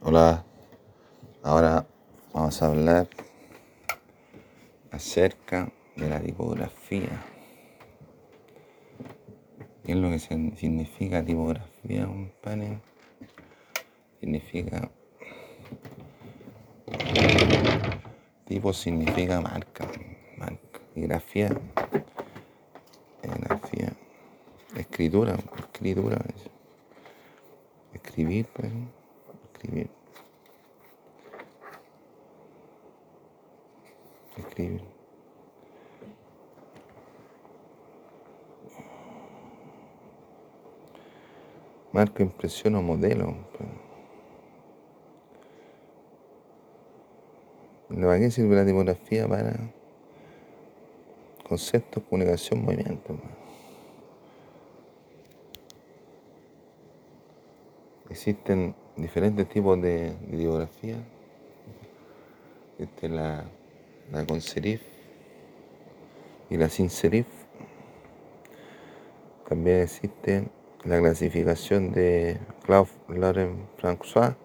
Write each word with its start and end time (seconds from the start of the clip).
Hola, 0.00 0.44
ahora 1.42 1.84
vamos 2.32 2.62
a 2.62 2.66
hablar 2.66 3.08
acerca 4.92 5.72
de 5.96 6.08
la 6.08 6.20
tipografía. 6.20 7.20
¿Qué 9.84 9.92
es 9.92 9.98
lo 9.98 10.08
que 10.10 10.20
significa 10.20 11.24
tipografía, 11.24 12.06
compadre? 12.06 12.78
Significa. 14.20 14.88
Tipo 18.46 18.72
significa 18.72 19.40
marca, 19.40 19.84
marca. 20.36 20.80
Y 20.94 21.00
grafía, 21.02 21.50
grafía. 23.20 23.92
Escritura, 24.76 25.36
escritura. 25.58 26.24
Escribir, 27.92 28.46
pues. 28.54 28.70
Escribir. 29.52 29.97
Escribir. 34.58 34.82
Marca, 41.92 42.24
impresión 42.24 42.74
o 42.74 42.82
modelo. 42.82 43.36
pues. 43.56 43.68
¿Para 48.00 48.18
qué 48.18 48.30
sirve 48.32 48.56
la 48.56 48.66
tipografía? 48.66 49.28
Para 49.28 49.54
conceptos, 51.48 52.02
comunicación, 52.08 52.64
movimiento. 52.64 53.14
pues. 53.14 53.22
Existen 58.10 58.74
diferentes 58.96 59.48
tipos 59.48 59.80
de, 59.80 60.16
de 60.16 60.36
tipografía. 60.36 60.96
Existe 62.78 63.08
la, 63.08 63.44
la 64.12 64.24
con 64.24 64.40
serif 64.40 64.80
y 66.50 66.56
la 66.56 66.68
sin 66.68 66.90
serif. 66.90 67.26
También 69.48 69.82
existe 69.82 70.48
la 70.84 70.98
clasificación 70.98 71.92
de 71.92 72.38
Claude 72.64 72.90
Laurent 73.08 73.58
François. 73.78 74.36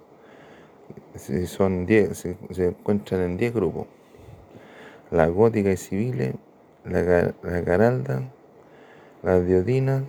Si 1.15 1.45
son 1.47 1.85
10, 1.85 2.17
se, 2.17 2.65
encuentran 2.65 3.21
en 3.21 3.37
10 3.37 3.53
grupos. 3.53 3.87
La 5.11 5.27
gótica 5.27 5.71
y 5.71 5.77
civil, 5.77 6.35
la, 6.85 7.33
la 7.43 7.61
garalda, 7.61 8.23
la 9.21 9.39
diodina, 9.39 10.05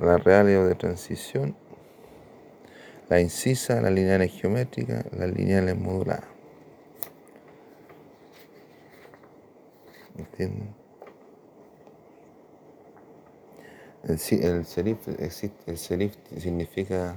la 0.00 0.16
real 0.16 0.46
de 0.46 0.74
transición, 0.74 1.54
la 3.08 3.20
incisa, 3.20 3.80
las 3.80 3.92
lineales 3.92 4.32
geométricas, 4.32 5.04
las 5.12 5.30
lineales 5.30 5.76
moduladas. 5.76 6.31
¿Entienden? 10.16 10.74
El, 14.04 14.10
el 14.12 14.64
serif, 14.64 15.08
el 15.66 15.78
serif 15.78 16.16
significa 16.36 17.16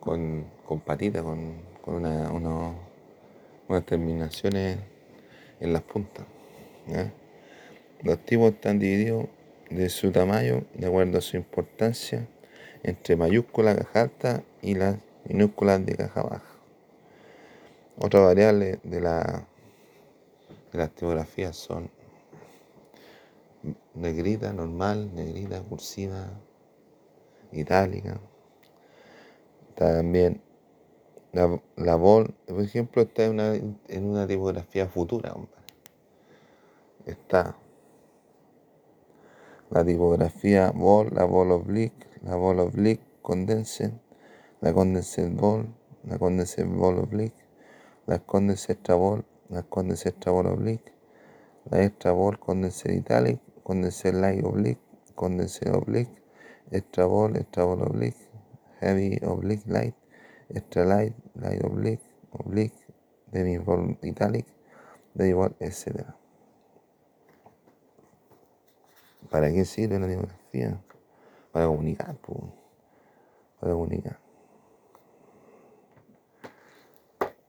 con, 0.00 0.44
con 0.66 0.80
patita, 0.80 1.22
con, 1.22 1.54
con 1.82 1.94
una, 1.94 2.30
unas 3.68 3.86
terminaciones 3.86 4.78
en 5.60 5.72
las 5.72 5.82
puntas. 5.82 6.26
Los 8.02 8.18
tipos 8.26 8.52
están 8.52 8.78
divididos 8.78 9.26
de 9.70 9.88
su 9.88 10.12
tamaño 10.12 10.64
de 10.74 10.86
acuerdo 10.86 11.18
a 11.18 11.20
su 11.22 11.38
importancia 11.38 12.28
entre 12.82 13.16
mayúsculas, 13.16 13.76
caja 13.76 14.02
alta 14.02 14.42
y 14.60 14.74
las 14.74 14.98
minúsculas 15.24 15.84
de 15.86 15.96
caja 15.96 16.22
baja. 16.22 16.54
Otra 17.98 18.20
variable 18.20 18.78
de, 18.82 19.00
la, 19.00 19.46
de 20.70 20.78
las 20.78 20.90
tipografías 20.90 21.56
son 21.56 21.90
negrita, 23.94 24.52
normal, 24.52 25.14
negrita, 25.14 25.62
cursiva, 25.62 26.40
itálica. 27.52 28.20
También 29.74 30.42
la, 31.32 31.60
la 31.76 31.96
bol, 31.96 32.34
por 32.46 32.60
ejemplo, 32.60 33.02
está 33.02 33.24
en 33.24 33.32
una, 33.32 33.54
en 33.54 34.04
una 34.04 34.26
tipografía 34.26 34.86
futura, 34.86 35.32
compadre. 35.32 35.64
Está 37.06 37.56
la 39.70 39.84
tipografía 39.84 40.70
bol, 40.70 41.10
la 41.12 41.24
bol 41.24 41.50
oblique, 41.50 42.06
la 42.22 42.36
bol 42.36 42.60
oblique, 42.60 43.02
condensed, 43.22 43.92
la 44.60 44.72
condensed 44.72 45.34
bol, 45.34 45.66
la 46.04 46.16
condensed 46.16 46.64
bol 46.66 46.98
oblique, 46.98 47.44
la 48.06 48.20
condensed 48.20 48.70
extra 48.70 48.94
bol, 48.94 49.24
la 49.48 49.62
condensed 49.62 50.12
extra 50.12 50.30
bol 50.30 50.46
oblique, 50.46 50.92
la 51.70 51.82
extra 51.82 52.12
bol 52.12 52.38
condensed 52.38 52.92
italic, 52.92 53.40
condensed 53.64 54.12
light 54.12 54.44
oblique, 54.44 54.80
condensed 55.16 55.68
oblique, 55.68 56.12
extra 56.70 57.06
bol, 57.06 57.36
extra 57.36 57.64
bol 57.64 57.82
oblique, 57.82 58.18
heavy 58.80 59.18
oblique 59.24 59.66
light, 59.66 59.94
extra 60.50 60.84
light, 60.84 61.14
light 61.34 61.64
oblique, 61.64 62.04
oblique, 62.30 62.76
demi 63.32 63.58
bol 63.58 63.96
italic, 64.02 64.46
demi 65.14 65.32
bol, 65.32 65.56
etc. 65.60 66.04
¿Para 69.30 69.50
qué 69.50 69.64
sirve 69.64 69.98
la 69.98 70.06
tipografía? 70.06 70.80
Para 71.50 71.66
comunicar, 71.66 72.16
pues. 72.16 72.38
Para 73.58 73.72
comunicar. 73.72 74.18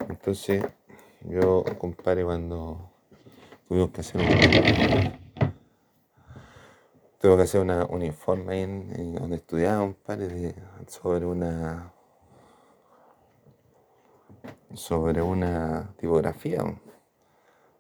Entonces, 0.10 0.64
yo, 1.22 1.64
compadre, 1.78 2.24
cuando 2.24 2.92
tuvimos 3.68 3.90
que 3.92 4.02
hacer 4.02 4.22
un, 4.22 5.25
tuve 7.26 7.38
que 7.38 7.42
hacer 7.42 7.62
una, 7.62 7.86
un 7.86 8.04
informe 8.04 8.62
en, 8.62 9.16
donde 9.16 9.38
estudiaba, 9.38 9.80
compadre, 9.80 10.28
de- 10.28 10.56
sobre 10.86 11.26
una 11.26 11.92
sobre 14.76 15.24
una 15.24 15.90
tipografía. 15.98 16.62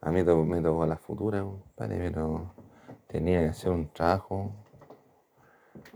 A 0.01 0.09
mí 0.09 0.23
me 0.23 0.61
tocó 0.63 0.85
la 0.87 0.97
futura, 0.97 1.43
compadre, 1.43 2.09
pero 2.09 2.53
tenía 3.07 3.41
que 3.41 3.49
hacer 3.49 3.71
un 3.71 3.87
trabajo, 3.89 4.51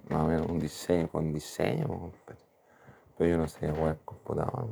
más 0.09 0.25
o 0.25 0.27
menos 0.27 0.47
un 0.47 0.59
diseño, 0.59 1.09
con 1.09 1.33
diseño, 1.33 1.87
compadre. 1.87 2.45
Pero 3.17 3.31
yo 3.31 3.37
no 3.37 3.47
sabía 3.47 3.73
jugar 3.73 3.97
computador. 4.05 4.67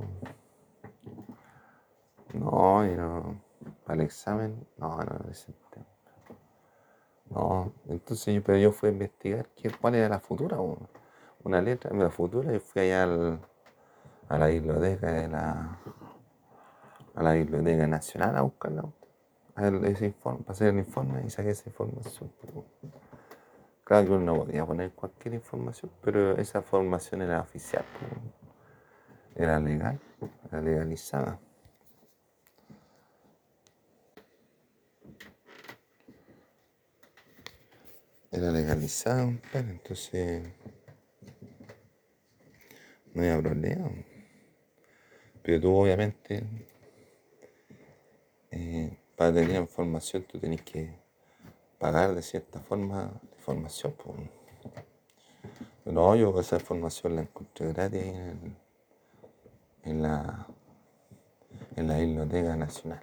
No, 2.36 2.86
y 2.86 2.96
no, 2.96 3.42
para 3.86 3.96
el 3.96 4.06
examen, 4.06 4.68
no, 4.78 4.98
no, 4.98 5.18
presenté. 5.18 5.97
No, 7.30 7.74
entonces 7.90 8.34
yo, 8.36 8.44
pero 8.44 8.58
yo 8.58 8.72
fui 8.72 8.90
a 8.90 8.92
investigar 8.94 9.48
qué, 9.56 9.70
cuál 9.72 9.96
era 9.96 10.10
la 10.10 10.20
futura, 10.20 10.58
una 11.44 11.62
letra 11.62 11.92
de 11.92 11.98
la 12.04 12.10
futura, 12.10 12.54
y 12.56 12.60
fui 12.60 12.82
allá 12.82 13.04
al- 13.04 13.40
a 14.30 14.38
la 14.40 14.48
biblioteca 14.48 15.12
de 15.12 15.28
la, 15.30 15.80
a 17.16 17.24
la 17.24 17.34
biblioteca 17.34 17.88
nacional 17.88 18.36
a 18.38 18.42
buscarla, 18.42 18.84
a 19.56 19.62
ver 19.70 19.86
ese 19.86 20.08
informe, 20.08 20.40
para 20.42 20.54
hacer 20.54 20.70
el 20.70 20.80
informe 20.80 21.24
y 21.26 21.30
saqué 21.30 21.50
esa 21.52 21.70
información. 21.70 22.32
Claro 23.84 24.06
que 24.06 24.12
uno 24.14 24.34
no 24.36 24.44
podía 24.44 24.66
poner 24.66 24.92
cualquier 24.92 25.34
información, 25.34 25.92
pero 26.04 26.38
esa 26.38 26.62
formación 26.62 27.22
era 27.24 27.42
oficial, 27.42 27.84
era 29.36 29.58
legal, 29.60 30.00
era 30.52 30.62
legalizada. 30.62 31.40
Era 38.32 38.52
legalizada, 38.52 39.26
compadre, 39.26 39.72
entonces 39.72 40.48
no 43.14 43.22
había 43.22 43.42
problema. 43.42 43.90
Pero 45.44 45.62
tú 45.62 45.76
obviamente, 45.76 46.44
eh, 48.52 48.98
para 49.16 49.34
tener 49.34 49.56
información, 49.62 50.24
tú 50.24 50.40
tenés 50.40 50.62
que 50.62 51.00
pagar 51.80 52.16
de 52.16 52.22
cierta 52.24 52.60
forma 52.62 53.04
la 53.22 53.38
información. 53.38 53.96
No, 55.86 56.16
yo 56.16 56.40
esa 56.40 56.58
información 56.58 57.16
la 57.16 57.22
encontré 57.24 57.74
gratis 57.74 58.04
en, 58.04 58.16
el- 58.16 58.56
en 59.84 60.02
la, 60.04 60.48
en 61.78 61.88
la 61.88 61.98
Biblioteca 61.98 62.58
Nacional. 62.58 63.02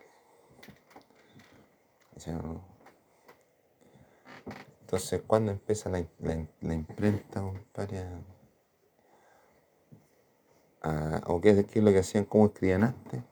Entonces, 4.85 5.23
¿cuándo 5.27 5.51
empieza 5.51 5.89
la, 5.89 6.05
la- 6.21 6.75
imprenta, 6.75 7.41
compadre? 7.41 8.01
a- 8.01 8.21
a- 10.83 11.23
¿O 11.27 11.41
qué, 11.41 11.51
es 11.51 11.77
lo 11.77 11.91
que 11.91 11.99
hacían? 11.99 12.27
¿Cómo 12.27 12.47
escribían 12.47 12.85
antes? 12.85 13.23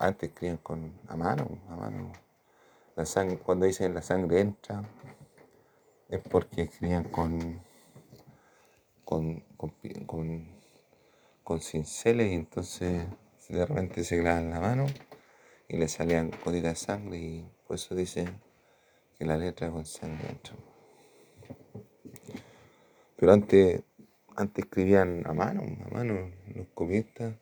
Antes 0.00 0.30
escribían 0.30 0.56
con, 0.56 0.92
a 1.06 1.16
mano, 1.16 1.46
a 1.68 1.76
mano. 1.76 2.12
La 2.96 3.06
sangre, 3.06 3.38
cuando 3.38 3.66
dicen 3.66 3.94
la 3.94 4.02
sangre 4.02 4.40
entra, 4.40 4.82
es 6.08 6.20
porque 6.20 6.62
escribían 6.62 7.04
con, 7.04 7.62
con, 9.04 9.40
con, 11.44 11.60
cinceles 11.60 12.32
y 12.32 12.34
entonces 12.34 13.06
de 13.48 13.66
repente 13.66 14.02
se 14.02 14.20
clavan 14.20 14.50
la 14.50 14.60
mano 14.60 14.86
y 15.68 15.76
le 15.76 15.86
salían 15.86 16.30
gotitas 16.44 16.72
de 16.72 16.76
sangre 16.76 17.18
y 17.18 17.50
por 17.66 17.76
eso 17.76 17.94
dice 17.94 18.26
que 19.20 19.26
la 19.26 19.36
letra 19.36 19.70
con 19.70 19.84
sangre 19.84 20.28
dentro. 20.28 20.54
Pero 23.16 23.32
antes, 23.34 23.82
antes 24.34 24.64
escribían 24.64 25.26
a 25.26 25.34
mano, 25.34 25.60
a 25.60 25.94
mano, 25.94 26.30
los 26.54 26.66
copistas, 26.68 27.34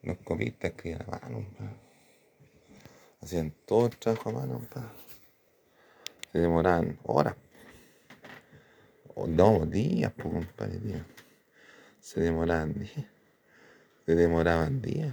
los 0.00 0.16
copistas 0.24 0.70
escribían 0.70 1.02
a 1.02 1.20
mano, 1.20 1.46
hacían 3.20 3.52
todo 3.66 3.88
el 3.88 3.98
trabajo 3.98 4.30
a 4.30 4.32
mano, 4.32 4.66
se 6.32 6.38
demoraban 6.38 6.98
horas, 7.02 7.36
o 9.16 9.26
no, 9.26 9.66
días, 9.66 10.14
pues 10.16 10.32
compadre, 10.32 10.78
días. 10.78 11.02
Se 12.00 12.20
demoraban 12.20 12.72
días, 12.72 13.06
se 14.06 14.14
demoraban 14.14 14.80
días, 14.80 15.12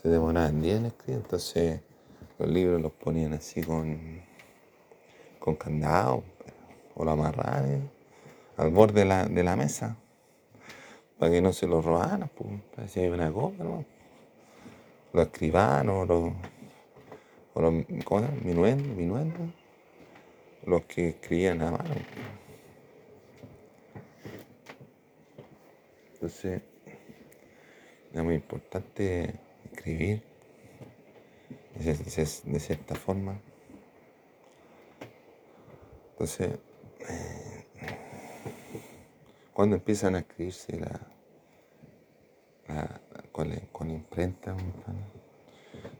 se 0.00 0.08
demoraban 0.08 0.62
días 0.62 0.78
en 0.78 0.86
escribir, 0.86 1.22
entonces 1.22 1.80
los 2.38 2.48
libros 2.48 2.80
los 2.80 2.92
ponían 2.92 3.32
así 3.34 3.62
con, 3.62 4.20
con 5.38 5.56
candado 5.56 6.24
o 6.94 7.04
lo 7.04 7.10
amarraban 7.10 7.90
al 8.56 8.70
borde 8.70 9.00
de 9.00 9.06
la, 9.06 9.26
de 9.26 9.42
la 9.42 9.56
mesa 9.56 9.96
para 11.18 11.30
que 11.30 11.40
no 11.40 11.52
se 11.52 11.68
lo 11.68 11.80
robaran, 11.80 12.28
pues, 12.34 12.50
parecía 12.74 13.08
una 13.10 13.32
cosa, 13.32 13.62
¿no? 13.62 13.84
Los 15.12 15.26
escribanos, 15.26 16.08
los, 16.08 16.32
o 17.54 17.60
los, 17.60 17.84
¿cómo 18.04 18.26
se 18.26 18.32
Minuendos, 18.44 19.50
los 20.66 20.82
que 20.82 21.10
escribían 21.10 21.62
a 21.62 21.70
mano. 21.70 21.94
Entonces, 26.14 26.62
es 28.12 28.22
muy 28.22 28.34
importante 28.34 29.34
escribir 29.64 30.31
de, 31.74 32.60
cierta 32.60 32.94
forma. 32.94 33.40
Entonces, 36.12 36.58
eh, 37.00 37.66
cuando 39.52 39.76
empiezan 39.76 40.14
a 40.14 40.20
escribirse 40.20 40.78
la, 40.78 41.00
con, 43.32 43.90
imprenta, 43.90 44.56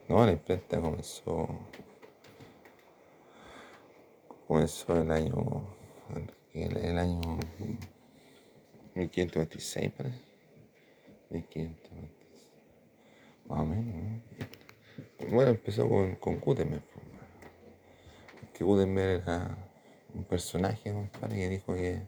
no, 0.09 0.25
la 0.25 0.33
imprenta 0.33 0.81
comenzó, 0.81 1.49
comenzó 4.47 5.01
el 5.01 5.11
año, 5.11 5.67
el 6.55 6.99
año 6.99 7.21
1526, 8.95 9.93
parece. 9.93 10.33
1526. 11.31 12.11
Más 13.47 13.61
o 13.61 13.65
menos, 13.65 14.23
Bueno, 15.31 15.51
empezó 15.51 15.89
con, 15.89 16.17
con 16.17 16.41
Gutenberg. 16.41 16.83
Que 18.53 18.65
Gutenberg 18.65 19.23
era 19.23 19.57
un 20.15 20.25
personaje, 20.25 20.93
compadre, 20.93 21.37
que 21.37 21.49
dijo 21.49 21.75
que 21.75 22.03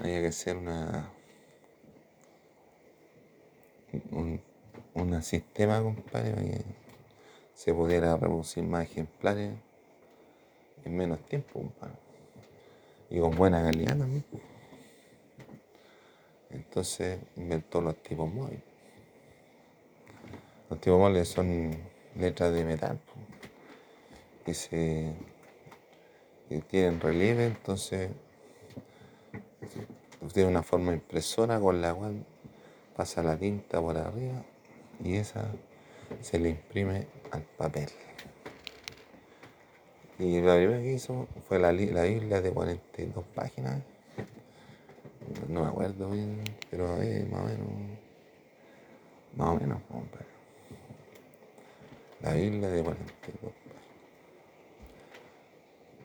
había 0.00 0.20
que 0.20 0.26
hacer 0.26 0.56
una. 0.56 1.10
un, 4.10 4.40
un 4.94 5.22
sistema, 5.22 5.80
compadre, 5.80 6.32
para 6.32 6.42
que 6.42 6.64
se 7.54 7.72
pudiera 7.72 8.14
reproducir 8.14 8.64
más 8.64 8.84
ejemplares 8.84 9.54
en 10.84 10.96
menos 10.96 11.20
tiempo, 11.26 11.60
compadre. 11.60 11.94
Y 13.08 13.20
con 13.20 13.36
buena 13.36 13.62
calidad 13.62 13.96
también. 13.96 14.24
Entonces 16.50 17.18
inventó 17.36 17.80
los 17.80 17.96
tipos 18.02 18.32
móviles. 18.32 18.73
Los 20.74 20.80
tipos 20.80 20.98
móviles 20.98 21.28
son 21.28 21.70
letras 22.16 22.52
de 22.52 22.64
metal 22.64 22.98
y 24.44 24.54
se 24.54 25.14
tienen 26.68 27.00
relieve, 27.00 27.46
entonces 27.46 28.10
tiene 30.32 30.48
una 30.48 30.64
forma 30.64 30.92
impresora 30.92 31.60
con 31.60 31.80
la 31.80 31.94
cual 31.94 32.26
pasa 32.96 33.22
la 33.22 33.36
tinta 33.36 33.80
por 33.80 33.96
arriba 33.96 34.42
y 34.98 35.14
esa 35.14 35.46
se 36.20 36.40
le 36.40 36.48
imprime 36.48 37.06
al 37.30 37.42
papel. 37.42 37.90
Y 40.18 40.40
la 40.40 40.56
primera 40.56 40.80
que 40.80 40.92
hizo 40.92 41.28
fue 41.46 41.60
la, 41.60 41.70
la 41.70 42.02
Biblia 42.02 42.40
de 42.40 42.50
42 42.50 43.24
páginas 43.32 43.80
no 45.48 45.62
me 45.62 45.68
acuerdo 45.68 46.10
bien, 46.10 46.42
pero 46.68 47.00
eh, 47.00 47.24
más 47.30 47.42
o 47.42 47.44
menos, 47.44 47.68
más 49.36 49.48
o 49.50 49.54
menos, 49.54 49.80
compadre. 49.88 50.33
La 52.24 52.32
Biblia 52.32 52.68
de 52.68 52.82
42. 52.82 53.52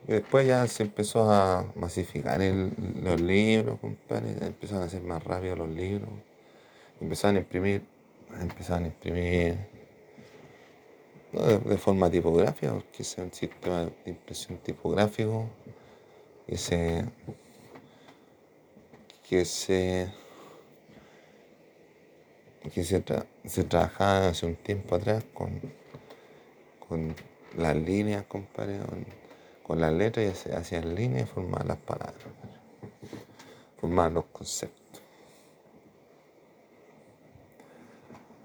Y 0.05 0.11
después 0.11 0.45
ya 0.45 0.67
se 0.67 0.83
empezó 0.83 1.31
a 1.31 1.71
masificar 1.75 2.41
los 2.41 3.21
libros, 3.21 3.79
compadre, 3.79 4.31
empezaron 4.41 4.83
a 4.83 4.89
ser 4.89 5.01
más 5.01 5.23
rápidos 5.23 5.59
los 5.59 5.69
libros, 5.69 6.09
empezaron 6.99 7.37
a 7.37 7.39
imprimir, 7.39 7.83
empezaron 8.41 8.83
a 8.83 8.87
imprimir 8.87 9.57
de, 11.31 11.77
forma 11.77 12.09
tipográfica, 12.09 12.73
porque 12.73 13.03
es 13.03 13.17
un 13.17 13.31
sistema 13.31 13.85
de 13.85 14.11
impresión 14.11 14.57
tipográfico 14.57 15.47
y 16.47 16.57
se 16.57 17.05
que 19.29 19.45
se 19.45 20.11
que 22.73 22.83
se, 22.83 23.63
trabajaba 23.63 24.29
hace 24.29 24.45
un 24.45 24.55
tiempo 24.55 24.95
atrás 24.95 25.23
con, 25.33 25.78
con 26.89 27.15
las 27.55 27.75
líneas, 27.75 28.25
compadre, 28.27 28.79
con, 29.63 29.79
las 29.79 29.93
letras 29.93 30.25
y 30.25 30.35
se 30.35 30.55
hacían 30.55 30.95
líneas 30.95 31.29
y 31.29 31.31
formaban 31.31 31.67
las 31.67 31.77
palabras, 31.77 32.25
formaban 33.79 34.15
los 34.15 34.25
conceptos. 34.25 34.79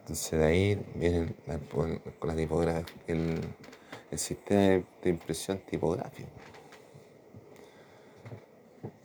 Entonces 0.00 0.38
de 0.38 0.44
ahí 0.44 0.87
viene 0.94 1.35
la, 1.46 1.58
la 2.23 2.37
tipografía, 2.37 2.85
el, 3.06 3.41
sistema 4.17 4.61
de 5.02 5.11
impresión 5.11 5.58
tipográfico. 5.58 6.29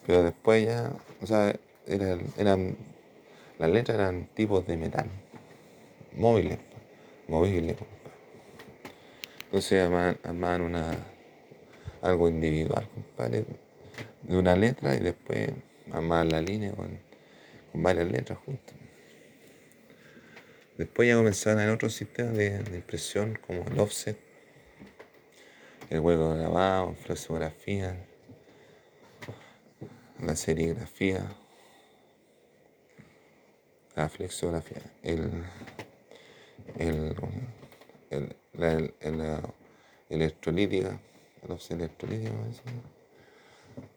Pero 0.06 0.24
después 0.24 0.66
ya, 0.66 0.92
o 1.22 1.26
sea, 1.26 1.56
eran, 1.88 2.76
las 3.58 3.70
letras 3.70 3.98
eran 3.98 4.28
tipos 4.36 4.68
de 4.68 4.76
metal, 4.76 5.10
móviles, 6.16 6.60
móviles. 7.28 7.78
Entonces 9.50 9.82
armaban, 10.24 10.62
una, 10.62 10.96
algo 12.04 12.30
individual, 12.30 12.88
compadre, 12.94 13.46
de 14.22 14.38
una 14.38 14.56
letra 14.56 14.96
y 14.96 15.00
después 15.00 15.50
armaban 15.92 16.30
la 16.30 16.40
línea 16.40 16.72
con, 16.72 17.00
varias 17.74 18.12
letras 18.12 18.38
juntas. 18.46 18.76
Después 20.78 21.08
ya 21.08 21.16
comenzaron 21.16 21.64
en 21.64 21.72
otros 21.72 21.96
sistemas 21.96 22.38
de, 22.38 22.62
impresión 22.76 23.40
como 23.48 23.64
el 23.64 23.80
offset, 23.80 24.20
el 25.90 26.00
hueco 26.00 26.36
grabado, 26.36 26.94
flexografía, 26.94 28.06
la 30.20 30.36
serigrafía, 30.36 31.26
la 33.96 34.10
flexografía, 34.10 34.84
el, 35.02 35.44
el, 36.78 37.16
el, 38.12 38.36
la, 38.60 38.80
la 39.12 39.42
electrolítica, 40.10 41.00
electrolítica, 41.70 42.32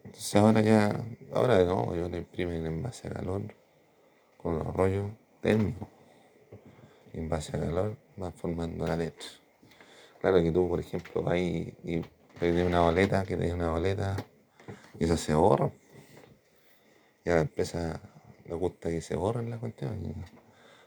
entonces 0.03 0.35
ahora 0.35 0.61
ya, 0.61 1.03
ahora 1.33 1.63
no, 1.63 1.95
yo 1.95 2.07
le 2.07 2.19
imprimen 2.19 2.65
en 2.65 2.83
base 2.83 3.07
a 3.07 3.11
calor 3.11 3.41
con 4.37 4.59
los 4.59 4.67
rollos 4.75 5.11
térmicos. 5.41 5.87
En 7.13 7.29
base 7.29 7.55
a 7.57 7.59
calor 7.59 7.97
va 8.21 8.31
formando 8.31 8.85
la 8.87 8.95
letra. 8.95 9.27
Claro 10.21 10.41
que 10.41 10.51
tú, 10.51 10.69
por 10.69 10.79
ejemplo, 10.79 11.23
vas 11.23 11.37
y, 11.37 11.73
y 11.83 12.01
una 12.65 12.81
boleta, 12.81 13.23
que 13.25 13.37
te 13.37 13.53
una 13.53 13.71
boleta, 13.71 14.15
y 14.99 15.05
eso 15.05 15.17
se 15.17 15.33
borra. 15.33 15.71
Ya 17.25 17.39
empieza 17.39 17.99
le 18.45 18.55
gusta 18.55 18.89
que 18.89 19.01
se 19.01 19.15
borren 19.15 19.49
las 19.49 19.59
cuestiones 19.59 20.15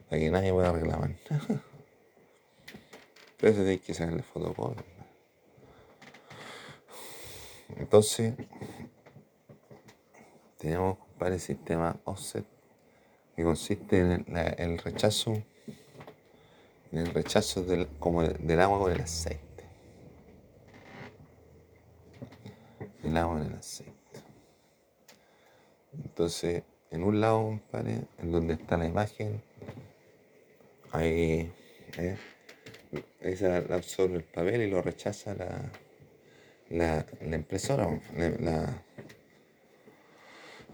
para 0.08 0.20
que 0.20 0.30
nadie 0.30 0.52
pueda 0.52 0.72
reclamar. 0.72 1.16
Pero 3.38 3.52
eso 3.52 3.62
hay 3.62 3.78
que 3.78 3.94
sacarle 3.94 4.22
fotocopia. 4.22 4.84
Entonces, 7.76 8.34
tenemos 10.58 10.98
para 11.18 11.34
el 11.34 11.40
sistema 11.40 11.96
offset 12.04 12.44
que 13.34 13.42
consiste 13.42 13.98
en 14.00 14.36
el, 14.58 14.78
rechazo 14.78 15.42
en 16.92 16.98
el 16.98 17.12
rechazo 17.12 17.62
del, 17.62 17.86
como 17.98 18.22
del 18.22 18.60
agua 18.60 18.78
con 18.78 18.92
el 18.92 19.00
aceite. 19.00 19.64
El 23.02 23.16
agua 23.16 23.38
con 23.38 23.46
el 23.46 23.54
aceite. 23.54 23.92
Entonces, 25.92 26.62
en 26.90 27.02
un 27.02 27.20
lado, 27.20 27.42
compadre, 27.42 28.04
en 28.18 28.32
donde 28.32 28.54
está 28.54 28.76
la 28.76 28.86
imagen, 28.86 29.42
ahí, 30.92 31.52
eh, 31.98 32.16
esa 33.20 33.58
absorbe 33.58 34.16
el 34.16 34.24
papel 34.24 34.62
y 34.62 34.70
lo 34.70 34.82
rechaza 34.82 35.34
la, 35.34 35.72
la, 36.70 37.06
la 37.20 37.36
impresora, 37.36 37.88
la, 38.14 38.82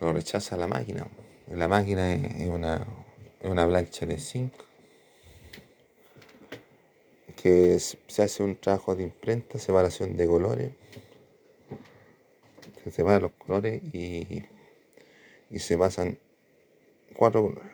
lo 0.01 0.13
rechaza 0.13 0.57
la 0.57 0.67
máquina. 0.67 1.07
La 1.49 1.69
máquina 1.69 2.15
es 2.15 2.49
una, 2.49 2.87
es 3.41 3.51
una 3.51 3.67
plancha 3.67 4.07
de 4.07 4.19
zinc 4.19 4.53
que 7.37 7.79
se 7.79 8.23
hace 8.23 8.43
un 8.43 8.57
trabajo 8.57 8.95
de 8.95 9.03
imprenta, 9.03 9.59
separación 9.59 10.17
de 10.17 10.27
colores. 10.27 10.73
Se 12.85 12.91
separan 12.91 13.23
los 13.23 13.33
colores 13.33 13.83
y, 13.93 14.45
y 15.51 15.59
se 15.59 15.77
pasan 15.77 16.19
cuatro 17.15 17.43
colores. 17.43 17.73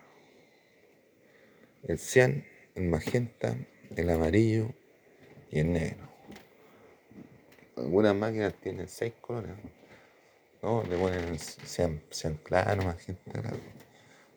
El 1.85 1.99
cian, 1.99 2.45
el 2.75 2.85
magenta, 2.85 3.57
el 3.97 4.11
amarillo 4.11 4.69
y 5.51 5.61
el 5.61 5.73
negro. 5.73 6.09
Algunas 7.77 8.15
máquinas 8.15 8.55
tienen 8.55 8.89
seis 8.89 9.13
colores. 9.21 9.53
¿no? 10.63 10.83
Le 10.85 10.97
ponen 10.97 11.39
sean, 11.39 12.03
sean 12.11 12.35
claro, 12.43 12.83
magenta, 12.83 13.33
claro. 13.33 13.59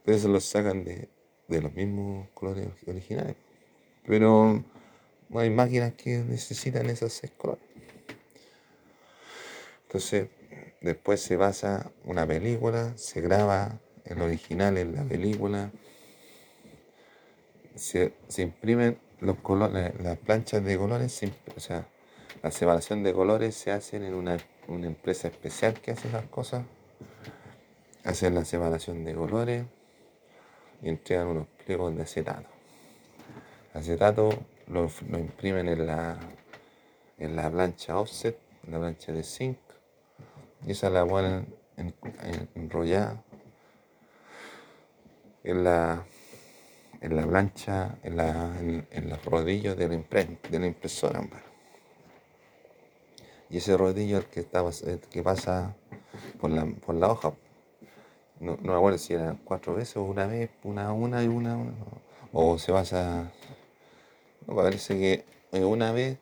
Pero 0.06 0.28
los 0.30 0.46
sacan 0.46 0.84
de, 0.84 1.10
de 1.48 1.62
los 1.62 1.74
mismos 1.74 2.30
colores 2.34 2.68
originales. 2.88 3.36
Pero 4.06 4.64
hay 5.36 5.50
máquinas 5.50 5.94
que 5.94 6.18
necesitan 6.20 6.90
esos 6.90 7.14
seis 7.14 7.32
colores. 7.38 7.64
Entonces, 9.84 10.30
después 10.82 11.22
se 11.22 11.36
basa 11.36 11.92
una 12.06 12.26
película, 12.26 12.98
se 12.98 13.22
graba 13.22 13.80
el 14.06 14.22
original 14.22 14.78
en 14.78 14.96
la 14.96 15.04
película, 15.04 15.72
se, 17.76 18.14
imprimen 18.38 18.98
los 19.22 19.38
colores, 19.38 19.94
las 20.02 20.18
planchas 20.18 20.64
de 20.64 20.78
colores, 20.78 21.22
o 21.56 21.60
sea, 21.60 21.88
la 22.44 22.52
separación 22.52 23.04
de 23.04 23.14
colores 23.14 23.56
se 23.56 23.72
hacen 23.72 24.04
en 24.04 24.16
una, 24.16 24.38
una 24.68 24.88
empresa 24.88 25.28
especial 25.28 25.76
que 25.76 25.92
hace 25.92 26.10
las 26.10 26.26
cosas, 26.26 26.66
hacen 28.04 28.36
la 28.36 28.44
separación 28.46 29.06
de 29.06 29.14
colores 29.14 29.66
y 30.82 30.90
entregan 30.90 31.28
unos 31.28 31.48
pliegos 31.66 31.96
de 31.96 32.02
acetato. 32.02 32.50
Acetato 33.74 34.30
lo, 34.68 34.90
imprimen 35.18 35.70
en 35.70 35.86
la, 35.86 36.20
en 37.20 37.36
la 37.36 37.50
plancha 37.50 37.98
offset, 37.98 38.38
en 38.66 38.74
la 38.74 38.80
plancha 38.80 39.12
de 39.12 39.24
zinc, 39.24 39.58
y 40.66 40.72
esa 40.72 40.90
la 40.90 41.06
ponen 41.06 41.54
enrollada 42.56 43.24
en 45.44 45.64
la, 45.64 46.06
en 47.02 47.16
la 47.16 47.26
plancha, 47.26 47.98
en, 48.04 48.18
la, 48.18 48.54
en, 48.60 49.10
los 49.10 49.26
rodillos 49.26 49.76
de 49.78 49.88
la, 49.88 49.98
de 50.50 50.60
la 50.60 50.68
impresora. 50.68 51.22
Y 53.50 53.58
ese 53.58 53.76
rodillo 53.76 54.20
el 54.20 54.26
que, 54.26 54.40
estaba, 54.40 54.72
que 55.10 55.24
pasa 55.24 55.76
por 56.40 56.52
la, 56.52 56.66
por 56.66 56.96
la 56.96 57.12
hoja. 57.12 57.34
No, 58.40 58.58
no 58.62 58.72
me 58.72 58.78
acuerdo 58.78 58.98
si 58.98 59.14
era 59.14 59.36
cuatro 59.44 59.76
veces 59.76 59.98
o 59.98 60.04
una 60.04 60.26
vez, 60.26 60.50
una, 60.64 60.94
una 60.94 61.24
y 61.24 61.28
una, 61.28 61.58
una 61.58 61.74
o 62.34 62.58
se 62.58 62.72
basa 62.72 63.32
me 64.48 64.56
parece 64.56 64.98
que 64.98 65.26
una 65.64 65.92
vez 65.92 66.18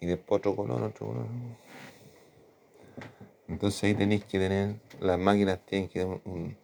y 0.00 0.06
después 0.06 0.38
otro 0.38 0.56
color, 0.56 0.82
otro 0.82 1.08
color. 1.08 1.26
Entonces 3.48 3.84
ahí 3.84 3.94
tenéis 3.94 4.24
que 4.24 4.38
tener, 4.38 4.76
las 5.00 5.18
máquinas 5.18 5.58
tienen 5.66 5.88
que 5.88 6.00
tener 6.00 6.20
un, 6.24 6.56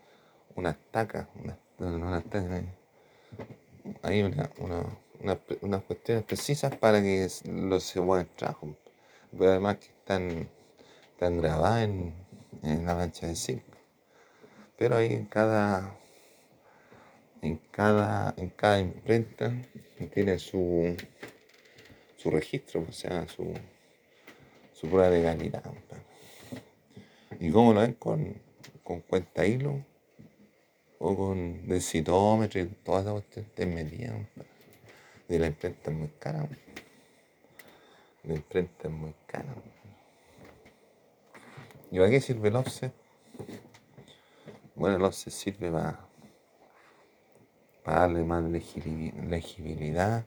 una 0.54 0.70
estaca, 0.70 1.28
una, 1.42 1.58
una 1.78 2.18
estaca, 2.18 2.62
hay 4.02 4.22
una, 4.22 4.50
una, 4.58 5.38
unas 5.60 5.82
cuestiones 5.82 6.24
precisas 6.24 6.76
para 6.76 7.02
que 7.02 7.28
los 7.44 7.84
se 7.84 8.00
puedan 8.00 8.28
trabajo. 8.36 8.76
Pero 9.30 9.50
además 9.50 9.76
que 9.78 9.86
están, 9.86 10.48
están 11.12 11.40
grabadas 11.40 11.84
en, 11.84 12.14
la 12.62 12.94
mancha 12.94 13.26
de 13.26 13.36
zinc. 13.36 13.62
Pero 14.78 14.96
ahí 14.96 15.12
en 15.12 15.26
cada 15.26 15.96
en 17.42 17.58
cada, 17.70 18.34
en 18.36 18.50
cada 18.50 18.80
imprenta 18.80 19.52
tiene 20.12 20.38
su, 20.38 20.96
su 22.16 22.30
registro, 22.30 22.84
o 22.88 22.92
sea, 22.92 23.28
su, 23.28 23.54
su 24.72 24.88
prueba 24.88 25.10
de 25.10 25.22
calidad. 25.22 25.62
¿Y 27.38 27.50
cómo 27.50 27.72
lo 27.72 27.80
ven? 27.80 27.94
Con, 27.94 28.40
con 28.82 29.00
cuenta 29.00 29.46
hilo 29.46 29.84
o 30.98 31.16
con 31.16 31.66
densitómetro 31.68 32.60
y 32.60 32.66
todas 32.66 33.02
esas 33.02 33.22
cuestiones 33.22 33.74
medidas. 33.74 34.14
Y 35.28 35.38
la 35.38 35.46
imprenta 35.46 35.90
es 35.90 35.96
muy 35.96 36.08
cara. 36.18 36.48
La 38.24 38.34
imprenta 38.34 38.88
es 38.88 38.94
muy 38.94 39.14
cara. 39.26 39.54
¿Y 41.90 41.98
para 41.98 42.10
qué 42.10 42.20
sirve 42.20 42.48
el 42.48 42.56
offset? 42.56 42.92
Bueno, 44.74 44.96
el 44.96 45.02
offset 45.04 45.32
sirve 45.32 45.70
para 45.70 46.06
darle 47.84 48.24
más 48.24 48.42
legibilidad 48.44 50.24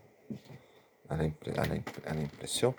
a 1.10 1.18
la, 1.18 1.26
impresión. 1.26 2.76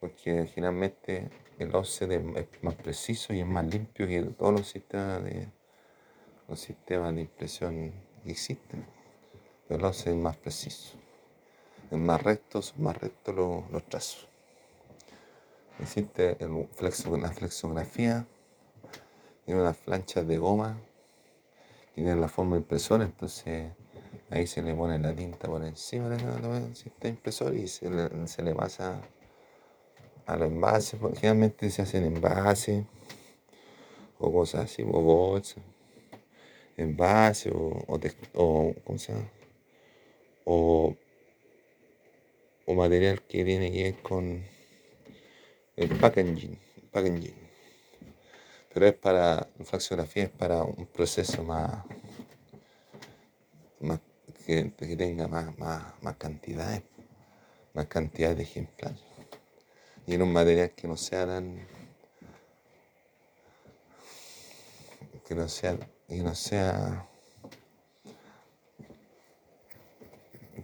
Porque 0.00 0.46
generalmente 0.46 1.28
el 1.58 1.74
offset 1.74 2.10
es 2.10 2.62
más 2.62 2.74
preciso 2.74 3.34
y 3.34 3.40
es 3.40 3.46
más 3.46 3.66
limpio 3.66 4.06
que 4.06 4.22
todos 4.22 4.52
los 4.52 4.68
sistemas 4.68 5.22
de, 5.24 5.48
los 6.50 6.60
sistemas 6.60 7.14
de 7.14 7.22
impresión 7.22 7.92
existen. 8.26 8.84
Pero 9.68 9.88
offset 9.88 10.08
es 10.08 10.16
más 10.16 10.36
preciso. 10.36 10.98
Es 11.90 11.98
más 11.98 12.22
recto, 12.22 12.60
son 12.60 12.82
más 12.82 12.96
rectos 12.98 13.34
los, 13.34 13.82
trazos. 13.88 14.28
Existe 15.80 16.36
la 16.40 17.32
flexografía, 17.32 18.26
tiene 19.46 19.62
unas 19.62 19.76
planchas 19.78 20.26
de 20.26 20.36
goma 20.36 20.76
tiene 21.94 22.16
la 22.16 22.28
forma 22.28 22.56
impresora, 22.56 23.04
entonces 23.04 23.72
ahí 24.30 24.46
se 24.46 24.62
le 24.62 24.74
pone 24.74 24.98
la 24.98 25.14
tinta 25.14 25.48
por 25.48 25.64
encima 25.64 26.08
del 26.08 26.76
sistema 26.76 27.10
impresor 27.10 27.54
y 27.54 27.68
se 27.68 27.90
le, 27.90 28.54
pasa 28.54 29.00
a 30.26 30.36
los 30.36 30.48
envases, 30.48 31.00
generalmente 31.16 31.70
se 31.70 31.82
hacen 31.82 32.04
envases 32.04 32.84
o 34.18 34.32
cosas 34.32 34.66
así, 34.66 34.82
o 34.82 35.00
bolsas, 35.02 35.62
envases 36.80 37.52
o, 37.52 37.84
o, 38.34 38.74
¿cómo 38.84 38.98
se 38.98 39.12
llama? 39.12 39.30
O, 40.44 40.96
o 42.66 42.74
material 42.74 43.22
que 43.22 43.44
tiene 43.44 43.70
que 43.70 43.82
ver 43.82 44.02
con 44.02 44.44
el 45.76 45.88
packaging, 45.98 46.58
packaging. 46.90 47.34
Pero 48.72 48.86
es 48.86 48.94
para, 48.94 49.48
la 49.58 49.64
fraccionografía 49.64 50.24
es 50.24 50.30
para 50.30 50.62
un 50.62 50.86
proceso 50.86 51.42
más, 51.42 51.84
más 53.80 54.00
que, 54.46 54.64
tenga 54.96 55.26
más, 55.26 55.58
más, 55.58 55.82
más 56.02 56.16
cantidades, 56.16 56.82
más 57.74 57.86
cantidad 57.86 58.36
de 58.36 58.42
ejemplares. 58.42 59.00
Y 60.06 60.14
en 60.14 60.22
un 60.22 60.32
material 60.32 60.70
que 60.70 60.86
no 60.86 60.96
sea 60.96 61.26
tan, 61.26 61.66
que 65.26 65.34
no 65.34 65.48
sea, 65.48 65.78
que 66.10 66.22
no 66.24 66.34
sea, 66.34 67.06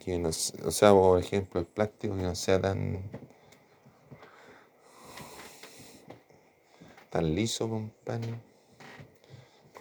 que 0.04 0.18
no, 0.18 0.30
o 0.30 0.70
sea, 0.72 0.90
por 0.90 1.20
ejemplo, 1.20 1.60
el 1.60 1.66
plástico 1.66 2.16
que 2.16 2.22
no 2.22 2.34
sea 2.34 2.60
tan 2.60 3.00
tan 7.10 7.32
liso, 7.32 7.68
compadre, 7.68 8.34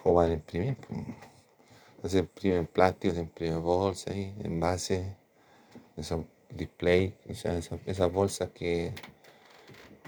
como 0.00 0.14
van 0.14 0.30
a 0.30 0.34
imprimir. 0.34 0.76
Se 2.04 2.18
imprimen 2.20 2.68
plástico, 2.68 3.14
se 3.14 3.20
imprimen 3.22 3.60
bolsas 3.60 4.14
envases, 4.14 5.04
esos 5.96 6.24
display, 6.48 7.12
o 7.28 7.34
sea, 7.34 7.58
esas, 7.58 8.12
bolsas 8.12 8.50
que 8.50 8.92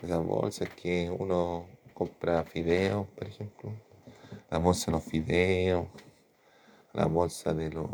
esas 0.02 0.24
bolsas 0.24 0.68
que 0.68 1.10
uno 1.10 1.66
compra 1.94 2.44
fideos, 2.44 3.08
por 3.08 3.26
ejemplo, 3.26 3.72
la 4.50 4.58
bolsa 4.58 4.86
de 4.86 4.92
los 4.92 5.04
fideos, 5.04 5.86
la 6.92 7.06
bolsa 7.06 7.52
de 7.54 7.70
los 7.70 7.88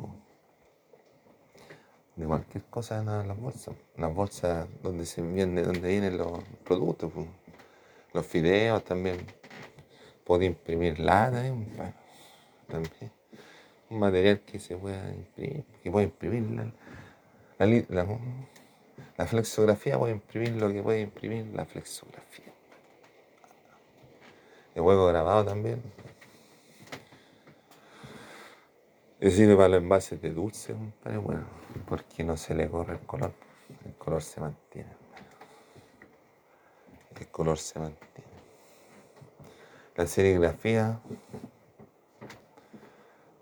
de 2.16 2.26
cualquier 2.26 2.64
cosa 2.64 3.00
en 3.00 3.06
las 3.06 3.36
bolsas, 3.36 3.74
las 3.96 4.14
bolsas 4.14 4.68
donde 4.82 5.04
se 5.04 5.20
vende, 5.20 5.62
donde 5.62 5.88
vienen 5.88 6.16
los 6.16 6.44
productos. 6.64 7.10
Pues 7.12 7.26
los 8.12 8.26
fideos 8.26 8.84
también. 8.84 9.26
Puedo 10.24 10.42
imprimir 10.42 11.00
lata, 11.00 11.46
¿eh? 11.46 11.52
también. 12.68 13.12
Un 13.90 13.98
material 13.98 14.40
que 14.40 14.58
se 14.58 14.76
pueda 14.76 15.12
imprimir, 15.12 15.64
que 15.82 15.90
puede 15.90 16.06
imprimir 16.06 16.72
la, 17.58 17.66
la, 17.66 18.06
la, 19.18 19.26
flexografía, 19.26 19.98
puede 19.98 20.14
imprimir 20.14 20.52
lo 20.52 20.72
que 20.72 20.82
puede 20.82 21.00
imprimir 21.02 21.46
la 21.54 21.66
flexografía. 21.66 22.52
El 24.74 24.82
hueco 24.82 25.06
grabado 25.08 25.44
también. 25.44 25.82
Eso 29.24 29.38
sirve 29.38 29.56
para 29.56 29.68
los 29.70 29.78
envases 29.78 30.20
de 30.20 30.30
dulce, 30.34 30.74
compadre, 30.74 31.16
bueno, 31.16 31.44
porque 31.88 32.22
no 32.22 32.36
se 32.36 32.54
le 32.54 32.68
corre 32.68 32.92
el 32.92 33.06
color. 33.06 33.32
El 33.86 33.94
color 33.94 34.20
se 34.20 34.38
mantiene. 34.38 34.90
El 37.18 37.28
color 37.28 37.56
se 37.56 37.78
mantiene. 37.78 38.30
La 39.96 40.06
serigrafía. 40.06 41.00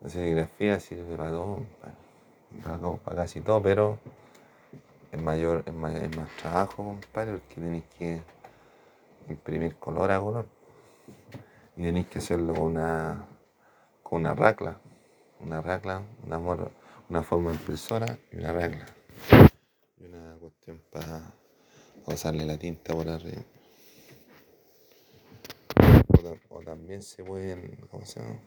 La 0.00 0.08
serigrafía 0.08 0.78
sirve 0.78 1.16
para 1.16 1.30
todo. 1.30 1.66
Para, 3.04 3.16
casi 3.16 3.40
todo, 3.40 3.60
pero 3.60 3.98
es 5.10 5.20
mayor, 5.20 5.64
es 5.66 5.74
más, 5.74 5.96
es 5.96 6.16
más 6.16 6.28
trabajo, 6.36 6.76
compadre, 6.76 7.32
porque 7.32 7.56
tenéis 7.56 7.84
que 7.98 8.22
imprimir 9.28 9.74
color 9.74 10.12
a 10.12 10.20
color. 10.20 10.46
Y 11.76 11.82
tenéis 11.82 12.06
que 12.06 12.20
hacerlo 12.20 12.54
con 12.54 12.66
una, 12.66 13.26
con 14.04 14.20
una 14.20 14.32
racla. 14.32 14.78
Una 15.42 15.60
racla, 15.60 16.02
una, 16.24 16.38
una 17.08 17.22
forma 17.22 17.52
impresora 17.52 18.18
y 18.30 18.36
una 18.36 18.52
racla. 18.52 18.86
Y 19.98 20.04
una 20.04 20.36
cuestión 20.38 20.80
para 20.90 21.34
pasarle 22.06 22.44
la 22.44 22.58
tinta 22.58 22.94
por 22.94 23.08
arriba. 23.08 23.42
O, 26.48 26.60
también 26.60 27.02
se 27.02 27.24
pueden, 27.24 27.76
¿cómo 27.90 28.06
se 28.06 28.20
llama? 28.20 28.38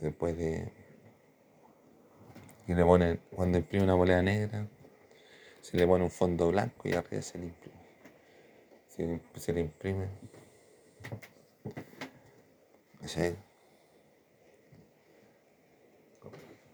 Se 0.00 0.10
puede. 0.10 0.72
Y 2.66 2.74
le 2.74 2.84
ponen, 2.84 3.20
cuando 3.34 3.58
imprime 3.58 3.84
una 3.84 3.96
moneda 3.96 4.22
negra, 4.22 4.66
se 5.60 5.76
le 5.76 5.86
pone 5.86 6.04
un 6.04 6.10
fondo 6.10 6.48
blanco 6.50 6.88
y 6.88 6.92
arriba 6.92 7.22
se 7.22 7.38
le 7.38 7.46
imprime. 7.46 7.84
Se, 9.36 9.52
le 9.52 9.60
imprime. 9.60 10.08
¿Sí? 13.04 13.34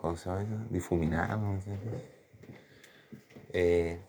¿Cómo 0.01 0.17
se 0.17 0.31
llama? 0.31 0.67
Eh, 3.53 4.01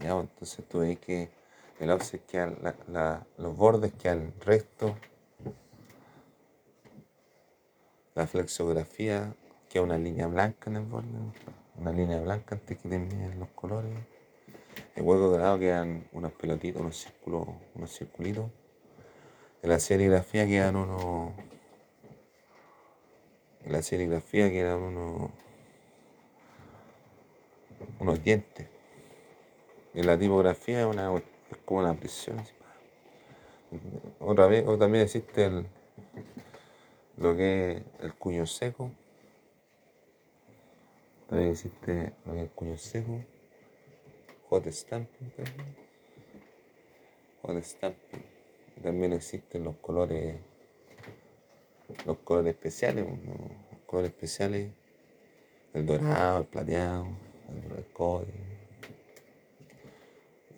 entonces 0.00 0.64
tú 0.68 0.80
ves 0.80 0.98
que 0.98 1.30
el 1.78 1.96
queda, 2.26 2.74
la, 2.88 3.24
los 3.36 3.56
bordes 3.56 3.92
que 3.92 4.08
al 4.08 4.32
resto, 4.40 4.96
la 8.16 8.26
flexografía 8.26 9.32
queda 9.68 9.84
una 9.84 9.96
línea 9.96 10.26
blanca 10.26 10.70
en 10.70 10.76
el 10.78 10.86
borde, 10.86 11.08
una 11.76 11.92
línea 11.92 12.20
blanca 12.20 12.56
antes 12.56 12.76
que 12.76 12.88
terminen 12.88 13.38
los 13.38 13.50
colores. 13.50 13.96
El 14.96 15.04
hueco 15.04 15.28
dorado 15.28 15.60
quedan 15.60 16.08
unos 16.10 16.32
pelotitos, 16.32 16.82
unos 16.82 16.96
círculos, 16.96 17.46
unos 17.76 17.96
circulitos. 17.96 18.50
En 19.62 19.70
la 19.70 19.78
serigrafía 19.78 20.48
quedan 20.48 20.74
unos. 20.74 21.32
La 23.66 23.82
serigrafía 23.82 24.50
quedan 24.50 24.80
unos. 24.80 25.30
unos 27.98 28.22
dientes. 28.22 28.68
En 29.94 30.06
la 30.06 30.18
tipografía 30.18 30.80
es, 30.80 30.86
una, 30.86 31.14
es 31.16 31.58
como 31.64 31.80
una 31.80 31.94
prisión. 31.94 32.38
Otra 34.20 34.46
vez, 34.46 34.66
o 34.66 34.78
también 34.78 35.04
existe 35.04 35.44
el, 35.44 35.66
lo 37.16 37.36
que 37.36 37.72
es 37.72 37.82
el 38.00 38.14
cuño 38.14 38.46
seco. 38.46 38.90
También 41.28 41.50
existe 41.50 42.12
lo 42.24 42.32
que 42.32 42.38
es 42.38 42.44
el 42.44 42.50
cuño 42.50 42.78
seco 42.78 43.24
hot 44.50 44.66
stamping 44.70 45.30
también. 45.30 45.76
Hot 47.42 47.62
stamping. 47.62 48.24
También 48.82 49.12
existen 49.12 49.64
los 49.64 49.76
colores, 49.76 50.36
los 52.06 52.18
colores 52.18 52.54
especiales, 52.54 53.06
los 53.06 53.80
colores 53.86 54.10
especiales, 54.10 54.70
el 55.74 55.86
dorado, 55.86 56.40
el 56.40 56.46
plateado, 56.46 57.06
el 57.76 57.84
cobre. 57.92 58.32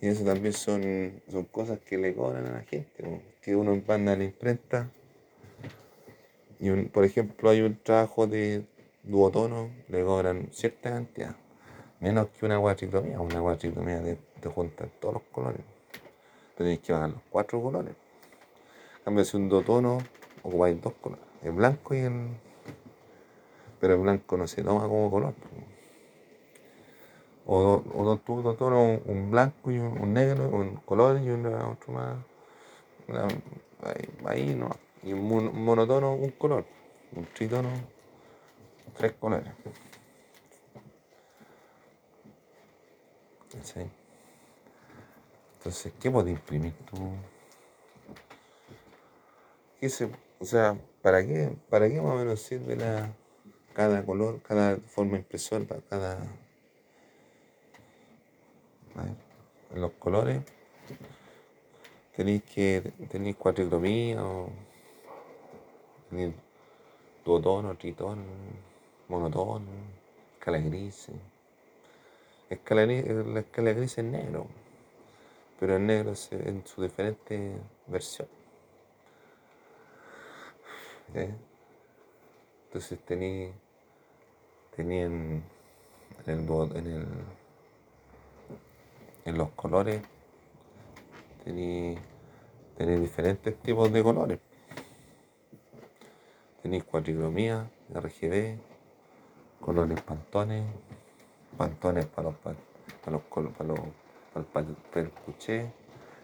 Y 0.01 0.07
eso 0.07 0.23
también 0.23 0.53
son, 0.53 1.21
son 1.29 1.45
cosas 1.45 1.79
que 1.79 1.97
le 1.97 2.13
cobran 2.15 2.47
a 2.47 2.51
la 2.51 2.61
gente, 2.61 3.21
que 3.41 3.55
uno 3.55 3.79
manda 3.87 4.13
a 4.13 4.15
la 4.15 4.23
imprenta. 4.23 4.89
Y 6.59 6.69
por 6.85 7.05
ejemplo 7.05 7.49
hay 7.49 7.61
un 7.61 7.77
trabajo 7.81 8.27
de 8.27 8.65
duotono, 9.03 9.69
le 9.89 10.03
cobran 10.03 10.49
cierta 10.51 10.91
cantidad 10.91 11.35
menos 12.01 12.29
que 12.29 12.45
una 12.45 12.57
guatrictomía. 12.57 13.21
Una 13.21 13.39
guatrictomía 13.39 14.03
te, 14.03 14.17
te 14.41 14.49
juntan 14.49 14.91
todos 14.99 15.13
los 15.15 15.23
colores. 15.31 15.61
Tenéis 16.57 16.79
que 16.79 16.91
bajar 16.91 17.11
los 17.11 17.21
cuatro 17.29 17.61
colores. 17.61 17.95
En 18.97 19.03
cambio, 19.05 19.23
si 19.23 19.37
un 19.37 19.47
dotono, 19.47 19.99
ocupáis 20.43 20.81
dos 20.81 20.93
colores. 21.01 21.25
El 21.43 21.51
blanco 21.53 21.93
y 21.95 21.99
el. 21.99 22.29
Pero 23.79 23.95
el 23.95 23.99
blanco 23.99 24.37
no 24.37 24.47
se 24.47 24.63
toma 24.63 24.87
como 24.87 25.09
color. 25.09 25.33
O, 27.45 27.83
o 27.93 28.03
dos 28.03 28.43
dotonos, 28.43 29.01
un 29.05 29.31
blanco 29.31 29.71
y 29.71 29.79
un, 29.79 30.13
negro, 30.13 30.49
un 30.49 30.75
color 30.77 31.19
y 31.21 31.29
otro 31.29 31.93
más. 31.93 32.17
ahí, 34.25 34.55
no. 34.55 34.69
Y 35.03 35.13
un 35.13 35.63
monotono, 35.65 36.13
un 36.13 36.29
color. 36.31 36.65
Un 37.15 37.25
tritono, 37.25 37.69
tres 38.95 39.13
colores. 39.13 39.51
Entonces, 45.57 45.93
¿qué 45.99 46.09
puedes 46.09 46.31
imprimir 46.31 46.73
tú? 46.85 46.95
¿Qué 49.79 49.89
se, 49.89 50.09
o 50.41 50.45
sea, 50.45 50.75
¿para 51.03 51.25
qué, 51.25 51.55
¿para 51.69 51.87
qué 51.87 52.01
más 52.01 52.13
o 52.13 52.17
menos 52.17 52.41
sirve 52.41 52.75
la, 52.75 53.13
cada 53.73 54.03
color, 54.03 54.41
cada 54.41 54.77
forma 54.77 55.17
impresora, 55.17 55.65
cada... 55.87 56.17
los 59.75 59.91
colores 59.93 60.41
tenéis 62.15 62.43
que 62.43 62.91
tenéis 63.09 63.37
cuatricromía 63.37 64.21
o 64.21 64.49
tenéis 66.09 66.33
duotono, 67.23 67.77
tritono, 67.77 68.23
monotono, 69.07 69.65
escala 70.33 70.57
grises 70.57 71.15
la 72.49 73.39
escala 73.39 73.71
gris 73.71 73.97
es 73.97 74.03
negro, 74.03 74.47
pero 75.57 75.77
el 75.77 75.85
negro 75.85 76.11
es 76.11 76.29
en 76.33 76.65
su 76.65 76.81
diferente 76.81 77.53
versión. 77.87 78.40
Entonces 81.13 82.99
tenía, 83.05 83.51
en, 84.77 85.43
el, 86.25 87.05
en, 89.25 89.37
los 89.37 89.49
colores, 89.51 90.01
tenía, 91.43 91.99
diferentes 92.77 93.55
tipos 93.61 93.91
de 93.91 94.01
colores. 94.01 94.39
Tenéis 96.61 96.85
cuatricromía, 96.85 97.69
RGB, 97.93 98.57
colores 99.59 100.01
pantones, 100.01 100.63
pantones 101.57 102.05
para 102.05 102.29
los, 102.29 102.37
para 102.37 102.55
los, 103.11 103.21
para 103.23 103.67
los, 103.67 103.79
para 104.53 104.67
el, 105.01 105.09
cuché 105.11 105.73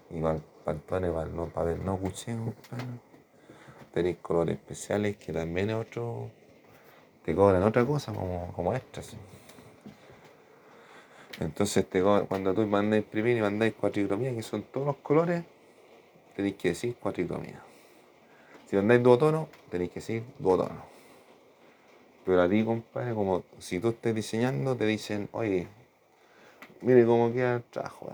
y 0.10 0.22
para 0.22 0.40
pantones 0.64 1.12
para, 1.12 1.30
no, 1.30 1.48
para 1.48 1.66
ver 1.68 1.80
no 1.80 1.98
cuché, 1.98 2.38
Tenéis 3.94 4.18
colores 4.22 4.56
especiales 4.56 5.18
que 5.18 5.34
también 5.34 5.72
otro, 5.72 6.30
te 7.26 7.34
cobran 7.34 7.64
otra 7.64 7.86
cosa 7.86 8.14
como, 8.14 8.52
como. 8.54 8.74
Entonces 11.40 11.88
te 11.88 12.02
cuando 12.02 12.54
tú 12.54 12.66
mandáis 12.66 13.04
imprimir 13.04 13.38
y 13.38 13.42
mandáis 13.42 13.74
cuatricromía, 13.74 14.34
que 14.34 14.42
son 14.42 14.64
todos 14.64 14.88
los 14.88 14.98
colores, 14.98 15.44
tenéis 16.36 16.56
que 16.56 16.70
decir 16.70 16.96
cuatricromía. 16.96 17.62
Si 18.68 18.76
mandáis 18.76 19.04
duotono, 19.04 19.48
tenéis 19.70 19.92
que 19.92 20.00
decir 20.00 20.24
duotono. 20.40 20.84
Pero 22.26 22.42
a 22.42 22.50
ti, 22.50 22.64
compadre, 22.66 23.14
como 23.14 23.44
si 23.60 23.80
tú 23.80 23.90
estés 23.90 24.14
diseñando, 24.14 24.76
te 24.76 24.86
dicen, 24.86 25.30
oye, 25.32 25.68
mire 26.82 27.06
cómo 27.06 27.32
queda 27.32 27.56
el 27.56 27.64
trabajo. 27.64 28.12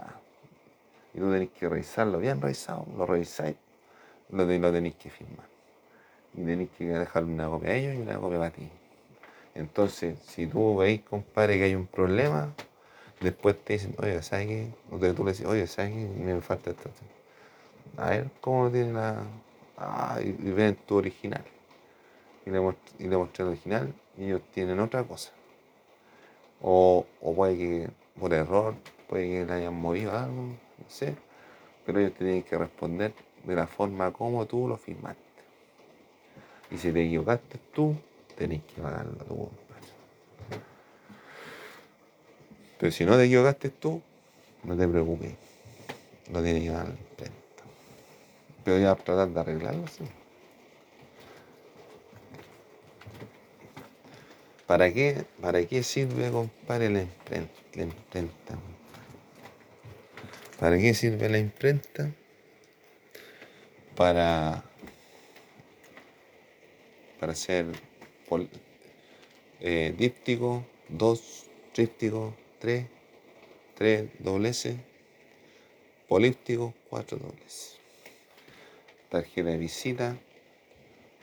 Y 1.13 1.19
tú 1.19 1.31
tenés 1.31 1.49
que 1.49 1.67
revisarlo 1.67 2.19
bien 2.19 2.39
revisado, 2.39 2.85
lo 2.95 3.05
revisáis, 3.05 3.55
lo, 4.29 4.45
lo 4.45 4.71
tenéis 4.71 4.95
que 4.95 5.09
firmar. 5.09 5.52
Y 6.35 6.43
tenéis 6.43 6.69
que 6.77 6.85
dejar 6.85 7.23
una 7.23 7.47
copia 7.47 7.71
a 7.71 7.75
ellos 7.75 7.95
y 7.95 7.97
una 7.97 8.17
copia 8.17 8.39
para 8.39 8.51
ti. 8.51 8.69
Entonces, 9.55 10.17
si 10.19 10.47
tú 10.47 10.77
veis, 10.77 11.01
compadre, 11.01 11.57
que 11.57 11.65
hay 11.65 11.75
un 11.75 11.87
problema, 11.87 12.53
después 13.21 13.55
te 13.63 13.73
dicen, 13.73 13.95
oye, 13.99 14.21
¿sabes 14.23 14.47
qué? 14.47 14.67
O 14.91 14.97
tú 14.97 15.23
le 15.23 15.31
dices, 15.31 15.45
oye, 15.45 15.67
¿sabes 15.67 15.91
qué? 15.91 16.07
Me 16.07 16.41
falta 16.41 16.71
esto. 16.71 16.89
A 17.97 18.09
ver, 18.09 18.29
¿cómo 18.41 18.69
tiene 18.71 18.93
la...? 18.93 19.23
Ah, 19.77 20.19
y 20.21 20.31
ven 20.51 20.75
tu 20.87 20.95
original. 20.95 21.43
Y 22.45 22.49
le, 22.49 22.59
y 22.99 23.07
le 23.07 23.17
mostré 23.17 23.43
el 23.43 23.49
original 23.49 23.93
ellos 24.17 24.41
tienen 24.53 24.79
otra 24.79 25.03
cosa. 25.03 25.31
O, 26.61 27.05
puede 27.19 27.57
que 27.57 27.89
por 28.19 28.33
error, 28.33 28.75
puede 29.07 29.27
que 29.27 29.45
le 29.45 29.53
hayan 29.53 29.73
movido 29.73 30.17
algo, 30.17 30.43
no 30.43 30.55
sé, 30.87 31.15
pero 31.85 31.99
ellos 31.99 32.13
tienen 32.13 32.43
que 32.43 32.57
responder 32.57 33.13
de 33.43 33.55
la 33.55 33.67
forma 33.67 34.11
como 34.11 34.45
tú 34.45 34.67
lo 34.67 34.77
firmaste. 34.77 35.21
Y 36.73 36.77
si 36.77 36.91
te 36.91 37.05
equivocaste 37.05 37.59
tú, 37.71 37.95
tenés 38.35 38.63
que 38.63 38.81
pagarlo 38.81 39.13
tú, 39.25 39.35
compadre. 39.35 40.63
Pero 42.79 42.91
si 42.91 43.05
no 43.05 43.15
te 43.15 43.25
equivocaste 43.25 43.69
tú, 43.69 44.01
no 44.63 44.75
te 44.75 44.87
preocupes. 44.87 45.35
Lo 46.31 46.41
tienes 46.41 46.63
que 46.63 46.69
dar 46.69 46.87
al 46.87 46.93
imprenta. 46.93 47.63
Pero 48.63 48.79
ya 48.79 48.95
tratar 48.95 49.29
de 49.29 49.39
arreglarlo, 49.39 49.87
sí. 49.87 50.03
¿Para 54.65 54.91
qué, 54.91 55.25
¿Para 55.39 55.63
qué 55.65 55.83
sirve, 55.83 56.31
compadre, 56.31 56.89
la 56.89 57.01
imprenta? 57.03 57.53
La 57.75 57.83
imprenta 57.83 58.57
¿Para 60.59 60.77
qué 60.77 60.93
sirve 60.93 61.29
la 61.29 61.37
imprenta? 61.37 62.09
Para, 63.95 64.63
para 67.23 67.31
hacer 67.31 67.67
eh, 69.61 69.95
díptico, 69.97 70.65
2, 70.89 71.45
tríptico, 71.71 72.35
3, 72.59 72.85
3 73.75 74.09
doble 74.19 74.49
S, 74.49 74.75
políptico, 76.09 76.73
4 76.89 77.17
dobles. 77.17 77.77
Tarjeta 79.07 79.51
de 79.51 79.57
visita, 79.57 80.17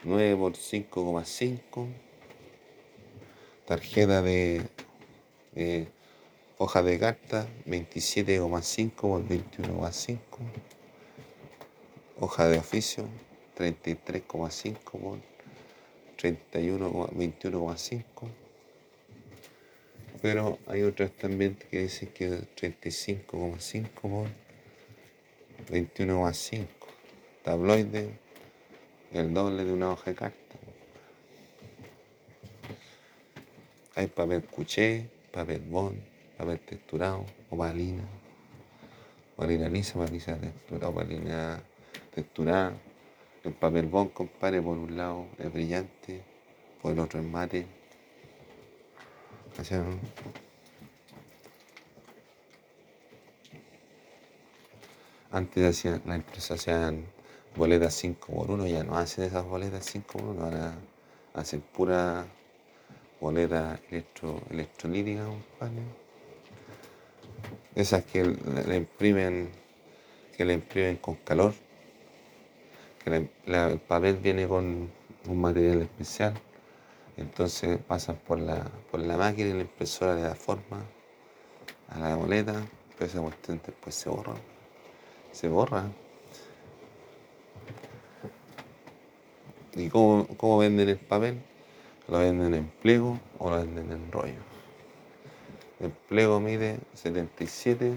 9 0.04 0.36
por 0.36 0.52
5,5 0.54 1.86
tarjeta 3.66 4.22
de 4.22 4.64
hoja 6.56 6.82
de 6.82 6.98
carta 6.98 7.46
27,5 7.66 8.90
por 8.94 9.22
21,5 9.28 10.18
hoja 12.20 12.48
de 12.48 12.56
oficio 12.56 13.06
33,5 13.58 14.78
por 14.92 15.29
21,5 16.22 18.04
pero 20.22 20.58
hay 20.66 20.82
otras 20.82 21.12
también 21.12 21.56
que 21.70 21.80
dicen 21.80 22.10
que 22.12 22.28
35,5 22.30 23.90
por 23.92 24.28
21,5 25.70 26.66
tabloide 27.42 28.10
el 29.12 29.32
doble 29.32 29.64
de 29.64 29.72
una 29.72 29.92
hoja 29.92 30.10
de 30.10 30.16
carta. 30.16 30.36
Hay 33.96 34.06
papel 34.06 34.44
cuché, 34.44 35.08
papel 35.32 35.60
bond, 35.60 35.98
papel 36.36 36.60
texturado, 36.60 37.24
opalina, 37.50 38.04
opalina 39.36 39.68
lisa, 39.68 39.98
opalina 39.98 40.36
texturada, 40.38 40.88
opalina 40.88 41.62
texturada. 42.14 42.89
El 43.44 43.52
papel 43.54 43.86
bond, 43.86 44.12
compadre, 44.12 44.60
por 44.60 44.76
un 44.76 44.96
lado 44.96 45.26
es 45.38 45.52
brillante, 45.52 46.22
por 46.82 46.92
el 46.92 46.98
otro 46.98 47.20
es 47.20 47.26
mate. 47.26 47.66
Antes 55.30 55.64
hacían, 55.64 56.02
la 56.06 56.16
empresa 56.16 56.54
hacían 56.54 57.04
boletas 57.56 57.94
5 57.94 58.32
por 58.32 58.50
1 58.50 58.66
ya 58.66 58.84
no 58.84 58.96
hacen 58.96 59.24
esas 59.24 59.44
boletas 59.44 59.84
5 59.84 60.06
por 60.12 60.22
1 60.22 60.44
ahora 60.44 60.74
hacen 61.34 61.60
pura 61.60 62.26
boleta 63.20 63.78
electro, 63.90 64.40
electrolítica, 64.50 65.24
compadre. 65.24 65.82
Esas 67.74 68.04
que 68.04 68.24
le 68.24 68.76
imprimen, 68.76 69.50
que 70.36 70.44
le 70.44 70.54
imprimen 70.54 70.96
con 70.96 71.16
calor. 71.16 71.54
Que 73.04 73.28
el 73.46 73.78
papel 73.80 74.16
viene 74.16 74.46
con 74.46 74.90
un 75.26 75.40
material 75.40 75.82
especial. 75.82 76.34
Entonces 77.16 77.78
pasan 77.86 78.16
por 78.26 78.38
la, 78.38 78.64
por 78.90 79.00
la 79.00 79.16
máquina 79.16 79.50
y 79.50 79.52
la 79.54 79.60
impresora 79.60 80.14
le 80.14 80.22
da 80.22 80.34
forma 80.34 80.82
a 81.88 81.98
la 81.98 82.16
boleta, 82.16 82.54
pero 82.96 83.10
esa 83.10 83.20
cuestión 83.20 83.60
después 83.64 83.94
se 83.94 84.08
borra. 84.08 84.34
Se 85.32 85.48
borra. 85.48 85.84
¿Y 89.74 89.88
cómo, 89.88 90.58
venden 90.58 90.88
el 90.88 90.98
papel? 90.98 91.42
lo 92.08 92.18
venden 92.18 92.54
en 92.54 92.66
pliego 92.82 93.20
o 93.38 93.50
lo 93.50 93.58
venden 93.58 93.92
en 93.92 94.10
rollo. 94.10 94.40
El 95.78 95.92
pliego 95.92 96.40
mide 96.40 96.80
77, 96.94 97.94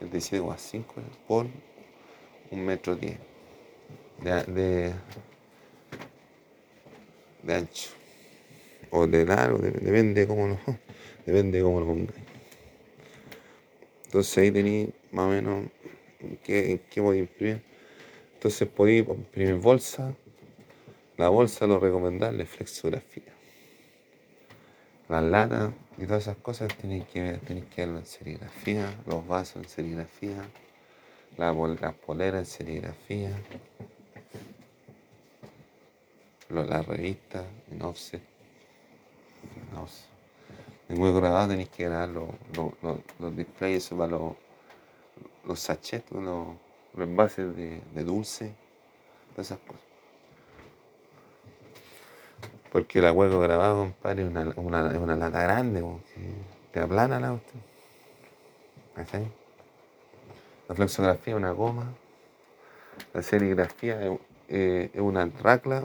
77,5 0.00 0.84
por 1.28 1.46
un 2.50 2.64
metro 2.64 2.96
10 2.96 3.25
de, 4.22 4.92
de, 7.42 7.54
ancho 7.54 7.90
o 8.90 9.06
de 9.06 9.24
largo, 9.24 9.58
depende 9.58 10.26
cómo 10.26 10.48
lo, 10.48 10.58
depende 11.26 11.62
cómo 11.62 11.80
lo 11.80 11.86
pongáis. 11.86 12.26
Entonces 14.06 14.38
ahí 14.38 14.50
tenéis 14.50 14.90
más 15.12 15.26
o 15.26 15.28
menos 15.30 15.66
qué, 16.42 16.80
qué 16.90 17.02
podéis 17.02 17.28
imprimir. 17.28 17.62
Entonces 18.34 18.68
podéis 18.68 19.06
imprimir 19.08 19.54
bolsa, 19.54 20.14
la 21.16 21.28
bolsa 21.28 21.66
lo 21.66 21.80
recomendable 21.80 22.44
es 22.44 22.48
flexografía. 22.48 23.32
Las 25.08 25.22
latas 25.22 25.72
y 25.98 26.04
todas 26.04 26.24
esas 26.24 26.36
cosas 26.36 26.68
tienen 26.76 27.04
que 27.04 27.22
ver, 27.22 27.40
que 27.40 27.80
verlo 27.82 27.98
en 27.98 28.06
serigrafía, 28.06 28.92
los 29.06 29.26
vasos 29.26 29.62
en 29.62 29.68
serigrafía, 29.68 30.48
las 31.36 31.94
poleras 31.94 32.40
en 32.40 32.46
serigrafía, 32.46 33.30
las 36.48 36.86
revistas 36.86 37.44
en 37.70 37.82
offset. 37.82 38.22
En 40.88 40.98
muy 40.98 41.12
grabado 41.12 41.48
tenéis 41.48 41.68
que 41.68 41.84
grabar 41.84 42.08
los, 42.08 43.36
displays 43.36 43.88
para 43.88 44.06
los, 44.08 44.34
los 45.44 45.58
sachets, 45.58 46.10
los, 46.12 46.48
envases 46.96 47.54
de, 47.56 47.80
de 47.94 48.04
dulce, 48.04 48.54
todas 49.32 49.48
esas 49.48 49.58
cosas. 49.60 49.82
Porque 52.70 53.00
la 53.00 53.12
hueco 53.12 53.40
grabado, 53.40 53.78
compadre, 53.84 54.22
es 54.22 54.28
una, 54.28 54.52
una, 54.56 54.98
una 54.98 55.16
lata 55.16 55.42
grande, 55.42 55.84
te 56.72 56.80
aplana 56.80 57.18
la 57.18 57.32
usted. 57.32 57.58
La 60.68 60.74
flexografía 60.74 61.34
es 61.34 61.36
una 61.36 61.50
goma. 61.50 61.92
La 63.12 63.22
serigrafía 63.22 64.02
es, 64.02 64.18
una 64.48 65.26
racla, 65.42 65.82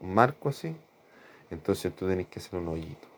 un 0.00 0.14
marco 0.14 0.48
así. 0.48 0.74
Entonces 1.50 1.94
tú 1.94 2.08
tenés 2.08 2.26
que 2.26 2.38
hacer 2.38 2.58
un 2.58 2.68
hoyito. 2.68 3.08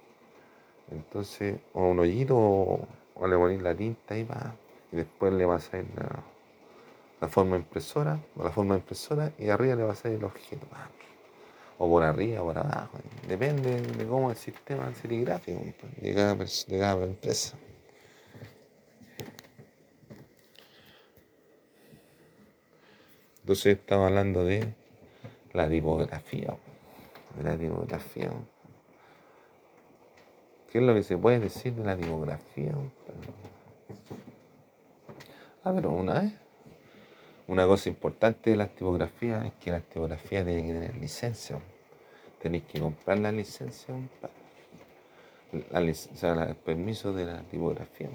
Entonces, 0.91 1.59
o 1.73 1.89
un 1.89 1.99
hoyito 1.99 2.37
o, 2.37 2.87
le 3.27 3.37
ponéis 3.37 3.63
la 3.63 3.75
tinta 3.75 4.15
ahí 4.15 4.25
va. 4.25 4.55
Y 4.93 4.97
después 4.97 5.33
le 5.33 5.45
vas 5.45 5.73
a 5.73 5.79
ir 5.79 5.87
la, 7.21 7.29
forma 7.29 7.57
impresora, 7.57 8.21
o 8.37 8.45
la 8.45 8.51
forma 8.51 8.77
impresora, 8.77 9.33
y 9.39 9.49
arriba 9.49 9.75
le 9.75 9.83
vas 9.83 10.05
a 10.05 10.09
ir 10.09 10.17
el 10.17 10.25
objeto 10.25 10.67
o 11.79 11.89
por 11.91 12.03
arriba, 12.03 12.43
o 12.43 12.47
por 12.47 12.59
abajo. 12.59 12.99
Depende 13.27 13.81
de 13.81 14.07
cómo 14.07 14.31
el 14.31 14.37
sistema 14.37 14.93
serigráfico 14.95 15.61
de 16.01 16.15
cada, 16.15 16.35
de 16.35 16.79
cada 16.79 17.05
empresa. 17.05 17.57
Entonces 23.47 23.79
estamos 23.79 24.09
hablando 24.09 24.45
de 24.45 24.75
la 25.53 25.69
tipografía, 25.69 26.57
la 27.45 27.57
tipografía. 27.57 28.33
¿Qué 30.69 30.79
es 30.79 30.85
lo 30.85 30.93
que 30.93 31.05
se 31.05 31.17
puede 31.17 31.39
decir 31.39 31.73
de 31.75 31.85
la 31.85 31.97
tipografía? 31.97 32.73
Ah, 35.63 35.71
pero 35.73 35.93
una 35.93 36.23
vez. 36.23 36.33
Una 37.47 37.69
cosa 37.69 37.89
importante 37.89 38.51
de 38.51 38.57
las 38.57 38.75
tipografías 38.75 39.47
es 39.47 39.53
que 39.61 39.71
las 39.71 39.85
tipografías 39.85 40.45
tienen 40.45 40.67
que 40.67 40.73
tener 40.73 40.97
licencia. 40.97 41.61
Tenéis 42.43 42.65
que 42.65 42.81
comprar 42.81 43.21
la 43.21 43.31
licencia, 43.31 43.95
la, 45.71 46.45
el 46.49 46.57
permiso 46.57 47.13
de 47.13 47.27
la 47.27 47.43
tipografía. 47.43 48.09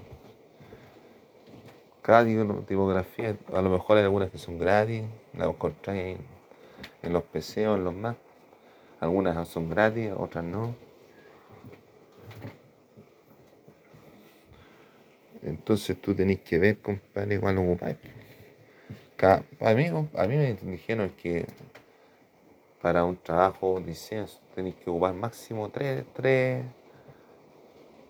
Tipografía, 2.67 3.37
a 3.53 3.61
lo 3.61 3.69
mejor 3.69 3.97
hay 3.97 4.03
algunas 4.03 4.29
que 4.29 4.37
son 4.37 4.59
gratis, 4.59 5.03
las 5.33 5.47
encontráis 5.47 6.17
en, 7.01 7.13
los 7.13 7.23
PC 7.23 7.69
o 7.69 7.75
en 7.75 7.85
los 7.85 7.93
Mac. 7.93 8.17
Algunas 8.99 9.47
son 9.47 9.69
gratis, 9.69 10.11
otras 10.17 10.43
no. 10.43 10.75
Entonces 15.41 16.01
tú 16.01 16.13
tenés 16.13 16.41
que 16.41 16.59
ver, 16.59 16.79
compadre, 16.79 17.39
cuál 17.39 17.57
ocupáis. 17.59 17.95
A 19.21 19.73
mí, 19.73 19.85
a 19.87 20.27
mí 20.27 20.35
me 20.35 20.53
dijeron 20.71 21.11
que 21.11 21.45
para 22.81 23.05
un 23.05 23.15
trabajo 23.15 23.79
de 23.79 23.85
diseño 23.85 24.25
tenéis 24.53 24.75
que 24.75 24.89
ocupar 24.89 25.13
máximo 25.13 25.69
tres, 25.69 26.03
tres, 26.13 26.65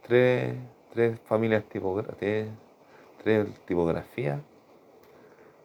tres, 0.08 0.56
tres 0.92 1.20
familias 1.26 1.64
tipográficas, 1.66 2.48
tres, 3.24 3.48
tipografías, 3.66 4.40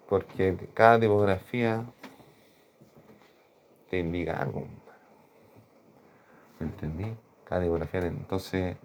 porque 0.08 0.56
cada 0.74 1.00
tipografía 1.00 1.84
te 3.90 3.98
indica 3.98 4.40
algo. 4.40 4.66
¿Me 6.58 6.66
entendí? 6.66 7.14
Cada 7.44 7.62
tipografía. 7.62 8.00
Entonces, 8.00 8.76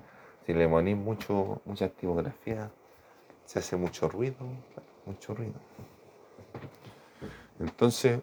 si 0.46 0.54
le 0.54 0.68
ponís 0.68 0.98
mucho, 0.98 1.62
muchas 1.66 1.92
tipografías, 1.92 2.70
se 3.46 3.60
hace 3.60 3.76
mucho 3.76 4.08
ruido, 4.08 4.38
mucho 5.06 5.34
ruido. 5.34 5.60
Entonces, 7.60 8.22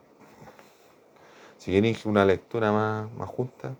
si 1.58 1.72
queréis 1.72 2.06
una 2.06 2.24
lectura 2.24 2.72
más, 2.72 3.10
más 3.12 3.28
justa, 3.28 3.74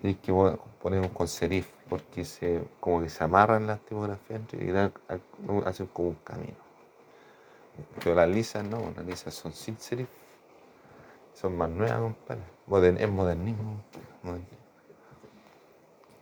tenéis 0.00 0.18
que 0.18 0.32
poner 0.80 1.00
un 1.00 1.08
con 1.08 1.28
serif, 1.28 1.68
porque 1.88 2.24
se, 2.24 2.62
como 2.80 3.02
que 3.02 3.08
se 3.08 3.24
amarran 3.24 3.66
las 3.66 3.80
tipografías 3.80 4.40
y 4.52 4.70
hacen 5.66 5.86
como 5.88 6.08
un 6.08 6.14
camino. 6.16 6.56
Pero 8.02 8.14
las 8.14 8.28
lisas 8.28 8.64
no, 8.64 8.92
las 8.96 9.06
lisas 9.06 9.34
son 9.34 9.52
sin 9.52 9.78
serif, 9.78 10.08
son 11.34 11.56
más 11.56 11.70
nuevas, 11.70 12.00
compadre. 12.00 13.02
es 13.02 13.10
modernismo. 13.10 13.82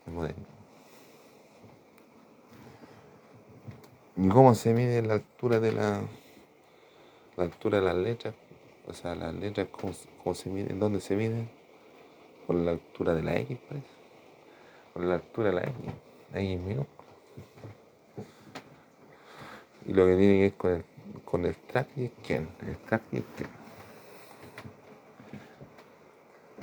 Es 0.07 0.13
modernismo. 0.13 0.57
¿Y 4.17 4.29
cómo 4.29 4.55
se 4.55 4.73
mide 4.73 5.03
la 5.03 5.15
altura 5.15 5.61
de 5.61 5.73
la, 5.73 6.01
la 7.37 7.45
altura 7.45 7.81
de 7.81 7.85
las 7.85 7.97
letras? 7.97 8.35
O 8.87 8.95
sea, 8.95 9.15
las 9.15 9.35
letras, 9.35 9.69
¿cómo, 10.23 10.35
se 10.35 10.49
miden? 10.49 10.79
¿Dónde 10.79 11.01
se 11.01 11.17
miden? 11.17 11.51
Por 12.47 12.57
la 12.57 12.73
altura 12.73 13.15
de 13.15 13.23
la 13.23 13.37
X, 13.37 13.59
parece. 13.69 13.96
Por 14.97 15.05
la 15.05 15.17
altura 15.17 15.51
de 15.51 15.55
la 15.57 15.61
X. 15.61 15.75
X 16.33 16.59
minúscula. 16.59 17.09
Y 19.85 19.93
lo 19.93 20.07
que 20.07 20.17
tiene 20.17 20.35
que 20.37 20.41
ver 20.41 20.55
con 20.55 20.73
el, 20.73 20.85
con 21.23 21.45
el 21.45 21.55
track 21.55 21.89
y 21.97 22.05
el. 22.05 22.49
El 22.67 22.77
track 22.79 23.03
y 23.13 23.17
el 23.17 23.25
ken. 23.37 23.47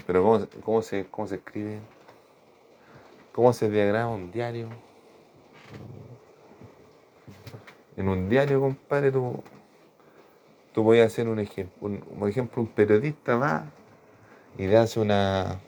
Pero 0.08 0.24
¿cómo, 0.24 0.48
cómo, 0.66 0.82
se, 0.82 1.06
¿cómo 1.12 1.28
se 1.28 1.36
escribe? 1.36 1.80
¿Cómo 3.34 3.54
se 3.54 3.70
diagrama 3.70 4.16
un 4.16 4.32
diario? 4.32 4.70
En 7.96 8.10
un 8.10 8.30
diario, 8.30 8.60
compadre, 8.62 9.12
tú, 9.12 9.44
tú 10.74 10.82
voy 10.82 11.02
a 11.02 11.06
hacer 11.06 11.30
un 11.30 11.38
ejemplo. 11.38 12.00
por 12.18 12.28
ejemplo, 12.28 12.64
un 12.64 12.68
periodista 12.70 13.36
va 13.36 13.66
y 14.58 14.66
le 14.66 14.78
hace 14.78 15.00
una, 15.00 15.60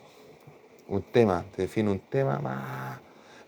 un 0.87 1.01
tema, 1.03 1.43
te 1.55 1.63
define 1.63 1.91
un 1.91 1.99
tema, 1.99 2.37
va, 2.37 2.99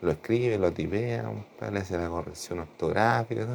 lo 0.01 0.11
escribe, 0.11 0.57
lo 0.57 0.71
tipea, 0.71 1.31
le 1.71 1.79
hace 1.79 1.97
la 1.97 2.09
corrección 2.09 2.59
ortográfica, 2.59 3.47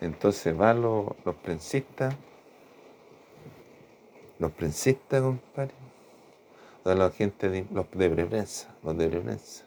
Entonces 0.00 0.56
van 0.56 0.82
los, 0.82 1.06
los 1.24 1.34
prensistas, 1.36 2.14
los 4.38 4.52
prensistas, 4.52 5.22
compadre, 5.22 5.74
los 6.84 7.14
gente 7.14 7.48
de, 7.48 7.66
los 7.72 7.90
de 7.90 8.26
prensa, 8.26 8.74
los 8.82 8.96
de 8.96 9.08
prensa 9.08 9.66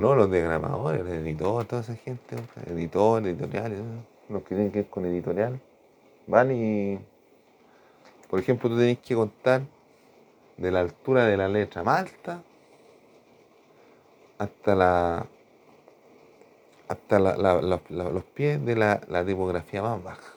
no, 0.00 0.14
los 0.14 0.30
diagramadores, 0.30 1.04
los 1.04 1.12
editores, 1.12 1.68
toda 1.68 1.82
esa 1.82 1.94
gente, 1.96 2.36
editores, 2.66 3.26
editoriales, 3.28 3.80
los 4.28 4.42
que 4.42 4.48
tienen 4.54 4.72
que 4.72 4.80
ver 4.80 4.88
con 4.88 5.04
editorial, 5.04 5.60
van 6.26 6.50
y, 6.50 6.98
por 8.32 8.40
ejemplo, 8.40 8.70
tú 8.70 8.78
tenés 8.78 8.98
que 9.00 9.14
contar 9.14 9.60
de 10.56 10.70
la 10.70 10.80
altura 10.80 11.26
de 11.26 11.36
la 11.36 11.48
letra 11.48 11.84
malta 11.84 12.42
hasta 14.38 14.74
la 14.74 15.26
hasta 16.88 17.18
los 17.18 18.24
pies 18.32 18.64
de 18.64 18.74
la, 18.74 19.24
tipografía 19.26 19.82
más 19.82 20.02
baja. 20.02 20.32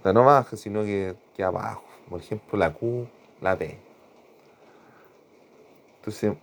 O 0.00 0.02
sea, 0.02 0.12
no 0.12 0.22
baja, 0.22 0.54
sino 0.54 0.82
que, 0.82 1.16
que 1.34 1.44
abajo. 1.44 1.86
Por 2.10 2.20
ejemplo, 2.20 2.58
la 2.58 2.74
Q, 2.74 3.08
la 3.40 3.56
P. 3.56 3.78
Entonces, 5.96 6.34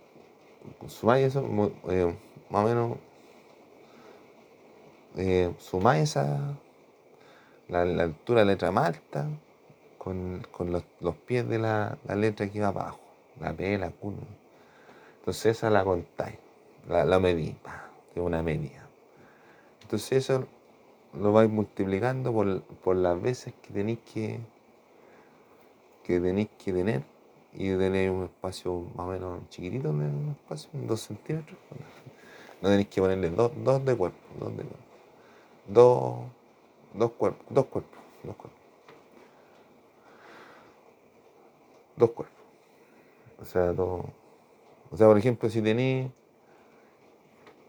sumáis 0.88 1.28
eso, 1.28 1.72
eh, 1.90 2.18
más 2.48 2.64
o 2.64 2.68
menos, 2.68 2.98
eh, 5.16 5.54
sumáis 5.58 6.10
esa, 6.10 6.56
la, 7.68 7.82
altura 7.82 8.40
de 8.40 8.46
la 8.46 8.52
letra 8.52 8.72
malta 8.72 9.28
con, 10.00 10.42
los, 11.00 11.14
pies 11.26 11.46
de 11.46 11.58
la, 11.58 11.98
letra 12.16 12.48
que 12.48 12.60
va 12.60 12.68
abajo, 12.68 13.00
la 13.38 13.52
P, 13.52 13.76
la 13.76 13.90
Q. 13.90 14.14
Entonces 15.18 15.58
esa 15.58 15.68
la 15.68 15.84
contáis, 15.84 16.38
la, 16.88 17.04
la 17.04 17.20
medís, 17.20 17.54
es 18.14 18.22
una 18.22 18.42
media. 18.42 18.86
Entonces 19.82 20.24
eso 20.24 20.46
lo 21.12 21.32
vais 21.32 21.50
multiplicando 21.50 22.32
por, 22.32 22.62
por 22.62 22.96
las 22.96 23.20
veces 23.20 23.52
que 23.60 23.74
tenéis 23.74 23.98
que, 24.12 24.40
que 26.02 26.18
tenéis 26.18 26.48
que 26.64 26.72
tener 26.72 27.02
y 27.52 27.76
tenéis 27.76 28.10
un 28.10 28.24
espacio 28.24 28.86
más 28.94 29.06
o 29.06 29.10
menos 29.10 29.48
chiquitito 29.50 29.90
el 29.90 30.30
espacio, 30.30 30.70
dos 30.72 31.02
centímetros. 31.02 31.58
No 32.62 32.70
tenéis 32.70 32.88
que 32.88 33.02
ponerle 33.02 33.28
dos, 33.30 33.52
dos 33.62 33.84
de 33.84 33.94
cuerpo, 33.94 34.18
dos 34.38 34.56
de 34.56 34.62
cuerpo. 34.62 34.84
Dos, 35.66 36.18
dos 36.94 37.10
cuerpos, 37.12 37.46
dos 37.50 37.66
cuerpos, 37.66 38.00
dos 38.22 38.36
cuerpos. 38.36 38.59
Dos 42.00 42.10
cuerpos. 42.12 42.44
O 43.40 43.44
sea, 43.44 43.72
dos. 43.74 44.04
O 44.90 44.96
sea, 44.96 45.06
por 45.06 45.18
ejemplo, 45.18 45.50
si 45.50 45.60
tenéis, 45.60 46.10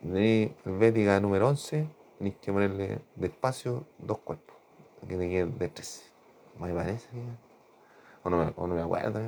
tenéis 0.02 0.52
Helvética 0.66 1.20
número 1.20 1.50
11, 1.50 1.86
tenéis 2.18 2.36
que 2.42 2.54
ponerle 2.54 3.00
de 3.16 3.28
espacio 3.28 3.86
dos 3.98 4.20
cuerpos. 4.20 4.56
Que 5.02 5.18
te 5.18 5.30
quede 5.30 5.48
de 5.48 5.68
13. 5.68 6.04
Me 6.60 6.74
parece 6.74 7.08
o 8.24 8.30
no, 8.30 8.38
me, 8.38 8.54
o 8.56 8.68
no 8.68 8.76
me 8.76 8.82
acuerdo, 8.82 9.20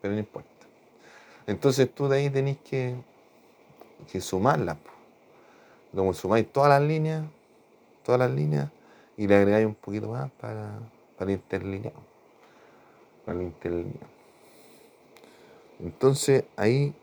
pero 0.00 0.14
no 0.14 0.20
importa. 0.20 0.48
Entonces 1.46 1.92
tú 1.92 2.06
de 2.06 2.18
ahí 2.18 2.30
tenés 2.30 2.58
que, 2.58 2.94
que 4.10 4.20
sumarlas. 4.20 4.76
Como 5.92 6.14
sumáis 6.14 6.50
todas 6.52 6.70
las 6.70 6.82
líneas, 6.88 7.24
todas 8.04 8.20
las 8.20 8.30
líneas, 8.30 8.70
y 9.16 9.26
le 9.26 9.36
agregáis 9.36 9.66
un 9.66 9.74
poquito 9.74 10.08
más 10.08 10.30
para, 10.32 10.78
para 11.18 11.32
interlinear. 11.32 11.94
Para 13.26 13.38
el 13.38 13.46
interlineado. 13.46 14.11
Entonces 15.82 16.44
ahí 16.56 16.94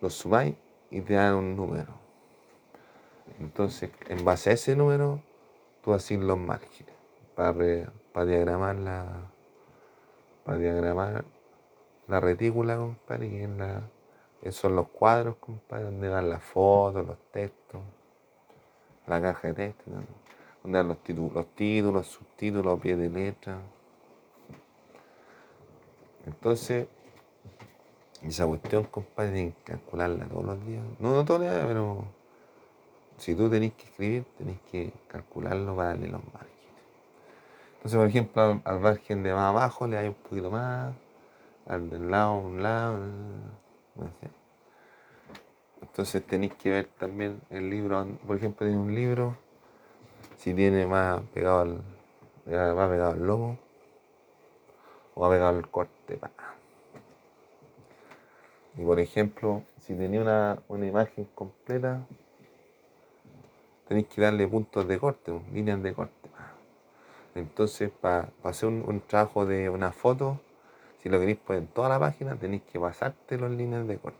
lo 0.00 0.10
sumáis 0.10 0.56
y 0.90 1.00
te 1.00 1.14
dan 1.14 1.36
un 1.36 1.56
número. 1.56 1.94
Entonces, 3.38 3.90
en 4.08 4.24
base 4.24 4.50
a 4.50 4.52
ese 4.54 4.74
número, 4.74 5.20
tú 5.82 5.92
haces 5.92 6.18
los 6.18 6.38
márgenes 6.38 6.94
para, 7.34 7.52
para 8.12 8.26
diagramar 8.26 8.76
la, 8.76 9.30
para 10.44 10.58
diagramar 10.58 11.24
la 12.08 12.20
retícula, 12.20 12.76
compadre, 12.76 13.30
que 13.30 13.48
la, 13.48 13.82
son 14.50 14.74
los 14.74 14.88
cuadros, 14.88 15.36
compadre, 15.36 15.84
donde 15.84 16.08
van 16.08 16.30
las 16.30 16.42
fotos, 16.42 17.06
los 17.06 17.18
textos, 17.30 17.80
la 19.06 19.20
caja 19.20 19.48
de 19.48 19.54
textos, 19.54 19.94
donde 20.62 20.78
van 20.78 20.88
los 20.88 21.02
títulos, 21.02 21.32
los 21.34 21.54
títulos, 21.54 22.06
subtítulos, 22.06 22.80
pies 22.80 22.98
de 22.98 23.10
letra. 23.10 23.58
Entonces, 26.26 26.88
esa 28.28 28.46
cuestión, 28.46 28.84
compadre, 28.84 29.32
tienen 29.32 29.52
que 29.52 29.72
calcularla 29.72 30.26
todos 30.26 30.44
los 30.44 30.66
días. 30.66 30.82
No, 30.98 31.14
no 31.14 31.24
todos 31.24 31.40
los 31.40 31.50
días, 31.50 31.64
pero 31.66 32.04
si 33.18 33.34
tú 33.34 33.48
tenés 33.48 33.72
que 33.74 33.84
escribir, 33.84 34.24
tenés 34.36 34.60
que 34.70 34.92
calcularlo 35.08 35.74
para 35.76 35.90
darle 35.90 36.08
los 36.08 36.22
márgenes. 36.24 36.56
Entonces, 37.76 37.98
por 37.98 38.08
ejemplo, 38.08 38.60
al, 38.64 38.80
margen 38.80 39.22
de 39.22 39.32
más 39.32 39.50
abajo 39.50 39.86
le 39.86 39.96
hay 39.96 40.08
un 40.08 40.14
poquito 40.14 40.50
más, 40.50 40.94
al 41.66 41.88
del 41.88 42.10
lado, 42.10 42.38
un 42.38 42.62
lado, 42.62 42.98
no 43.94 44.06
sé. 44.20 44.28
Entonces 45.80 46.26
tenéis 46.26 46.54
que 46.54 46.70
ver 46.70 46.86
también 46.98 47.40
el 47.48 47.70
libro, 47.70 48.06
por 48.26 48.36
ejemplo, 48.36 48.66
tiene 48.66 48.80
un 48.80 48.94
libro, 48.94 49.36
si 50.36 50.52
tiene 50.52 50.86
más 50.86 51.22
pegado 51.32 51.60
al, 51.60 51.82
más 52.44 52.90
pegado 52.90 53.12
al 53.12 53.26
logo, 53.26 53.58
o 55.14 55.20
más 55.22 55.30
pegado 55.30 55.56
al 55.56 55.70
corte. 55.70 56.18
Y 58.76 58.84
por 58.84 59.00
ejemplo, 59.00 59.62
si 59.80 59.94
tenía 59.94 60.20
una, 60.20 60.58
una 60.68 60.86
imagen 60.86 61.26
completa, 61.34 62.06
tenéis 63.88 64.06
que 64.08 64.20
darle 64.20 64.46
puntos 64.46 64.86
de 64.86 64.98
corte, 64.98 65.32
líneas 65.52 65.82
de 65.82 65.94
corte. 65.94 66.12
Entonces, 67.34 67.90
para 67.90 68.30
hacer 68.44 68.68
un, 68.68 69.00
trabajo 69.06 69.44
de 69.44 69.68
una 69.68 69.92
foto, 69.92 70.40
si 71.02 71.08
lo 71.08 71.18
queréis 71.18 71.38
poner 71.38 71.62
en 71.62 71.68
toda 71.68 71.88
la 71.88 71.98
página, 71.98 72.34
tenéis 72.36 72.62
que 72.72 72.80
pasarte 72.80 73.38
las 73.38 73.50
líneas 73.50 73.86
de 73.86 73.98
corte. 73.98 74.18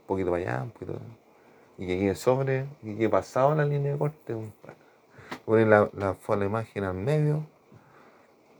Un 0.00 0.06
poquito 0.06 0.30
para 0.30 0.42
allá, 0.42 0.62
un 0.64 0.70
poquito. 0.70 0.98
Y 1.78 1.86
que 1.86 1.98
quede 1.98 2.14
sobre, 2.14 2.66
y 2.82 2.94
que 2.96 3.08
pasado 3.08 3.54
la 3.54 3.64
línea 3.64 3.92
de 3.92 3.98
corte. 3.98 4.34
Poner 5.44 5.68
la, 5.68 5.88
la, 5.92 6.16
la 6.36 6.44
imagen 6.44 6.84
al 6.84 6.94
medio 6.94 7.44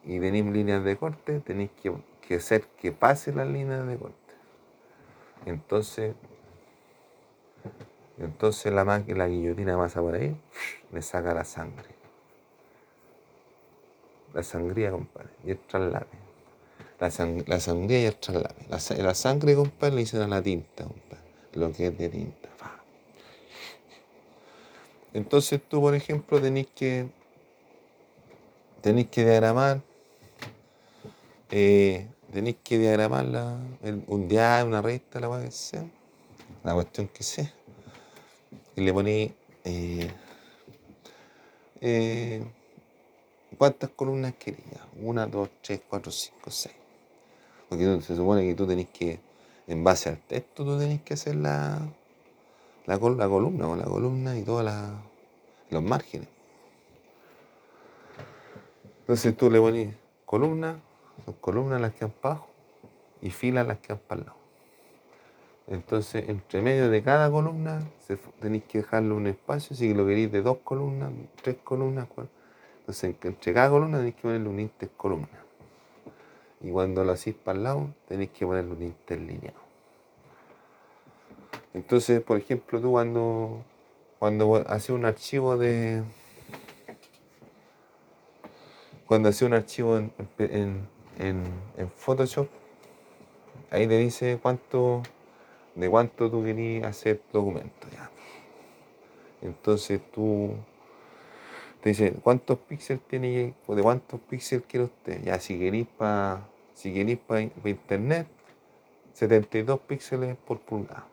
y 0.05 0.21
tenéis 0.21 0.47
líneas 0.47 0.85
de 0.85 0.97
corte, 0.97 1.41
tenéis 1.41 1.71
que, 1.83 2.37
hacer 2.37 2.65
que 2.81 2.93
pase 2.93 3.33
las 3.33 3.49
líneas 3.49 3.87
de 3.87 3.97
corte. 3.97 4.24
Entonces, 5.47 6.15
entonces 8.19 8.73
la 8.73 8.85
la 8.85 9.29
guillotina 9.29 9.77
pasa 9.77 10.01
por 10.01 10.15
ahí, 10.15 10.37
le 10.93 11.03
saca 11.03 11.35
la 11.35 11.45
sangre 11.45 11.95
la 14.35 14.43
sangría, 14.43 14.91
compadre, 14.91 15.31
y 15.45 15.51
el 15.53 15.59
traslave. 15.59 16.07
la, 16.99 17.09
la 17.47 17.61
sangría 17.61 18.03
y 18.03 18.05
el 18.07 18.17
traslave. 18.17 18.55
La, 18.69 18.79
la, 19.03 19.15
sangre, 19.15 19.55
compadre, 19.55 19.95
le 19.95 20.01
dicen 20.01 20.21
a 20.23 20.29
la 20.29 20.43
tinta, 20.43 20.85
compadre, 20.85 21.23
lo 21.55 21.73
que 21.73 21.87
es 21.87 21.97
de 21.97 22.09
tinta. 22.09 22.49
Entonces 25.13 25.63
tú, 25.69 25.81
por 25.81 25.95
ejemplo, 25.95 26.41
tenés 26.41 26.67
que 26.75 27.07
tenéis 28.81 29.07
que 29.09 29.25
diagramar 29.25 29.81
eh, 31.51 32.09
tenéis 32.35 32.57
que 32.65 32.79
diagramar 32.79 33.25
la, 33.25 33.57
un 34.09 34.29
día, 34.29 34.65
una 34.67 34.83
recta, 34.83 35.21
la 35.21 35.29
que 35.41 35.83
la 36.65 36.75
cuestión 36.75 37.09
que 37.09 37.23
sea, 37.23 37.53
y 38.75 38.81
le 38.81 38.93
ponéis 38.93 39.33
eh, 39.65 40.11
eh, 41.81 42.45
cuántas 43.57 43.91
columnas 43.91 44.35
querías, 44.35 44.81
una, 45.01 45.27
dos, 45.27 45.49
tres, 45.63 45.81
cuatro, 45.89 46.11
cinco, 46.11 46.51
seis. 46.51 46.75
Porque 47.69 48.01
se 48.03 48.17
supone 48.17 48.43
que 48.43 48.55
tú 48.55 48.67
tenés 48.67 48.89
que, 48.89 49.21
en 49.69 49.85
base 49.85 50.09
al 50.09 50.19
texto, 50.19 50.65
tú 50.65 50.79
tenés 50.79 51.03
que 51.03 51.15
hacer 51.15 51.37
la, 51.37 51.79
la, 52.87 52.97
la 52.97 53.29
columna 53.29 53.69
o 53.69 53.77
la 53.77 53.85
columna 53.85 54.37
y 54.37 54.43
todos 54.43 54.65
los 55.71 55.83
márgenes. 55.83 56.29
Entonces 59.01 59.37
tú 59.37 59.51
le 59.51 59.61
pones 59.61 59.95
columna, 60.25 60.81
columnas 61.41 61.81
las 61.81 61.95
que 61.95 62.05
van 62.05 62.15
para 62.21 62.35
abajo 62.37 62.49
y 63.21 63.31
filas 63.31 63.67
las 63.67 63.79
que 63.79 63.93
van 63.93 64.03
para 64.07 64.21
el 64.21 64.27
lado. 64.27 64.39
Entonces, 65.67 66.29
entre 66.29 66.61
medio 66.61 66.91
de 66.91 67.03
cada 67.03 67.31
columna 67.31 67.83
tenéis 68.41 68.65
que 68.65 68.79
dejarle 68.79 69.15
un 69.15 69.27
espacio, 69.27 69.75
si 69.75 69.95
lo 69.95 70.07
queréis 70.07 70.31
de 70.31 70.43
dos 70.43 70.59
columnas, 70.59 71.11
tres 71.43 71.57
columnas, 71.65 72.07
entonces 72.81 73.17
entre 73.23 73.55
cada 73.55 73.71
columna 73.71 73.97
tenéis 73.99 74.17
que 74.17 74.23
ponerle 74.23 74.49
un 74.49 74.61
intercolumna. 74.61 75.45
Y 76.61 76.71
cuando 76.71 77.05
lo 77.05 77.13
hacéis 77.13 77.37
para 77.37 77.59
el 77.59 77.65
lado, 77.65 77.95
tenéis 78.07 78.31
que 78.31 78.47
ponerle 78.47 78.73
un 78.73 78.83
interlineado. 78.83 79.65
Entonces, 81.75 82.23
por 82.23 82.39
ejemplo, 82.39 82.81
tú 82.81 82.93
cuando, 82.93 83.65
cuando 84.19 84.65
haces 84.69 84.91
un 84.91 85.05
archivo 85.05 85.57
de. 85.57 86.03
Cuando 89.07 89.29
haces 89.29 89.43
un 89.43 89.55
archivo 89.55 89.99
en, 89.99 90.89
Photoshop, 91.97 92.49
ahí 93.71 93.87
te 93.87 93.99
dice 93.99 94.39
cuánto, 94.41 95.03
de 95.75 95.89
cuánto 95.89 96.31
tú 96.31 96.43
querías 96.45 96.87
hacer 96.87 97.21
documento. 97.33 97.89
Ya. 97.93 98.11
Entonces 99.43 100.01
tú 100.13 100.55
te 101.83 101.91
dice 101.91 102.13
cuántos 102.23 102.59
píxeles 102.59 103.03
tiene, 103.07 103.55
de 103.67 103.83
cuántos 103.83 104.21
píxeles 104.21 104.65
quiere 104.67 104.85
usted. 104.87 105.23
Ya, 105.23 105.39
si 105.39 105.59
queréis 105.59 105.87
para 105.99 106.43
si 106.75 106.93
queréis 106.93 107.19
para 107.19 107.41
internet, 107.41 108.27
72 109.15 109.81
píxeles 109.81 110.37
por 110.37 110.59
pulgada. 110.59 111.07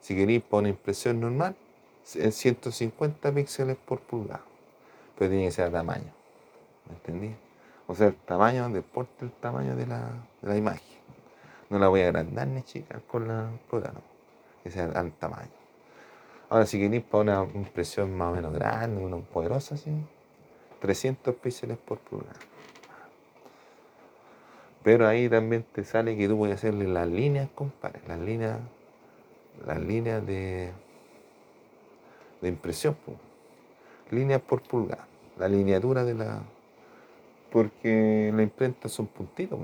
Si 0.00 0.14
queréis 0.14 0.42
para 0.42 0.60
una 0.60 0.68
impresión 0.70 1.20
normal, 1.20 1.56
150 2.04 3.32
píxeles 3.32 3.76
por 3.76 4.00
pulgada. 4.00 4.44
Pero 5.16 5.30
tiene 5.30 5.46
que 5.46 5.52
ser 5.52 5.66
a 5.66 5.70
tamaño. 5.70 6.15
¿Me 6.88 6.94
entendí? 6.94 7.34
O 7.86 7.94
sea, 7.94 8.08
el 8.08 8.16
tamaño, 8.16 8.68
deporte 8.70 9.24
el 9.24 9.32
tamaño 9.32 9.76
de 9.76 9.86
la, 9.86 10.10
de 10.42 10.48
la 10.48 10.56
imagen. 10.56 10.98
No 11.70 11.78
la 11.78 11.88
voy 11.88 12.00
a 12.02 12.06
agrandar 12.06 12.46
ni 12.48 12.62
chicar 12.62 13.02
con 13.02 13.28
la 13.28 13.50
programa, 13.68 14.00
que 14.62 14.70
sea 14.70 14.84
al 14.86 15.12
tamaño. 15.12 15.50
Ahora, 16.48 16.66
si 16.66 16.78
queréis 16.78 17.02
para 17.02 17.42
una 17.42 17.52
impresión 17.54 18.16
más 18.16 18.32
o 18.32 18.36
menos 18.36 18.52
grande, 18.52 19.04
una 19.04 19.16
poderosa, 19.18 19.74
así, 19.74 19.90
300 20.80 21.34
píxeles 21.36 21.78
por 21.78 21.98
pulgada. 21.98 22.38
Pero 24.84 25.08
ahí 25.08 25.28
también 25.28 25.64
te 25.64 25.82
sale 25.82 26.16
que 26.16 26.28
tú 26.28 26.38
puedes 26.38 26.56
hacerle 26.56 26.86
las 26.86 27.08
líneas, 27.08 27.48
compadre, 27.52 28.00
las 28.06 28.20
líneas, 28.20 28.58
las 29.66 29.80
líneas 29.80 30.24
de, 30.24 30.70
de 32.40 32.48
impresión, 32.48 32.96
líneas 34.12 34.40
por 34.40 34.62
pulgada, 34.62 35.08
la 35.38 35.48
lineatura 35.48 36.04
de 36.04 36.14
la, 36.14 36.42
porque 37.56 38.30
la 38.34 38.42
imprenta 38.42 38.86
son 38.86 39.06
puntitos. 39.06 39.58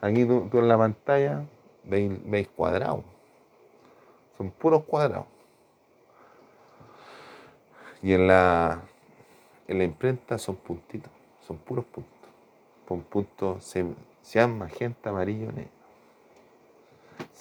Aquí 0.00 0.24
tú, 0.24 0.50
en 0.54 0.66
la 0.66 0.76
pantalla 0.76 1.44
veis, 1.84 2.48
cuadrados. 2.48 3.04
Son 4.36 4.50
puros 4.50 4.82
cuadrados. 4.82 5.26
Y 8.02 8.12
en 8.12 8.26
la, 8.26 8.82
en 9.68 9.78
la 9.78 9.84
imprenta 9.84 10.36
son 10.36 10.56
puntitos. 10.56 11.12
Son 11.46 11.58
puros 11.58 11.84
puntos. 11.84 12.28
Con 12.88 13.02
puntos 13.02 13.72
sean 14.22 14.58
magenta, 14.58 15.10
amarillo, 15.10 15.52
negro. 15.52 15.70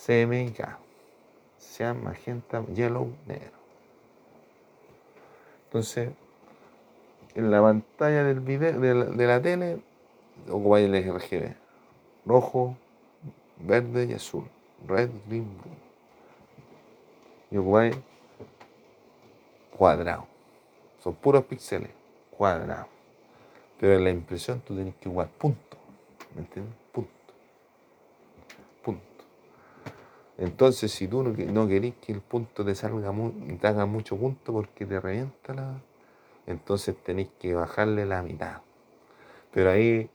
CMYK. 0.06 0.78
Sean 1.58 2.04
magenta, 2.04 2.64
yellow, 2.68 3.12
negro. 3.26 3.58
Entonces, 5.66 6.12
en 7.38 7.52
la 7.52 7.62
pantalla 7.62 8.24
del 8.24 8.40
video, 8.40 8.80
de 8.80 8.96
la, 8.96 9.06
de 9.06 9.28
la 9.28 9.40
tele, 9.40 9.80
ocupáis 10.50 10.90
el 10.90 11.14
RGB. 11.14 11.56
Rojo, 12.26 12.76
verde 13.58 14.06
y 14.06 14.14
azul. 14.14 14.46
Red, 14.88 15.12
green, 15.28 15.48
blue. 15.60 15.76
Y 17.52 17.58
ocupáis 17.58 17.96
cuadrado. 19.78 20.26
Son 20.98 21.14
puros 21.14 21.46
píxeles, 21.46 21.92
cuadrados. 22.36 22.88
Pero 23.80 23.94
en 23.94 24.04
la 24.04 24.10
impresión 24.10 24.60
tú 24.62 24.74
tienes 24.74 24.96
que 24.96 25.08
jugar 25.08 25.28
punto. 25.28 25.78
¿Me 26.34 26.42
entiendes? 26.42 26.74
Punto. 26.92 27.12
Punto. 28.84 29.24
Entonces, 30.40 30.92
si 30.92 31.08
tú 31.08 31.22
no, 31.22 31.30
no 31.30 31.68
querés 31.68 31.94
que 32.02 32.14
el 32.14 32.22
punto 32.22 32.66
te 32.66 32.74
salga 32.74 33.14
te 33.62 33.68
haga 33.68 33.86
mucho 33.86 34.18
punto 34.18 34.54
porque 34.54 34.88
te 34.88 35.00
revienta 35.00 35.54
la, 35.54 35.80
entonces 36.48 36.96
tenéis 37.04 37.30
que 37.40 37.54
bajarle 37.54 38.06
la 38.06 38.24
mitad. 38.24 38.62
Pero 39.52 39.70
ahí 39.70 40.10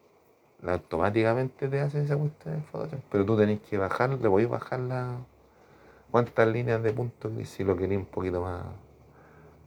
automáticamente 0.66 1.68
te 1.68 1.80
hace 1.80 2.02
esa 2.02 2.16
cuestión 2.16 2.56
de 2.56 2.62
Photoshop. 2.62 3.00
Pero 3.10 3.24
tú 3.26 3.36
tenés 3.36 3.60
que 3.60 3.76
bajar, 3.78 4.10
le 4.10 4.26
a 4.26 4.48
bajar 4.48 4.80
la. 4.80 5.18
¿Cuántas 6.10 6.48
líneas 6.48 6.82
de 6.82 6.92
puntos 6.92 7.32
si 7.48 7.64
lo 7.64 7.76
queréis 7.76 8.00
un 8.00 8.06
poquito 8.06 8.42
más, 8.42 8.64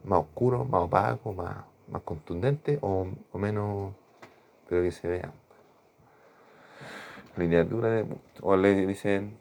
más 0.04 0.20
oscuro, 0.20 0.64
más 0.66 0.82
opaco, 0.84 1.34
más, 1.34 1.58
más 1.88 2.02
contundente 2.04 2.78
o, 2.82 3.08
menos, 3.34 3.94
pero 4.68 4.84
que 4.84 4.92
se 4.92 5.08
vea? 5.08 5.32
Lineatura 7.38 7.90
de 7.90 8.04
puntos. 8.06 8.42
O 8.42 8.56
le 8.56 8.86
dicen, 8.86 9.38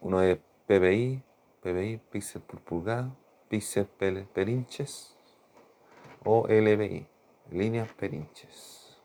uno 0.00 0.22
es 0.22 0.38
PPI, 0.66 1.22
PPI, 1.62 2.00
píxel 2.10 2.42
por 2.42 2.60
pulgada, 2.60 3.14
píxel 3.48 3.86
per 3.86 4.48
inches 4.48 5.09
o 6.24 6.46
LBI, 6.48 7.06
líneas 7.50 7.92
perinches. 7.92 8.96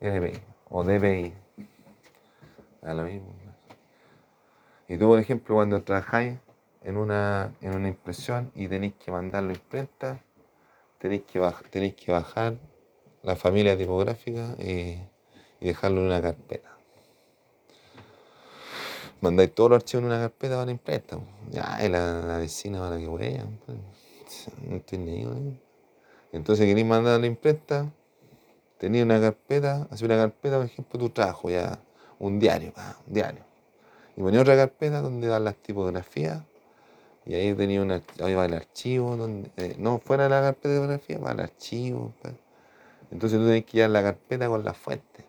LBI 0.00 0.40
o 0.70 0.84
DBI. 0.84 1.34
A 2.82 2.94
lo 2.94 3.02
mismo. 3.02 3.34
Y 4.88 4.96
tú, 4.96 5.06
por 5.06 5.18
ejemplo, 5.20 5.54
cuando 5.54 5.82
trabajáis 5.82 6.38
en 6.82 6.96
una, 6.96 7.54
en 7.60 7.76
una 7.76 7.88
impresión 7.88 8.50
y 8.54 8.66
tenéis 8.66 8.94
que 8.94 9.12
mandarlo 9.12 9.50
a 9.50 9.54
imprenta, 9.54 10.24
tenéis 10.98 11.22
que, 11.22 11.40
tenéis 11.70 11.94
que 11.94 12.10
bajar 12.10 12.56
la 13.22 13.36
familia 13.36 13.76
tipográfica 13.76 14.56
y, 14.58 14.98
dejarlo 15.60 16.00
en 16.00 16.06
una 16.06 16.22
carpeta. 16.22 16.70
Mandáis 19.20 19.54
todos 19.54 19.70
los 19.70 19.76
archivos 19.76 20.04
en 20.04 20.06
una 20.06 20.20
carpeta 20.20 20.54
para 20.54 20.66
la 20.66 20.72
imprenta. 20.72 21.18
Ya, 21.50 21.78
la, 21.88 22.22
la 22.22 22.38
vecina 22.38 22.80
para 22.80 22.98
que 22.98 23.06
huella. 23.06 23.44
No 24.66 24.76
estoy 24.76 24.98
ni 24.98 25.24
entonces 26.32 26.66
queréis 26.66 26.86
mandar 26.86 27.14
a 27.14 27.18
la 27.18 27.26
imprenta, 27.26 27.90
tenía 28.78 29.02
una 29.04 29.20
carpeta, 29.20 29.88
hacía 29.90 30.06
una 30.06 30.16
carpeta, 30.16 30.56
por 30.56 30.66
ejemplo, 30.66 30.98
tu 30.98 31.10
trabajo, 31.10 31.50
ya, 31.50 31.78
un 32.18 32.38
diario, 32.38 32.72
un 33.06 33.14
diario. 33.14 33.44
Y 34.16 34.22
ponía 34.22 34.40
otra 34.40 34.56
carpeta 34.56 35.00
donde 35.00 35.26
dan 35.28 35.44
las 35.44 35.56
tipografías, 35.56 36.42
y 37.26 37.34
ahí 37.34 37.54
tenía 37.54 37.82
una, 37.82 38.02
ahí 38.22 38.34
va 38.34 38.46
el 38.46 38.54
archivo, 38.54 39.16
donde, 39.16 39.50
eh, 39.56 39.76
no 39.78 39.98
fuera 39.98 40.24
de 40.24 40.30
la 40.30 40.40
carpeta 40.40 40.68
de 40.68 40.74
tipografía, 40.76 41.18
va 41.18 41.32
el 41.32 41.40
archivo. 41.40 42.12
Entonces 43.10 43.38
tú 43.38 43.44
tenés 43.46 43.64
que 43.64 43.72
llevar 43.72 43.90
la 43.90 44.02
carpeta 44.02 44.48
con 44.48 44.64
la 44.64 44.72
fuente, 44.72 45.24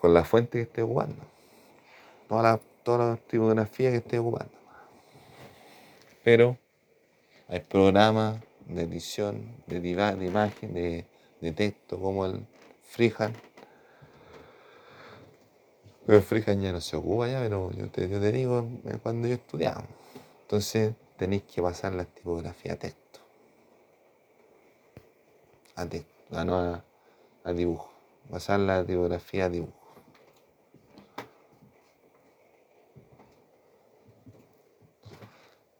con 0.00 0.14
la 0.14 0.24
fuente 0.24 0.58
que 0.58 0.62
estés 0.62 0.84
ocupando, 0.84 1.22
todas 2.28 2.44
las 2.44 2.60
toda 2.88 3.10
la 3.10 3.16
tipografías 3.16 3.92
que 3.92 3.98
estés 3.98 4.18
ocupando. 4.18 4.52
Pero 6.24 6.56
hay 7.48 7.60
programas 7.60 8.40
de 8.68 8.82
edición, 8.82 9.56
de, 9.66 9.80
de 9.80 10.26
imagen, 10.26 10.74
de, 10.74 11.52
texto, 11.52 11.98
como 11.98 12.26
el 12.26 12.46
freehand. 12.82 13.34
Pero 16.06 16.18
el 16.18 16.24
freehand 16.24 16.62
ya 16.62 16.72
no 16.72 16.80
se 16.80 16.96
ocupa 16.96 17.28
ya, 17.28 17.40
pero 17.40 17.70
yo 17.72 17.90
te, 17.90 18.08
yo 18.08 18.20
te 18.20 18.32
digo, 18.32 18.68
eh, 18.84 18.98
cuando 19.02 19.28
yo 19.28 19.34
estudiaba. 19.34 19.84
Entonces 20.42 20.94
tenéis 21.16 21.42
que 21.42 21.62
pasar 21.62 21.92
la 21.94 22.04
tipografía 22.04 22.74
a 22.74 22.76
texto. 22.76 23.20
A 25.74 25.86
texto, 25.86 26.38
a 26.38 26.44
no 26.44 26.82
a 27.44 27.52
dibujo, 27.52 27.90
pasar 28.30 28.60
la 28.60 28.84
tipografía 28.84 29.46
a 29.46 29.48
dibujo. 29.48 29.72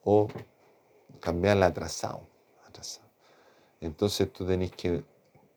O 0.04 0.28
cambiarla 1.20 1.66
a 1.66 1.74
trazado. 1.74 2.37
Entonces 3.80 4.32
tú 4.32 4.46
tenés 4.46 4.72
que, 4.72 5.02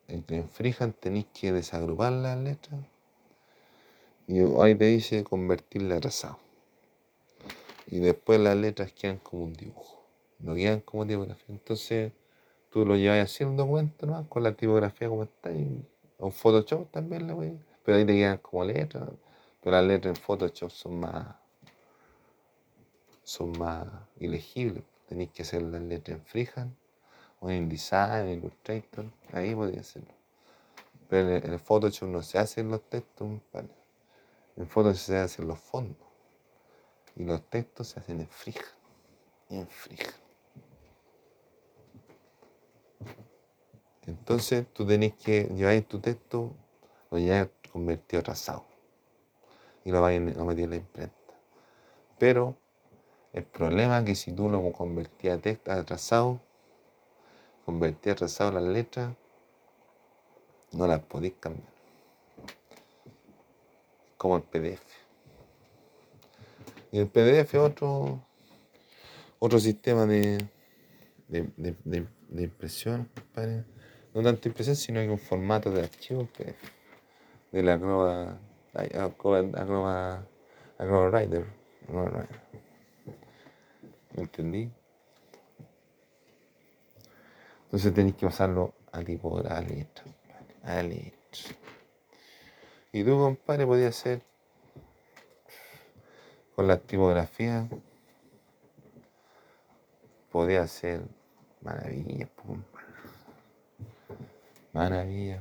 en 0.08 0.50
Freehand 0.50 0.96
tenéis 0.96 1.26
que 1.34 1.52
desagrupar 1.52 2.12
las 2.12 2.38
letras 2.38 2.82
y 4.28 4.40
ahí 4.62 4.76
te 4.76 4.86
dice 4.86 5.24
convertirla 5.24 5.96
a 5.96 6.00
trazado. 6.00 6.38
Y 7.88 8.00
después 8.00 8.40
las 8.40 8.56
letras 8.56 8.94
quedan 8.94 9.18
como 9.18 9.44
un 9.44 9.54
dibujo, 9.54 10.06
no 10.40 10.56
quedan 10.56 10.80
como 10.82 11.06
tipografía. 11.06 11.48
Entonces 11.50 12.14
tú 12.70 12.86
lo 12.86 12.96
llevas 12.96 13.20
haciendo 13.20 13.68
cuenta 13.68 14.06
¿no? 14.06 14.30
con 14.30 14.44
la 14.44 14.54
tipografía 14.54 15.10
como 15.10 15.24
está. 15.24 15.52
Y, 15.52 15.86
o 16.18 16.32
Photoshop 16.32 16.90
también 16.92 17.28
la 17.28 17.34
voy. 17.34 17.60
Pero 17.84 17.98
ahí 17.98 18.06
te 18.06 18.14
quedan 18.14 18.38
como 18.38 18.64
letras. 18.64 19.10
Pero 19.62 19.76
las 19.76 19.86
letras 19.86 20.18
en 20.18 20.24
Photoshop 20.24 20.72
son 20.72 21.00
más 21.00 21.36
son 23.24 23.58
más 23.58 23.88
ilegibles. 24.20 24.84
Tenéis 25.08 25.32
que 25.32 25.42
hacer 25.42 25.62
las 25.64 25.82
letras 25.82 26.20
en 26.20 26.26
freehand 26.26 26.74
o 27.42 27.50
en 27.50 27.64
InDesign, 27.64 28.28
en 28.28 28.40
Illustrator. 28.40 29.06
Ahí 29.34 29.54
podría 29.54 29.82
hacerlo. 29.82 30.14
Pero 31.10 31.36
en 31.36 31.52
el, 31.52 31.60
Photoshop 31.60 32.08
no 32.08 32.22
se 32.22 32.38
hacen 32.38 32.70
los 32.70 32.82
textos. 32.90 33.30
En 34.56 34.68
Photoshop 34.68 34.98
se 34.98 35.18
hacen 35.18 35.48
los 35.48 35.60
fondos. 35.60 36.08
Y 37.18 37.26
los 37.26 37.44
textos 37.50 37.90
se 37.90 38.00
hacen 38.00 38.22
en. 38.22 38.30
Y 39.50 39.58
en 39.58 39.68
freehand. 39.68 40.16
Entonces 44.08 44.66
tú 44.74 44.86
tenés 44.86 45.14
que 45.14 45.44
llevar 45.44 45.82
tu 45.84 46.00
texto, 46.00 46.54
lo 47.10 47.18
llevas 47.18 47.50
convertido 47.72 48.20
a 48.22 48.24
trazado 48.24 48.66
y 49.84 49.92
lo 49.92 50.02
vas 50.02 50.16
a 50.16 50.20
meter 50.20 50.64
en 50.64 50.70
la 50.70 50.76
imprenta. 50.76 51.16
Pero 52.18 52.56
el 53.34 53.44
problema 53.44 54.00
es 54.00 54.06
que 54.06 54.16
si 54.16 54.32
tú 54.32 54.50
lo 54.50 54.72
convertías 54.72 55.38
a 55.38 55.42
texto 55.42 55.72
a 55.72 55.84
trazado, 55.84 56.40
convertías 57.72 58.16
a 58.16 58.18
trazado 58.18 58.52
las 58.52 58.64
letras, 58.64 59.16
no 60.74 60.88
las 60.88 61.00
podés 61.04 61.34
cambiar. 61.40 61.72
Como 64.18 64.36
el 64.36 64.44
PDF. 64.44 64.84
Y 66.92 67.00
el 67.00 67.08
PDF 67.08 67.54
es 67.54 67.56
otro, 67.56 68.22
otro 69.40 69.58
sistema 69.58 70.06
de, 70.06 70.46
de, 71.30 72.08
impresión, 72.44 73.10
no 74.14 74.22
tanto 74.22 74.50
impresión, 74.50 74.76
sino 74.76 75.00
que 75.00 75.10
un 75.10 75.18
formato 75.18 75.72
de 75.72 75.84
archivo 75.84 76.26
PDF 76.26 76.70
de 77.54 77.64
la 77.64 77.76
Acrobat, 77.76 78.38
Acrobat, 78.76 80.26
Acrobat 80.78 81.14
Rider. 81.14 81.46
¿Me 84.14 84.24
entendí? 84.24 84.70
Entonces 87.72 87.94
tenéis 87.94 88.16
que 88.16 88.26
pasarlo 88.26 88.74
a 88.92 89.02
tipo 89.02 89.38
a 89.38 89.62
letra. 89.62 90.04
A 90.62 90.84
letra. 90.84 91.56
Y 92.92 93.02
tú, 93.06 93.12
compadre, 93.12 93.66
podías 93.66 93.98
hacer 93.98 94.22
con 96.54 96.68
la 96.68 96.78
tipografía, 96.78 97.70
podía 100.34 100.64
hacer 100.64 101.02
maravillas, 101.62 102.30
Maravilla. 104.74 105.40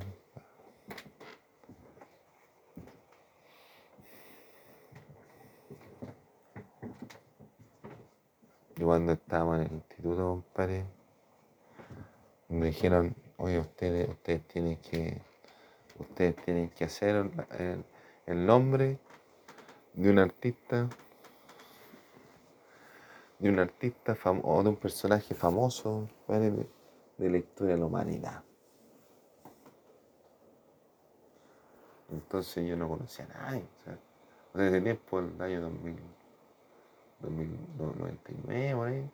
Y 8.77 8.83
cuando 8.83 9.11
estábamos 9.11 9.57
en 9.57 9.65
el 9.65 9.71
instituto, 9.73 10.15
compadre, 10.15 11.00
me 12.51 12.67
dijeron, 12.67 13.15
oye, 13.37 13.59
ustedes, 13.59 14.09
ustedes 14.09 14.45
tienen 14.47 14.77
que, 14.77 15.21
ustedes 15.99 16.35
tienen 16.43 16.69
que 16.69 16.83
hacer 16.83 17.31
el, 18.27 18.45
nombre 18.45 18.99
de 19.93 20.09
un 20.09 20.19
artista, 20.19 20.89
de 23.39 23.49
un 23.49 23.59
artista 23.59 24.17
o 24.43 24.63
de 24.63 24.69
un 24.69 24.75
personaje 24.75 25.33
famoso, 25.33 26.09
compadre, 26.25 26.67
de 27.17 27.29
la 27.29 27.37
historia 27.37 27.75
de 27.75 27.79
la 27.79 27.85
humanidad. 27.85 28.43
Entonces 32.11 32.67
yo 32.67 32.75
no 32.75 32.89
conocía 32.89 33.25
a 33.25 33.27
nadie. 33.45 33.63
O 34.53 34.57
desde 34.57 34.81
tiempo, 34.81 35.19
el 35.19 35.41
año 35.41 35.61
2000, 35.61 35.95
2099, 37.21 38.75
por 38.75 38.87
ahí. 38.89 39.09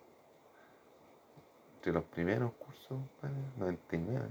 Entre 1.88 2.01
los 2.01 2.09
primeros 2.09 2.51
cursos, 2.55 2.99
99. 3.55 4.27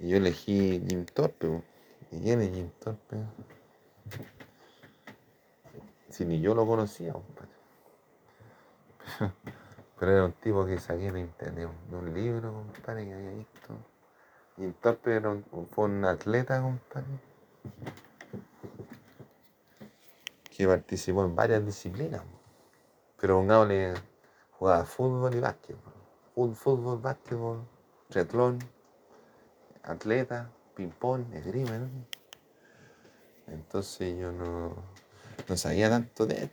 Y 0.00 0.10
yo 0.10 0.18
elegí 0.18 0.84
Jim 0.86 1.06
Torpe. 1.06 1.62
¿Y 2.12 2.20
quién 2.20 2.42
es 2.42 2.50
Jim 2.50 2.70
Torpe? 2.78 3.16
Si 6.10 6.26
ni 6.26 6.42
yo 6.42 6.54
lo 6.54 6.66
conocía, 6.66 7.14
compadre. 7.14 7.52
Pero 9.98 10.12
era 10.12 10.24
un 10.26 10.32
tipo 10.32 10.66
que 10.66 10.78
saqué 10.78 11.10
de 11.10 11.20
internet, 11.20 11.70
un 11.90 12.12
libro, 12.12 12.52
compadre, 12.52 13.06
que 13.06 13.14
había 13.14 13.30
visto. 13.30 13.74
Y 14.58 14.66
Torpe 14.72 15.16
era 15.16 15.34
fue 15.70 15.86
un 15.86 16.04
atleta, 16.04 16.60
compadre. 16.60 17.18
Que 20.54 20.66
participó 20.66 21.24
en 21.24 21.34
varias 21.34 21.64
disciplinas. 21.64 22.20
Pero 23.18 23.38
pongámosle, 23.38 23.94
jugaba 24.50 24.84
fútbol 24.84 25.34
y 25.34 25.40
básquetbol. 26.36 26.54
Fútbol, 26.54 27.00
básquetbol, 27.00 27.66
triatlón, 28.08 28.58
atleta, 29.82 30.50
ping-pong, 30.74 31.32
esgrima. 31.34 31.88
Entonces 33.46 34.18
yo 34.18 34.32
no, 34.32 34.74
no 35.48 35.56
sabía 35.56 35.88
tanto 35.88 36.26
de 36.26 36.42
él, 36.42 36.50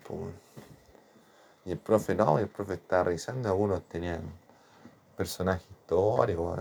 y 1.66 1.72
el 1.72 1.80
profe 1.80 2.16
no, 2.16 2.40
el 2.40 2.48
profe 2.48 2.76
estaba 2.76 3.06
revisando, 3.06 3.50
algunos 3.50 3.84
tenían 3.84 4.22
personajes 5.18 5.70
históricos. 5.70 6.60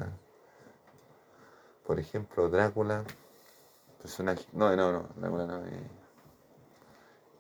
Por 1.85 1.99
ejemplo, 1.99 2.49
Drácula, 2.49 3.05
personaje, 4.01 4.47
no, 4.53 4.75
no, 4.77 4.93
no, 4.93 5.09
Drácula 5.17 5.47
no, 5.47 5.67
eh, 5.67 5.91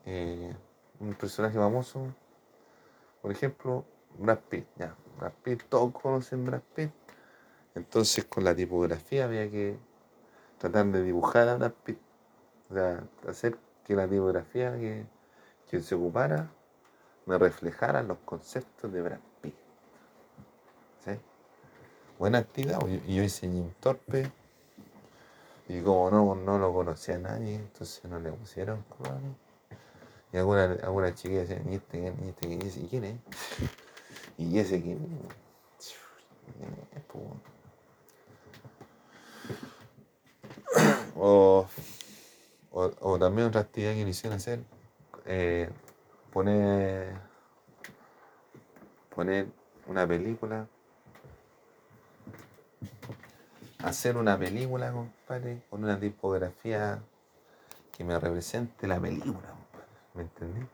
eh, 0.06 0.56
un 0.98 1.14
personaje 1.14 1.56
famoso, 1.56 2.06
por 3.22 3.30
ejemplo, 3.30 3.84
Brad 4.18 4.38
Pitt, 4.48 4.66
ya, 4.76 4.94
Brad 5.18 5.32
Pitt, 5.42 5.62
todos 5.68 5.92
conocen 5.92 6.44
Brad 6.44 6.62
Pitt, 6.74 6.90
entonces 7.74 8.24
con 8.24 8.44
la 8.44 8.54
tipografía 8.54 9.24
había 9.24 9.50
que 9.50 9.76
tratar 10.58 10.86
de 10.86 11.02
dibujar 11.02 11.48
a 11.48 11.56
Brad 11.56 11.72
Pitt, 11.84 11.98
o 12.70 12.74
sea, 12.74 13.04
hacer 13.28 13.56
que 13.84 13.96
la 13.96 14.06
tipografía 14.06 14.72
que, 14.78 15.04
que 15.68 15.80
se 15.80 15.94
ocupara 15.94 16.50
me 17.26 17.38
reflejaran 17.38 18.08
los 18.08 18.18
conceptos 18.24 18.92
de 18.92 19.02
Brad 19.02 19.20
Pitt. 19.40 19.54
¿Sí? 21.04 21.12
Buena 22.18 22.38
actividad, 22.38 22.78
y 22.86 23.16
yo 23.16 23.22
hice 23.22 23.48
Jim 23.48 23.72
Torpe, 23.80 24.30
y 25.68 25.80
como 25.80 26.10
no, 26.10 26.34
no 26.34 26.58
lo 26.58 26.72
conocía 26.72 27.18
nadie, 27.18 27.56
entonces 27.56 28.04
no 28.04 28.18
le 28.18 28.30
pusieron 28.32 28.84
Y 30.32 30.36
alguna, 30.36 30.64
alguna 30.82 31.14
chiquilla 31.14 31.40
decía, 31.40 31.62
¿y 31.66 31.74
este, 31.76 32.08
este 32.08 32.46
quién 32.48 32.62
es? 32.62 32.76
¿Y 32.76 32.86
quién 32.88 33.04
es? 33.04 33.16
¿Y 34.38 34.58
ese 34.58 34.82
quién 34.82 34.98
es? 34.98 35.42
O, 41.14 41.66
o, 42.72 42.90
o, 43.00 43.18
también 43.18 43.48
otra 43.48 43.60
actividad 43.60 43.92
que 43.94 44.02
me 44.04 44.10
hicieron 44.10 44.38
hacer, 44.38 44.64
eh, 45.26 45.70
poner, 46.32 47.14
poner 49.14 49.46
una 49.86 50.06
película, 50.06 50.66
hacer 53.78 54.16
una 54.16 54.36
película, 54.38 54.90
compadre, 54.90 55.62
con 55.70 55.84
una 55.84 56.00
tipografía 56.00 57.00
que 57.96 58.02
me 58.02 58.18
represente 58.18 58.88
la 58.88 58.98
película, 58.98 59.48
compadre, 59.48 59.86
¿me 60.14 60.22
entendí? 60.22 60.66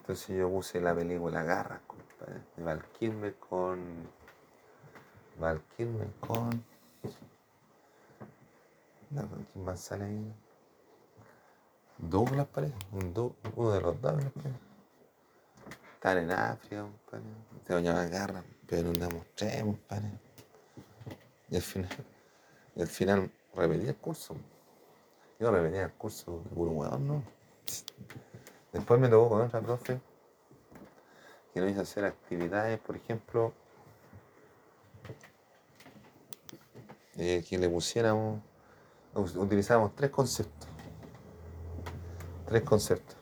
Entonces 0.00 0.36
yo 0.36 0.50
puse 0.50 0.80
la 0.80 0.94
película 0.94 1.42
Garras, 1.42 1.80
compadre, 2.18 2.40
de 2.56 2.62
Val 2.62 3.36
con... 3.38 4.08
Val 5.38 5.62
con... 6.20 6.64
¿Quién 9.08 9.64
más 9.64 9.80
sale 9.80 10.04
ahí? 10.04 10.34
Douglas 11.98 12.46
parece, 12.48 12.74
uno 12.92 13.72
de 13.72 13.80
los 13.80 14.00
Douglas 14.00 14.32
parece. 14.34 14.58
Están 15.94 16.18
en 16.18 16.30
África, 16.30 16.82
compadre. 16.82 17.24
Se 17.66 17.74
bañaban 17.74 18.10
garra, 18.10 18.44
pero 18.66 18.92
no 18.92 19.10
mostremos, 19.10 19.76
compadre. 19.76 20.10
Y 21.48 21.56
al 21.56 21.62
final, 21.62 21.90
y 22.74 22.82
al 22.82 22.88
final 22.88 23.30
repetí 23.54 23.88
el 23.88 23.96
curso. 23.96 24.36
Yo 25.38 25.50
repetí 25.50 25.78
el 25.78 25.92
curso 25.92 26.42
de 26.42 26.50
puro 26.50 26.70
hueón, 26.72 27.06
¿no? 27.06 27.22
Después 28.72 29.00
me 29.00 29.08
tocó 29.08 29.30
con 29.30 29.42
otra 29.42 29.60
profe 29.60 30.00
que 31.56 31.62
nos 31.62 31.70
hizo 31.70 31.80
hacer 31.80 32.04
actividades, 32.04 32.78
por 32.80 32.96
ejemplo, 32.96 33.50
eh, 37.16 37.42
que 37.48 37.56
le 37.56 37.66
pusiéramos, 37.66 38.42
utilizábamos 39.14 39.94
tres 39.94 40.10
conceptos. 40.10 40.68
Tres 42.44 42.62
conceptos. 42.62 43.16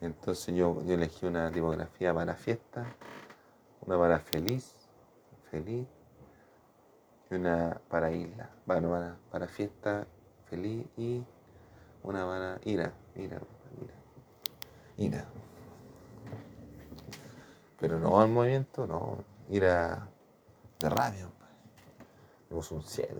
Entonces 0.00 0.54
yo, 0.54 0.80
elegí 0.86 1.26
una 1.26 1.50
tipografía 1.50 2.14
para 2.14 2.36
fiesta, 2.36 2.86
una 3.84 3.98
para 3.98 4.20
feliz, 4.20 4.76
feliz, 5.50 5.88
y 7.32 7.34
una 7.34 7.80
para 7.88 8.12
isla, 8.12 8.48
bueno, 8.64 8.90
para, 8.90 9.16
para 9.32 9.48
fiesta, 9.48 10.06
feliz 10.48 10.86
y 10.96 11.24
una 12.04 12.24
para 12.24 12.60
ira, 12.62 12.92
ira, 13.16 13.40
ira, 13.82 13.94
ira. 14.96 15.47
Pero 17.80 17.98
no 17.98 18.20
al 18.20 18.28
movimiento, 18.28 18.86
no, 18.86 19.24
ira 19.48 20.08
de 20.80 20.88
rabia, 20.88 21.28
Tenemos 22.48 22.72
un 22.72 22.82
7. 22.82 23.14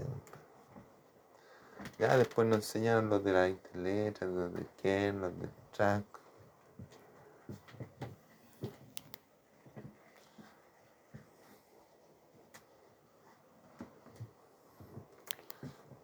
Ya 1.99 2.17
después 2.17 2.47
nos 2.47 2.59
enseñaron 2.59 3.09
los 3.09 3.23
de 3.23 3.33
la 3.33 3.49
interletra, 3.49 4.27
los 4.27 4.53
de 4.53 4.67
Ken, 4.81 5.21
los 5.21 5.39
de 5.39 5.49
track. 5.73 6.05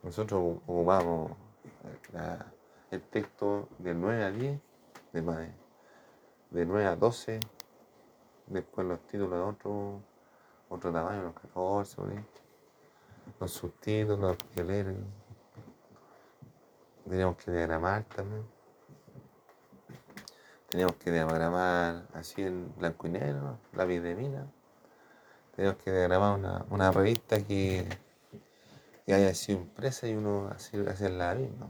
Nosotros 0.03 0.59
ocupamos 0.67 1.33
el 2.91 3.03
texto 3.03 3.69
de 3.79 3.95
9 3.95 4.25
a 4.25 4.31
10, 4.31 4.61
de, 5.13 5.23
de 6.51 6.67
9 6.67 6.87
a 6.87 6.95
12, 6.95 7.41
después 8.47 8.87
los 8.87 9.01
títulos 9.07 9.31
de 9.33 9.39
otro, 9.39 10.01
otro 10.69 10.93
tamaño, 10.93 11.23
los 11.23 11.35
14, 11.35 12.03
los 13.41 13.51
subtítulos, 13.51 14.37
los 14.57 14.67
leer. 14.67 14.95
Teníamos 17.09 17.37
que 17.37 17.51
diagramar 17.51 18.05
también. 18.05 18.45
Teníamos 20.69 20.97
que 20.97 21.13
diagramar 21.13 22.07
así 22.15 22.43
en 22.43 22.75
blanco 22.77 23.07
y 23.07 23.11
negro, 23.11 23.59
lápiz 23.73 24.01
de 24.01 24.15
mina. 24.15 24.47
Teníamos 25.55 25.81
que 25.83 25.93
diagramar 25.93 26.39
una, 26.39 26.67
una 26.71 26.91
revista 26.91 27.39
que, 27.39 27.87
que, 29.07 29.15
haya 29.15 29.33
sido 29.35 29.61
impresa 29.61 30.09
y 30.09 30.15
uno 30.15 30.49
así 30.49 30.77
hacer 30.87 31.13
la 31.13 31.35
misma, 31.35 31.69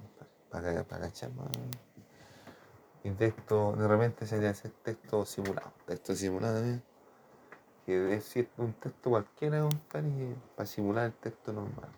para, 0.49 0.85
para 0.85 1.09
cachar 1.09 1.33
más. 1.33 1.49
Y 3.05 3.11
texto, 3.11 3.75
de 3.77 3.87
repente 3.87 4.27
se 4.27 4.47
hacer 4.49 4.73
texto 4.83 5.25
simulado, 5.25 5.73
texto 5.87 6.15
simulado 6.15 6.55
también. 6.57 6.83
Que 7.87 8.15
es 8.15 8.35
un 8.57 8.73
texto 8.73 9.11
cualquiera, 9.11 9.69
para 9.89 10.67
simular 10.67 11.07
el 11.07 11.13
texto 11.13 11.53
normal 11.53 11.91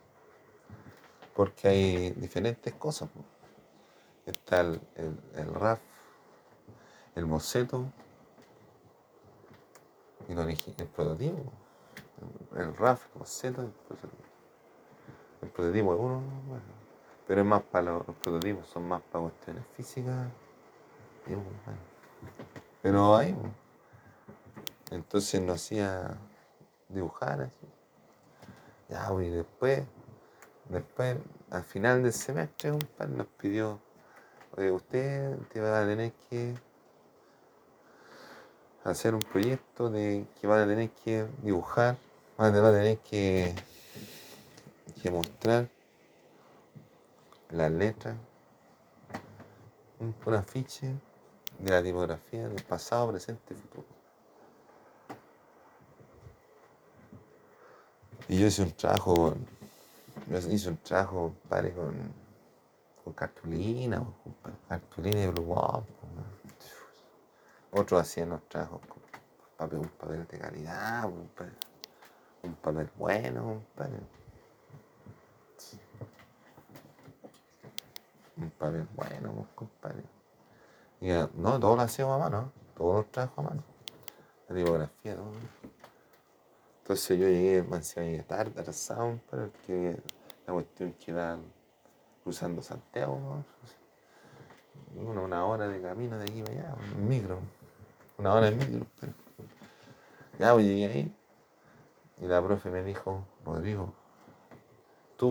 porque 1.37 1.69
hay 1.69 2.11
diferentes 2.13 2.73
cosas. 2.75 3.11
Está 4.25 4.63
el, 4.63 4.81
el, 5.35 5.55
RAF, 5.55 5.81
el 7.15 7.27
boceto, 7.27 7.85
y 10.29 10.33
el, 10.33 10.39
el 10.49 10.87
prototipo. 10.89 11.53
El, 12.57 12.75
RAF, 12.75 13.05
el 13.13 13.19
boceto, 13.21 13.63
el, 15.43 15.51
prototipo 15.51 15.95
es 15.95 16.01
uno, 16.01 16.23
pero 17.29 17.43
es 17.43 17.47
más 17.47 17.63
para 17.63 17.93
los, 17.93 18.05
prototipos, 18.05 18.67
son 18.67 18.89
más 18.89 19.03
para 19.03 19.25
cuestiones 19.25 19.65
físicas. 19.77 20.27
Pero 22.83 23.17
ahí, 23.17 23.37
entonces 24.91 25.41
nos 25.41 25.57
hacía 25.57 26.17
dibujar 26.89 27.41
así. 27.43 27.67
Ya, 28.89 29.09
y 29.21 29.31
después 29.31 29.83
Después, 30.69 31.17
al 31.51 31.63
final 31.63 32.03
del 32.03 32.13
semestre, 32.13 32.73
un 32.73 32.81
nos 33.17 33.27
pidió, 33.39 33.81
oye, 34.57 34.73
usted 34.73 35.39
te 35.53 35.61
va 35.61 35.81
a 35.81 35.87
tener 35.87 36.13
que 36.29 36.55
hacer 38.83 39.15
un 39.15 39.23
proyecto 39.23 39.91
de 39.91 40.27
que 40.41 40.49
va 40.49 40.63
a 40.63 40.67
tener 40.67 40.91
que 40.91 41.27
dibujar, 41.43 41.97
va 42.37 42.49
a 42.49 42.73
tener 42.73 42.99
que, 42.99 43.55
que 45.01 45.11
mostrar 45.13 45.69
las 47.51 47.71
letras, 47.71 48.17
un, 50.01 50.35
afiche 50.35 50.93
de 51.59 51.71
la 51.71 51.83
tipografía 51.83 52.49
del 52.49 52.63
pasado, 52.65 53.11
presente 53.11 53.55
y 53.55 53.57
futuro. 53.57 53.87
Y 58.29 58.41
yo 58.41 58.47
hice 58.47 58.63
un 58.63 58.73
trabajo 58.73 59.37
yo 60.29 60.39
hice 60.39 60.71
un 60.71 60.79
trabajo, 60.79 61.35
padre, 61.49 61.73
con, 61.73 61.95
con 63.05 63.13
cartulina, 63.13 63.99
con 63.99 64.57
cartulina 64.69 65.23
y 65.23 65.27
blue 65.29 65.55
Otros 67.71 68.01
hacían 68.01 68.31
los 68.31 68.43
trabajos 68.49 68.81
con 68.89 69.03
papel, 69.57 69.79
un 69.79 69.89
papel 69.89 70.27
de 70.27 70.39
calidad, 70.39 71.05
un 71.05 72.55
papel, 72.57 72.91
bueno, 72.97 73.63
papel. 73.77 74.01
Un 78.37 78.51
papel 78.51 78.89
bueno, 78.97 79.47
compadre. 79.55 80.16
Y, 81.07 81.11
no, 81.37 81.61
todo 81.61 81.77
lo 81.77 81.83
hacíamos 81.83 82.17
a 82.17 82.19
mano, 82.19 82.51
todos 82.77 82.97
los 82.97 83.13
trabajos 83.13 83.39
a 83.39 83.49
mano. 83.49 83.63
La 84.49 84.57
tipografía, 84.57 85.15
todo. 85.15 85.31
Entonces 86.83 87.17
yo 87.17 87.29
llegué, 87.29 87.63
me 87.63 87.81
llegué 87.81 88.25
tarde, 88.25 88.61
atrasado, 88.61 89.21
pero 89.31 89.53
que 89.65 90.03
la 90.49 90.53
cuestión 90.53 90.95
que 90.95 91.13
va 91.13 91.39
cruzando 92.25 92.61
Santiago, 92.61 93.45
una, 94.97 95.47
hora 95.47 95.69
de 95.69 95.81
camino 95.81 96.19
de 96.19 96.25
aquí 96.25 96.43
para 96.43 96.59
allá, 96.59 96.75
un 96.97 97.09
micro, 97.09 97.39
una 98.19 98.35
hora 98.35 98.51
de 98.51 98.57
micro. 98.57 98.85
Ya 100.41 100.55
pues, 100.55 100.67
llegué 100.67 100.87
ahí 100.87 101.17
y 102.21 102.27
la 102.27 102.43
profe 102.43 102.69
me 102.69 102.83
dijo, 102.83 103.25
Rodrigo, 103.45 103.95
tú 105.17 105.29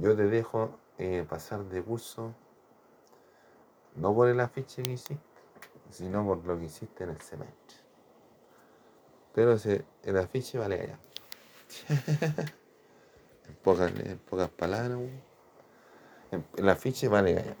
yo 0.00 0.16
te 0.16 0.24
dejo 0.28 0.78
eh, 0.96 1.26
pasar 1.28 1.62
de 1.64 1.82
curso, 1.82 2.32
no 3.96 4.14
por 4.14 4.28
el 4.28 4.40
afiche 4.40 4.82
que 4.82 4.92
hiciste, 4.92 5.18
sino 5.90 6.24
por 6.24 6.44
lo 6.44 6.58
que 6.58 6.66
hiciste 6.66 7.04
en 7.04 7.10
el 7.10 7.20
semestre. 7.20 7.76
Pero 9.34 9.52
ese, 9.52 9.84
el 10.02 10.16
afiche 10.18 10.58
vale 10.58 10.80
allá. 10.80 10.98
en, 13.48 13.54
pocas, 13.62 13.92
en 13.98 14.18
pocas 14.18 14.50
palabras, 14.50 14.98
el 16.56 16.68
afiche 16.68 17.08
vale 17.08 17.38
allá. 17.38 17.56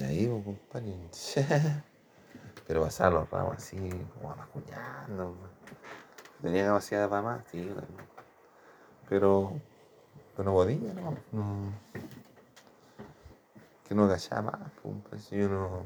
Y 0.00 0.02
ahí, 0.02 0.26
pues, 0.26 0.44
compadre. 0.44 0.94
Pero 2.66 2.82
pasar 2.82 3.12
los 3.12 3.28
ramos 3.28 3.56
así, 3.56 3.76
como 4.14 4.32
amacuñando. 4.32 5.34
Tenía 6.40 6.66
capacidad 6.68 7.08
para 7.08 7.22
más, 7.22 7.44
sí, 7.50 7.70
pero, 9.10 9.60
pero 10.36 10.50
no 10.50 10.52
podía, 10.54 10.94
no. 11.32 11.72
que 13.86 13.92
no 13.92 14.08
callaba 14.08 14.52
más, 14.52 14.72
pues, 15.10 15.28
yo 15.30 15.48
no. 15.48 15.82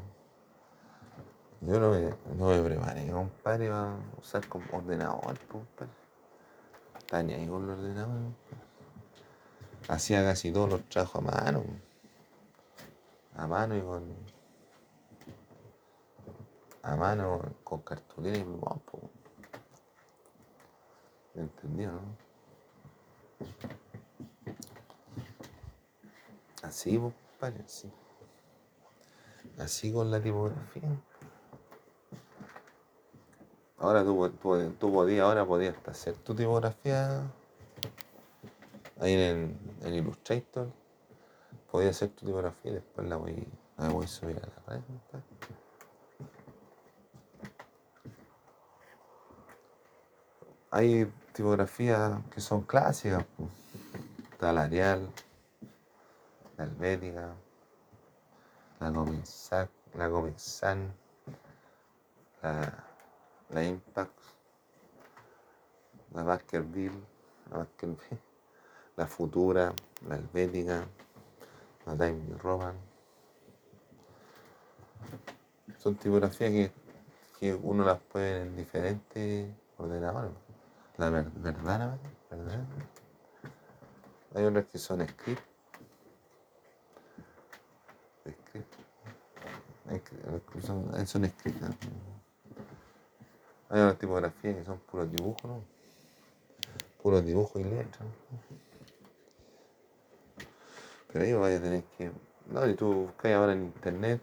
Yo 1.63 1.81
no 1.81 1.91
me, 1.93 2.15
no 2.37 2.49
me 2.49 2.63
preparé, 2.63 3.11
compadre, 3.11 3.71
a 3.71 3.97
usar 4.21 4.47
como 4.47 4.67
ordenador, 4.71 5.39
compadre. 5.49 5.91
Está 6.99 7.23
ni 7.23 7.33
ahí 7.33 7.49
con 7.49 7.65
el 7.65 7.71
ordenador, 7.71 8.33
Hacía 9.89 10.23
casi 10.23 10.53
todos 10.53 10.69
los 10.69 10.83
trabajos 10.91 11.23
a 11.23 11.45
mano. 11.45 11.65
A 13.37 13.47
mano 13.47 13.75
y 13.75 13.81
con. 13.81 14.15
A 16.83 16.97
mano 16.97 17.41
con 17.65 17.81
cartulina 17.81 18.37
y 18.37 18.43
guapo. 18.43 19.01
¿Me 21.35 21.43
entendió, 21.43 21.91
no? 21.91 22.24
Así, 26.63 26.99
pues. 26.99 27.15
Así. 27.65 27.93
Así 29.59 29.93
con 29.93 30.11
la 30.11 30.21
tipografía. 30.21 30.83
Ahora 33.79 34.03
tú, 34.03 34.31
tú, 34.81 34.93
podías, 34.93 35.25
ahora 35.25 35.45
podías 35.45 35.77
hacer 35.87 36.17
tu 36.17 36.35
tipografía 36.35 37.21
ahí 38.99 39.13
en, 39.13 39.59
el, 39.83 39.95
Illustrator. 39.95 40.69
Podías 41.71 41.97
hacer 41.97 42.11
tu 42.11 42.25
tipografía 42.25 42.71
y 42.71 42.75
después 42.75 43.07
la 43.07 43.17
voy, 43.17 43.47
la 43.77 43.89
voy 43.91 44.05
a 44.07 44.09
subir 44.09 44.39
a 44.39 44.47
la 44.47 44.63
red. 44.67 44.83
Tipografías 51.35 52.23
que 52.31 52.41
son 52.41 52.63
clásicas. 52.63 53.27
pues. 53.37 53.51
Está 54.33 54.53
la 54.53 54.63
Arial, 54.63 55.11
la 56.57 56.65
Helvética, 56.65 57.35
la 58.81 58.91
Gomensac, 58.91 59.69
la 63.51 63.65
Impact, 63.65 64.19
la 66.13 66.23
Baskerville, 66.23 67.03
la 67.51 67.59
Baskerville, 67.59 68.21
la 68.97 69.07
Futura, 69.07 69.73
la 70.09 70.17
Helvética, 70.17 70.87
la 71.87 71.97
Time 71.97 72.39
Roman. 72.39 72.77
Son 75.79 75.97
tipografías 75.97 76.51
que, 76.51 76.73
que 77.41 77.55
uno 77.55 77.85
las 77.85 78.01
puede 78.01 78.43
en 78.43 78.57
diferentes 78.57 79.53
ordenadores. 79.79 80.44
La 80.97 81.11
ver- 81.11 81.31
verdad, 81.35 81.99
verdad. 82.31 82.65
Hay 84.35 84.45
otras 84.45 84.67
que 84.67 84.79
son 84.79 85.07
script. 85.07 85.43
Script. 88.21 88.75
Son. 90.63 90.85
¿no? 90.91 90.97
Hay 93.71 93.81
otras 93.81 93.99
tipografías 93.99 94.57
que 94.57 94.65
son 94.65 94.79
puros 94.81 95.11
dibujos, 95.11 95.45
¿no? 95.45 95.61
Puros 97.03 97.25
dibujos 97.25 97.61
y 97.61 97.65
letras. 97.65 98.09
Pero 101.13 101.25
ahí 101.25 101.33
vaya 101.33 101.59
a 101.59 101.61
tener 101.61 101.85
que. 101.99 102.11
No, 102.47 102.69
y 102.69 102.75
tú 102.75 102.93
buscáis 103.07 103.35
ahora 103.35 103.53
en 103.53 103.65
internet, 103.65 104.21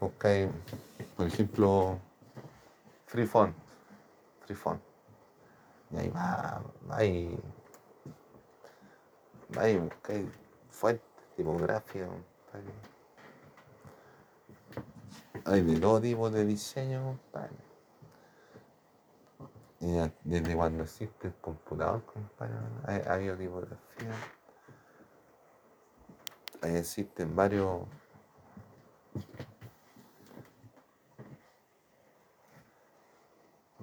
buscáis, 0.00 0.48
por 1.16 1.26
ejemplo, 1.26 1.98
Free 3.06 3.26
Font. 3.26 3.54
Free 4.46 4.56
Font. 4.56 4.80
Y 5.90 5.96
ahí 5.96 6.08
va, 6.08 6.62
va 6.90 6.96
ahí. 6.96 7.38
Ahí, 9.56 9.90
tipográficas. 11.36 12.08
compadre. 12.08 12.72
Hay 15.44 15.60
de 15.60 15.78
todo 15.78 16.00
tipo 16.00 16.30
de 16.30 16.44
diseño, 16.44 17.04
compadre. 17.04 17.64
Desde 20.24 20.56
cuando 20.56 20.84
existe 20.84 21.28
el 21.28 21.34
computador, 21.34 22.02
compadre, 22.06 22.54
hay, 22.84 23.02
ha 23.06 23.12
habido 23.12 23.36
tipografía. 23.36 24.14
Ahí 26.62 26.76
existen 26.76 27.36
varios. 27.36 27.82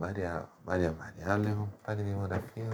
Varias, 0.02 0.48
varias 0.64 0.98
variables, 0.98 1.54
compadre, 1.54 2.04
tipografía. 2.04 2.70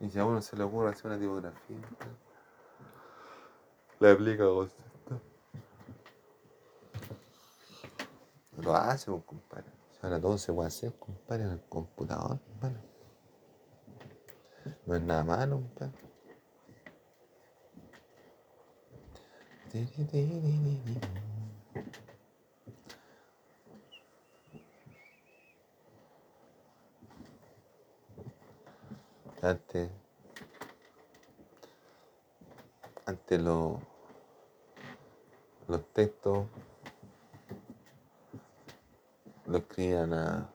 Y 0.00 0.08
si 0.08 0.18
a 0.18 0.24
uno 0.24 0.40
se 0.40 0.56
le 0.56 0.64
ocurre 0.64 0.88
hacer 0.88 1.08
una 1.08 1.18
tipografía, 1.18 1.76
le 4.00 4.10
aplica 4.10 4.44
concepto. 4.44 5.20
Lo 8.62 8.74
hace, 8.74 9.10
pues, 9.10 9.24
compadre. 9.24 9.70
Ahora 10.00 10.18
todo 10.18 10.38
se 10.38 10.54
puede 10.54 10.68
hacer, 10.68 10.98
compadre, 10.98 11.42
en 11.44 11.50
el 11.50 11.62
computador, 11.68 12.40
compadre. 12.40 12.80
No 14.86 14.94
es 14.94 15.02
nada 15.02 15.22
malo, 15.22 15.56
compadre. 15.56 15.92
Antes, 29.42 29.90
antes 33.06 33.40
lo- 33.40 33.80
los 35.68 35.84
textos 35.92 36.46
lo 39.46 39.58
escribían 39.58 40.14
a, 40.14 40.50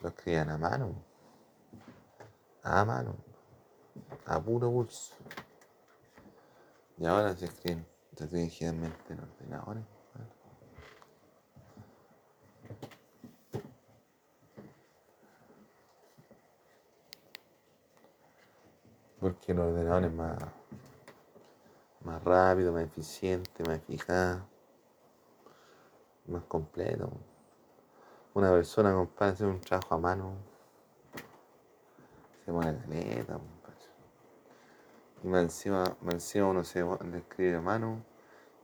lo 0.00 0.08
escribían 0.08 0.50
a 0.50 0.58
mano, 0.58 0.94
a 2.62 2.84
mano, 2.84 3.16
a 4.26 4.40
puro 4.40 4.70
pulso. 4.70 5.14
Y 6.98 7.06
ahora 7.06 7.34
se 7.36 7.46
escriben 7.46 7.86
estratégicamente 8.10 9.12
en 9.12 9.20
ordenadores. 9.20 9.84
compadre. 9.84 10.32
Porque 19.22 19.52
el 19.52 19.60
ordenador 19.60 20.04
es 20.04 20.12
más, 20.12 20.36
más 22.00 22.24
rápido, 22.24 22.72
más 22.72 22.82
eficiente, 22.82 23.62
más 23.62 23.76
eficaz, 23.76 24.42
más 26.26 26.42
completo. 26.48 27.08
Una 28.34 28.50
persona, 28.50 28.92
compadre, 28.92 29.34
hacer 29.34 29.46
un 29.46 29.60
trabajo 29.60 29.94
a 29.94 29.98
mano, 29.98 30.34
se 32.44 32.50
pone 32.50 32.76
caleta, 32.76 33.34
compadre. 33.34 33.86
Y 35.22 35.28
más 35.28 35.42
encima, 35.42 35.84
más 36.00 36.14
encima 36.14 36.46
uno 36.48 36.64
se 36.64 36.82
le 36.82 37.18
escribe 37.18 37.54
a 37.54 37.60
mano 37.60 38.02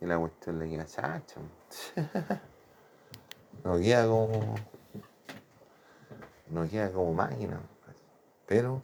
y 0.00 0.06
la 0.06 0.18
cuestión 0.18 0.58
le 0.58 0.68
queda 0.68 0.86
chacha. 0.86 1.40
No 3.62 3.76
queda 3.76 4.08
como. 4.08 4.56
No 6.48 6.68
queda 6.68 6.90
como 6.90 7.12
máquina. 7.14 7.60
Pero 8.46 8.82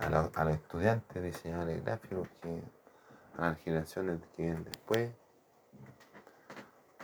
a, 0.00 0.08
los- 0.44 0.54
estudiantes 0.54 1.22
diseñadores 1.22 1.84
gráficos 1.84 2.28
que 2.40 2.62
a 3.36 3.50
las 3.50 3.58
generaciones 3.58 4.20
que 4.36 4.42
vienen 4.42 4.64
después 4.64 5.12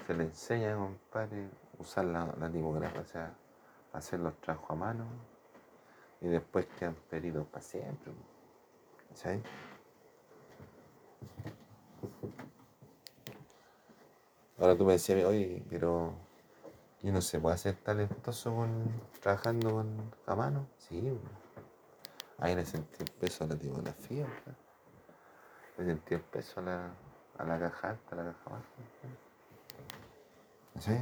se 0.06 0.14
les 0.14 0.28
enseña, 0.28 0.76
compadre, 0.76 1.48
usar 1.78 2.04
la, 2.04 2.26
la 2.38 2.50
tipografía, 2.50 3.00
o 3.00 3.04
sea, 3.04 3.34
hacer 3.92 4.20
los 4.20 4.34
trabajos 4.40 4.70
a 4.70 4.74
mano 4.74 5.04
y 6.20 6.28
después 6.28 6.66
quedan 6.78 6.94
peritos 7.10 7.46
para 7.46 7.62
siempre. 7.62 8.12
¿Sí? 9.14 9.28
Ahora 14.58 14.76
tú 14.76 14.84
me 14.84 14.92
decías, 14.94 15.24
oye, 15.24 15.62
pero 15.68 16.14
¿y 17.02 17.10
no 17.10 17.20
se 17.20 17.38
puede 17.40 17.58
ser 17.58 17.76
talentoso 17.76 18.54
con, 18.54 18.84
trabajando 19.20 19.70
con, 19.70 20.14
a 20.26 20.34
mano? 20.34 20.66
Sí. 20.78 21.18
Ahí 22.38 22.54
le 22.54 22.64
sentí 22.64 23.02
el 23.02 23.10
peso 23.12 23.44
a 23.44 23.46
la 23.48 23.56
tipografía, 23.56 24.26
le 25.78 25.84
sentí 25.84 26.14
el 26.14 26.20
peso 26.22 26.60
a 26.60 26.62
la, 26.62 26.90
a 27.38 27.44
la 27.44 27.58
caja 27.58 27.90
alta, 27.90 28.14
a 28.14 28.14
la 28.16 28.32
caja 28.32 28.50
baja. 28.50 28.64
¿Sí? 30.80 30.98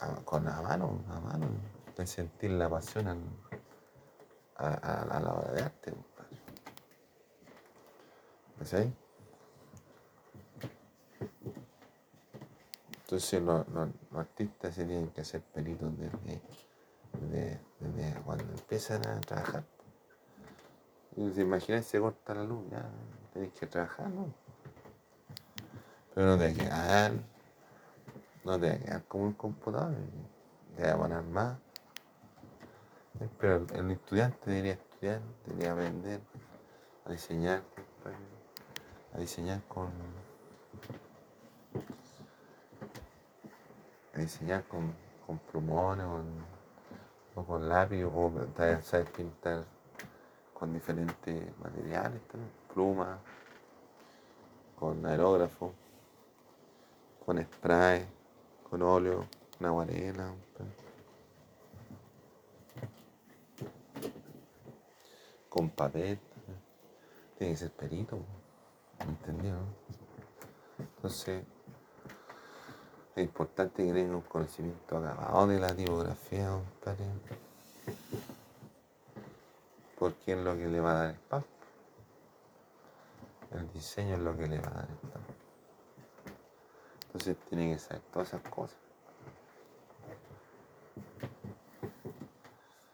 A- 0.00 0.20
con 0.24 0.44
la 0.44 0.60
mano, 0.60 1.02
a 1.08 1.20
mano, 1.20 1.46
de 1.96 2.06
sentir 2.06 2.50
la 2.50 2.68
pasión 2.68 3.08
a, 4.56 4.66
a- 4.66 5.20
la 5.20 5.32
hora 5.32 5.52
de 5.52 5.62
arte. 5.62 5.94
¿Sí? 8.64 8.92
Entonces 13.14 13.42
los, 13.42 13.64
artistas 14.16 14.74
se 14.74 14.84
tienen 14.84 15.08
que 15.10 15.20
hacer 15.20 15.40
peritos 15.40 15.88
desde, 15.96 17.60
desde- 17.78 18.20
cuando 18.24 18.42
empiezan 18.42 19.06
a 19.06 19.20
trabajar. 19.20 19.62
Y 21.14 21.30
se 21.30 21.42
imaginan 21.42 21.84
se 21.84 22.00
corta 22.00 22.34
la 22.34 22.42
luz, 22.42 22.68
ya 22.72 22.84
tenéis 23.32 23.52
que 23.52 23.68
trabajar, 23.68 24.10
¿no? 24.10 24.34
Pero 26.12 26.26
no 26.26 26.38
te 26.38 26.46
va 26.46 26.50
a 26.50 26.54
quedar, 26.54 27.12
no 28.44 28.58
te 28.58 28.68
va 28.68 28.74
a 28.74 28.78
quedar 28.78 29.04
como 29.04 29.24
un 29.26 29.34
computador, 29.34 29.94
te 30.76 30.82
va 30.82 30.92
a 30.92 30.96
poner 30.96 31.22
más. 31.22 31.56
Pero 33.38 33.64
el, 33.74 33.92
estudiante 33.92 34.50
debería 34.50 34.72
estudiar, 34.72 35.20
debería 35.46 35.72
aprender 35.72 36.20
a 37.04 37.12
diseñar, 37.12 37.62
a 39.12 39.18
diseñar 39.18 39.62
con 39.68 39.92
diseñar 44.20 44.64
con, 44.64 44.94
con 45.26 45.38
plumones 45.38 46.06
o, 47.34 47.44
con 47.44 47.68
lápiz 47.68 48.04
o 48.04 48.32
sabes 48.82 49.10
pintar 49.10 49.64
con 50.52 50.72
diferentes 50.72 51.58
materiales 51.58 52.22
también, 52.28 52.52
plumas, 52.72 53.18
con 54.78 55.04
aerógrafo, 55.04 55.74
con 57.24 57.42
spray, 57.42 58.06
con 58.70 58.82
óleo, 58.82 59.26
con 59.58 59.66
aguarela. 59.66 60.32
Con 65.48 65.70
papel, 65.70 66.18
tiene 67.38 67.52
que 67.52 67.58
ser 67.58 67.70
perito, 67.70 68.18
¿me 68.98 69.04
entendió? 69.04 69.54
Entonces, 70.78 71.44
Es 73.16 73.22
importante 73.22 73.86
que 73.86 73.92
tenga 73.92 74.16
un 74.16 74.22
conocimiento 74.22 74.96
acabado 74.96 75.46
de 75.46 75.60
la 75.60 75.74
tipografía, 75.74 76.48
compadre. 76.48 77.04
Porque 79.96 80.32
es 80.32 80.38
lo 80.38 80.56
que 80.56 80.66
le 80.66 80.80
va 80.80 80.90
a 80.90 80.94
dar 80.94 81.10
el 81.10 81.20
pan. 81.20 81.44
El 83.52 83.72
diseño 83.72 84.16
es 84.16 84.20
lo 84.20 84.36
que 84.36 84.48
le 84.48 84.58
va 84.58 84.66
a 84.66 84.74
dar 84.74 84.88
el 84.88 85.10
pan. 85.10 85.22
Entonces 87.06 87.36
tiene 87.48 87.72
que 87.72 87.78
saber 87.78 88.02
todas 88.12 88.28
esas 88.28 88.42
cosas. 88.48 88.78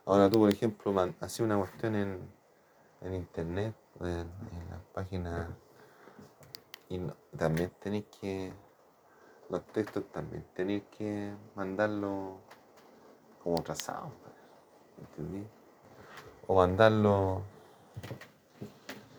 Ahora 0.05 0.29
tú, 0.29 0.39
por 0.39 0.51
ejemplo, 0.53 0.95
haces 1.21 1.41
una 1.41 1.57
cuestión 1.57 1.95
en, 1.95 3.15
internet, 3.15 3.75
en, 4.01 4.09
en 4.09 4.71
la 4.71 4.81
página, 4.93 5.49
y 6.91 7.01
también 7.39 7.71
tenéis 7.81 8.05
que 8.21 8.53
los 9.51 9.65
textos 9.67 10.05
también 10.13 10.45
tenéis 10.55 10.85
que 10.97 11.33
mandarlo 11.57 12.37
como 13.43 13.61
trazado, 13.63 14.13
¿entendí? 14.99 15.45
O 16.47 16.55
mandarlo, 16.55 17.43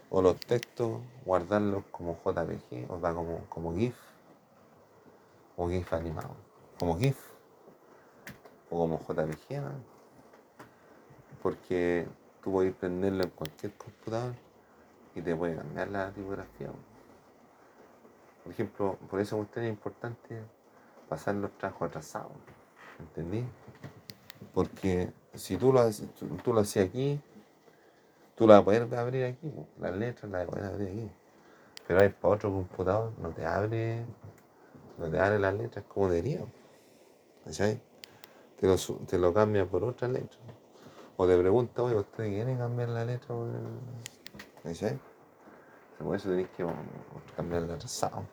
o 0.10 0.22
los 0.22 0.40
textos, 0.40 1.02
guardarlos 1.26 1.84
como 1.92 2.18
JPG, 2.24 2.90
o 2.90 3.00
sea, 3.00 3.14
como, 3.14 3.40
como 3.50 3.76
GIF, 3.76 3.96
o 5.58 5.68
GIF 5.68 5.94
animado, 5.94 6.36
como 6.80 6.98
GIF, 6.98 7.18
o 8.70 8.78
como 8.78 9.00
JPG, 9.00 9.62
porque 11.44 12.08
tú 12.42 12.54
puedes 12.54 12.74
prenderlo 12.74 13.24
en 13.24 13.30
cualquier 13.32 13.74
computador 13.74 14.34
y 15.14 15.22
te 15.22 15.36
puede 15.36 15.58
cambiar 15.58 15.90
la 15.90 16.12
tipografía. 16.12 16.70
Por 18.44 18.54
ejemplo, 18.54 18.98
por 19.10 19.20
eso 19.20 19.38
usted 19.38 19.64
es 19.64 19.70
importante 19.70 20.42
pasar 21.08 21.36
los 21.36 21.52
trabajos 21.58 21.90
atrasados. 21.90 22.32
¿Entendí? 23.00 23.46
Porque 24.54 25.12
si 25.34 25.58
tú 25.58 25.72
lo, 25.72 25.90
tú, 26.44 26.54
lo 26.54 26.62
hacías 26.62 26.88
aquí, 26.88 27.20
tú 28.36 28.48
lo 28.48 28.54
vas 28.54 28.62
a 28.62 28.66
poder 28.66 28.96
abrir 28.96 29.26
aquí, 29.26 29.52
las 29.80 29.96
letras 29.96 30.32
las 30.32 30.46
poder 30.48 30.66
abrir 30.66 30.88
aquí. 30.90 31.12
Pero 31.88 32.02
hay 32.02 32.10
para 32.10 32.36
otro 32.36 32.52
computador, 32.52 33.12
no 33.20 33.30
te 33.30 33.46
abre, 33.46 34.06
no 34.98 35.10
te 35.10 35.20
abre 35.20 35.40
las 35.40 35.54
letras 35.54 35.86
como 35.88 36.10
debería. 36.10 36.42
¿Cachai? 37.46 37.82
Te 38.60 38.68
lo, 38.68 38.76
te 38.78 39.18
lo 39.18 39.34
cambia 39.34 39.66
por 39.66 39.84
otra 39.84 40.08
letra. 40.08 40.40
O 41.18 41.28
te 41.28 41.38
pregunta, 41.38 41.84
oye, 41.84 41.96
¿usted 41.96 42.26
quiere 42.26 42.58
cambiar 42.58 42.90
la 42.90 43.06
letra? 43.06 43.36
¿Cachai? 44.64 45.00
Por 46.04 46.16
eso 46.16 46.30
tenéis 46.30 46.50
que 46.50 46.66
cambiar 47.36 47.64
la 47.64 47.80
sound. 47.80 48.28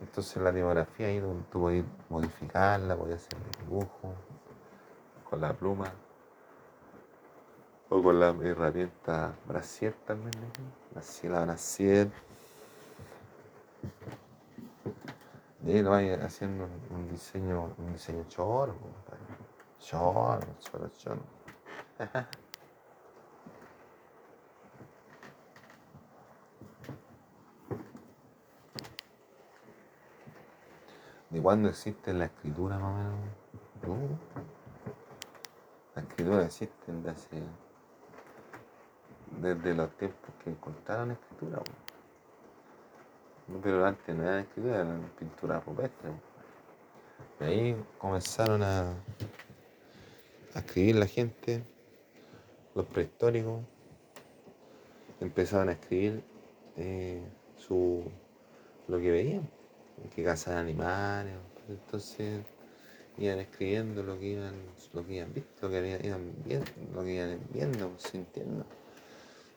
Entonces 0.00 0.42
la 0.42 0.52
tipografía 0.52 1.06
ahí 1.08 1.20
tú 1.50 1.60
puedes 1.60 1.84
modificarla, 2.08 2.96
puedes 2.96 3.16
hacer 3.16 3.38
el 3.38 3.66
dibujo 3.66 4.14
con 5.28 5.40
la 5.40 5.52
pluma 5.52 5.92
o 7.88 8.02
con 8.02 8.20
la 8.20 8.28
herramienta 8.28 9.34
Brasier 9.46 9.94
también, 10.06 10.32
así 10.94 11.28
la 11.28 11.44
Brasier. 11.44 12.10
Y 15.64 15.82
lo 15.82 15.90
vais 15.90 16.18
haciendo 16.20 16.68
un 16.90 17.08
diseño, 17.08 17.74
un 17.76 17.92
diseño 17.92 18.24
choro, 18.28 18.74
choro, 19.80 20.46
choro, 20.60 20.88
choro. 20.96 21.20
cuándo 31.46 31.68
existe 31.68 32.12
la 32.12 32.24
escritura 32.24 32.76
más 32.76 32.92
o 33.86 33.94
menos? 33.94 34.18
La 35.94 36.02
escritura 36.02 36.44
existe 36.44 36.92
desde, 36.92 37.40
desde 39.40 39.74
los 39.76 39.96
tiempos 39.96 40.34
que 40.42 40.50
encontraron 40.50 41.12
escritura. 41.12 41.62
Pero 43.62 43.86
antes 43.86 44.16
no 44.16 44.24
era 44.24 44.40
escritura, 44.40 44.80
era 44.80 44.98
pintura 45.16 45.60
rupestre. 45.60 46.10
Y 47.38 47.44
ahí 47.44 47.84
comenzaron 47.98 48.64
a, 48.64 48.90
a 50.52 50.58
escribir 50.58 50.96
la 50.96 51.06
gente, 51.06 51.62
los 52.74 52.86
prehistóricos, 52.86 53.62
empezaron 55.20 55.68
a 55.68 55.72
escribir 55.74 56.24
eh, 56.76 57.24
su, 57.54 58.02
lo 58.88 58.98
que 58.98 59.12
veían 59.12 59.55
que 60.14 60.24
cazan 60.24 60.56
animales. 60.56 61.34
Entonces 61.68 62.42
iban 63.18 63.38
escribiendo 63.38 64.02
lo 64.02 64.18
que 64.18 64.26
iban, 64.26 64.54
lo 64.92 65.06
que 65.06 65.14
iban 65.14 65.32
visto, 65.32 65.68
lo 65.68 65.70
que 65.70 66.00
iban 66.04 66.32
viendo, 66.44 66.70
lo 66.94 67.04
que 67.04 67.14
iban 67.14 67.40
viendo, 67.52 67.92
sintiendo. 67.98 68.64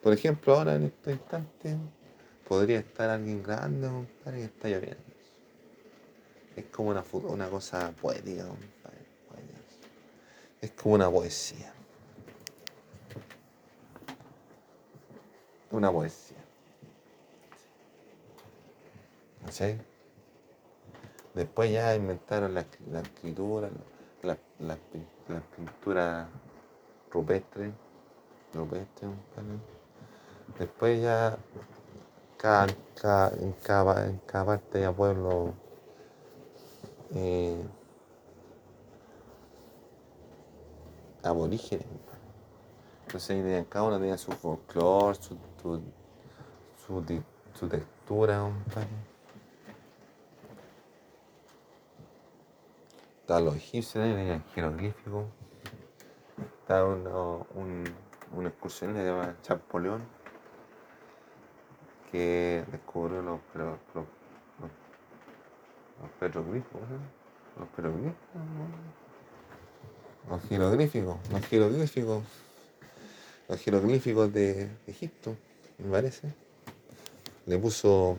Por 0.02 0.14
ejemplo, 0.14 0.56
ahora 0.56 0.76
en 0.76 0.84
este 0.84 1.12
instante 1.12 1.78
podría 2.48 2.80
estar 2.80 3.10
alguien 3.10 3.44
grande, 3.44 3.88
compadre, 3.88 4.38
que 4.40 4.46
está 4.46 4.70
lloviendo. 4.70 5.04
Es 6.56 6.66
como 6.66 6.90
una, 6.90 7.04
una 7.14 7.50
cosa 7.50 7.92
poética, 7.92 8.48
compadre. 8.48 8.80
Es 10.62 10.72
como 10.72 10.96
una 10.96 11.10
poesía. 11.10 11.74
Una 15.72 15.92
poesía. 15.92 16.38
¿Sí? 19.50 19.78
Después 21.40 21.72
ya 21.72 21.96
inventaron 21.96 22.54
la, 22.54 22.66
escritura, 23.02 23.70
la, 24.24 24.76
pintura 25.56 26.28
rupestre, 27.10 27.72
rupestre 28.54 29.08
Después 30.58 31.02
ya 31.02 31.38
cada, 32.36 32.66
en, 32.66 33.54
cada, 33.64 34.06
en 34.06 34.18
cada 34.26 34.46
parte 34.46 34.80
de 34.80 34.92
pueblo 34.92 35.54
eh, 37.16 37.64
aborígenes. 41.24 41.88
Entonces 43.06 43.66
cada 43.70 43.86
uno 43.86 43.98
tenía 43.98 44.18
su 44.18 44.34
folclore, 44.34 45.18
su, 45.22 45.38
su, 45.62 45.82
su, 47.56 47.70
textura, 47.70 48.52
Estaban 53.30 53.46
los 53.46 53.58
egipcios, 53.58 54.04
tenían 54.04 54.44
jeroglíficos. 54.56 55.26
Estaba 56.62 56.86
uno, 56.86 57.46
un, 57.54 57.84
un 58.36 58.48
excursionista 58.48 59.04
que 59.04 59.08
se 59.08 59.14
llama 59.14 59.38
Chapoleón, 59.44 60.02
que 62.12 62.66
descubrió 62.72 63.22
los, 63.22 63.40
los, 63.54 63.78
los, 63.94 64.06
los 66.02 66.10
petroglifos, 66.20 66.82
los 67.60 67.68
petroglifos, 67.68 68.16
los 70.28 70.42
jeroglíficos, 70.50 71.18
los 71.32 71.46
jeroglíficos, 71.46 72.24
los 73.48 73.60
jeroglíficos 73.60 74.34
de 74.34 74.72
Egipto, 74.88 75.36
me 75.78 75.92
parece. 75.92 76.34
Le 77.46 77.60
puso 77.60 78.18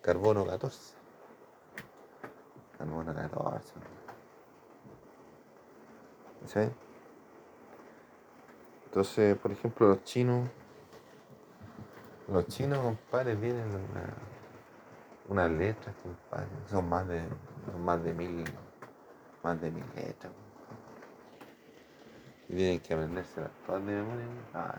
carbono 0.00 0.46
14. 0.46 0.94
Carbono 2.78 3.14
14. 3.14 3.93
Entonces, 8.86 9.36
por 9.38 9.50
ejemplo, 9.50 9.88
los 9.88 10.04
chinos, 10.04 10.48
los 12.28 12.46
chinos, 12.46 12.78
compadre, 12.78 13.34
vienen 13.34 13.66
una, 13.66 14.14
unas 15.28 15.50
letras, 15.50 15.94
compadre, 16.02 16.48
son 16.70 16.88
más 16.88 17.08
de, 17.08 17.22
más 17.82 18.02
de 18.04 18.12
mil, 18.12 18.44
más 19.42 19.60
de 19.60 19.70
mil 19.70 19.84
letras. 19.96 20.32
Y 22.48 22.56
tienen 22.56 22.80
que 22.80 22.94
aprenderse 22.94 23.40
todas 23.66 23.84
de 23.86 23.92
memoria. 23.92 24.26
Ah, 24.52 24.74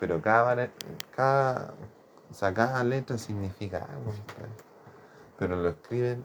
Pero 0.00 0.22
cada, 0.22 0.70
cada, 1.10 1.74
o 2.30 2.34
sea, 2.34 2.54
cada 2.54 2.82
letra 2.84 3.18
significa 3.18 3.84
algo, 3.84 4.12
pero 5.36 5.56
lo 5.56 5.68
escriben 5.68 6.24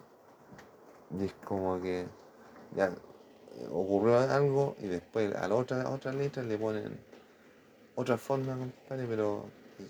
y 1.20 1.26
es 1.26 1.34
como 1.46 1.82
que 1.82 2.08
ya 2.76 2.92
ocurrió 3.72 4.18
algo 4.20 4.76
y 4.80 4.88
después 4.88 5.36
a 5.36 5.48
la 5.48 5.56
otra, 5.56 5.90
otra 5.90 6.12
letra 6.14 6.44
le 6.44 6.58
ponen 6.58 7.00
otra 7.96 8.18
forma, 8.18 8.58
compadre, 8.58 9.06
pero 9.08 9.46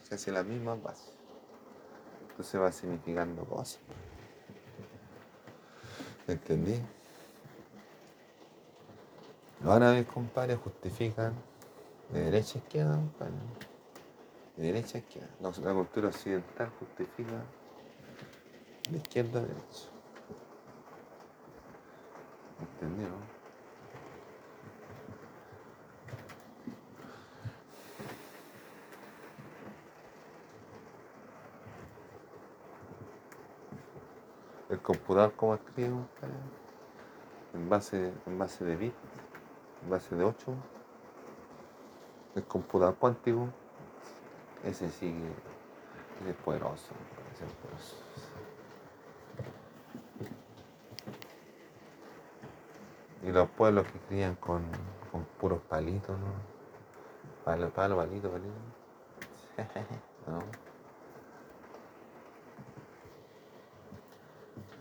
casi 0.09 0.31
la 0.31 0.43
misma 0.43 0.75
base. 0.75 1.11
Entonces 2.29 2.59
va 2.59 2.71
significando 2.71 3.45
cosas. 3.45 3.79
¿Me 6.27 6.33
entendí? 6.33 6.79
Ahora 9.63 9.93
mis 9.93 10.05
compadre 10.07 10.55
justifican 10.55 11.33
De 12.11 12.25
derecha 12.25 12.59
a 12.59 12.61
izquierda, 12.61 12.95
compadre. 12.95 13.33
De 14.57 14.63
derecha 14.65 14.97
a 14.97 15.01
izquierda. 15.01 15.29
La 15.39 15.73
cultura 15.73 16.09
occidental 16.09 16.69
justifica 16.79 17.43
de 18.89 18.97
izquierda 18.97 19.39
a 19.39 19.43
derecha. 19.43 19.92
¿Entendió? 22.63 23.07
El 34.69 34.81
computador, 34.81 35.33
¿cómo 35.35 35.55
escribe? 35.55 35.89
En 37.53 37.69
base, 37.69 38.13
en 38.25 38.39
base 38.39 38.63
de 38.63 38.75
bit, 38.75 38.93
en 39.83 39.89
base 39.89 40.15
de 40.15 40.23
8. 40.23 40.53
El 42.35 42.43
computador 42.45 42.95
cuántico, 42.95 43.49
ese 44.63 44.89
sí 44.89 45.13
que 46.23 46.29
es 46.29 46.35
poderoso, 46.37 46.93
ese 47.33 47.45
es 47.45 47.51
poderoso. 47.53 47.95
Y 53.23 53.31
los 53.31 53.49
pueblos 53.49 53.87
que 53.87 53.99
crían 53.99 54.35
con, 54.35 54.63
con 55.11 55.23
puros 55.39 55.61
palitos, 55.69 56.19
¿no? 56.19 56.27
Palo, 57.45 57.69
palo, 57.69 57.97
palito, 57.97 58.29
palito. 58.29 58.53
¿No? 60.27 60.39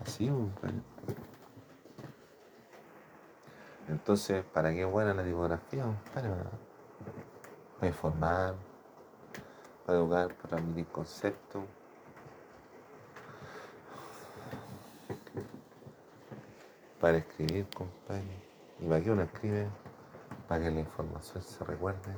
Así, 0.01 0.27
compadre. 0.27 0.81
Entonces, 3.87 4.43
¿para 4.45 4.73
qué 4.73 4.85
buena 4.85 5.13
la 5.13 5.23
tipografía, 5.23 5.83
compadre? 5.83 6.29
Para, 6.29 6.51
para 7.75 7.87
informar, 7.87 8.55
para 9.85 9.97
educar, 9.97 10.35
para 10.35 10.49
transmitir 10.49 10.87
conceptos. 10.87 11.63
Para 17.03 17.17
escribir, 17.17 17.67
compadre. 17.75 18.23
¿Y 18.79 18.87
para 18.87 19.03
qué 19.03 19.11
uno 19.11 19.23
escribe? 19.23 19.67
Para 20.47 20.63
que 20.63 20.71
la 20.71 20.79
información 20.79 21.43
se 21.43 21.61
recuerde. 21.65 22.15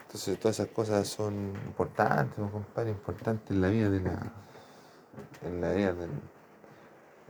Entonces 0.00 0.36
todas 0.40 0.58
esas 0.58 0.74
cosas 0.74 1.06
son 1.06 1.54
importantes, 1.64 2.36
compadre, 2.50 2.90
importantes 2.90 3.52
en 3.52 3.62
la 3.62 3.68
vida 3.68 3.88
de 3.88 4.00
la. 4.00 4.32
en 5.42 5.60
la 5.60 5.70
vida 5.70 5.92
del. 5.92 6.10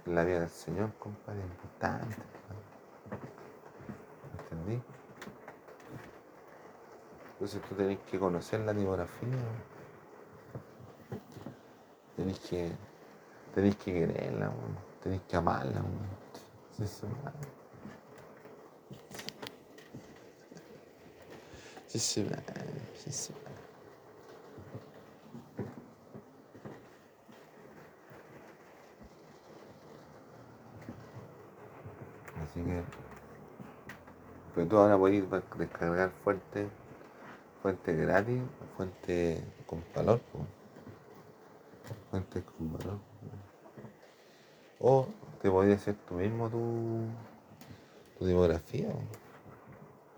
en 0.07 0.15
la 0.15 0.25
vida 0.25 0.41
del 0.41 0.49
Señor, 0.49 0.95
compadre, 0.95 1.43
importante. 1.43 2.17
¿Entendí? 4.41 4.83
Entonces 7.33 7.61
tú 7.69 7.75
tenés 7.75 7.99
que 8.11 8.19
conocer 8.19 8.61
la 8.61 8.73
tipografía. 8.73 9.37
Tenés 12.17 12.39
que. 12.39 12.94
Tenés 13.55 13.77
que 13.77 13.93
quererla, 13.93 14.49
weón. 14.51 14.77
tenés 15.03 15.21
que 15.23 15.37
amarla, 15.37 15.81
weón. 15.81 16.09
Sí, 16.77 16.87
sí. 16.87 17.07
Sí, 21.87 23.13
sí. 23.13 23.33
Así 32.43 32.63
que. 32.63 32.83
Pero 34.55 34.69
tú 34.69 34.77
ahora 34.79 34.99
podés 34.99 35.25
descargar 35.59 36.11
fuente, 36.23 36.69
fuente 37.63 37.95
gratis, 37.95 38.43
fuente 38.77 39.45
con 39.67 39.83
valor, 39.95 40.21
fuente 42.11 42.43
con 42.43 42.73
valor. 42.73 43.14
O 44.87 45.07
te 45.41 45.51
podías 45.51 45.81
hacer 45.81 45.95
tú 46.07 46.17
mismo 46.17 46.51
tu, 46.51 47.07
tu 48.19 48.27
tipografía. 48.27 48.91
po. 48.91 49.01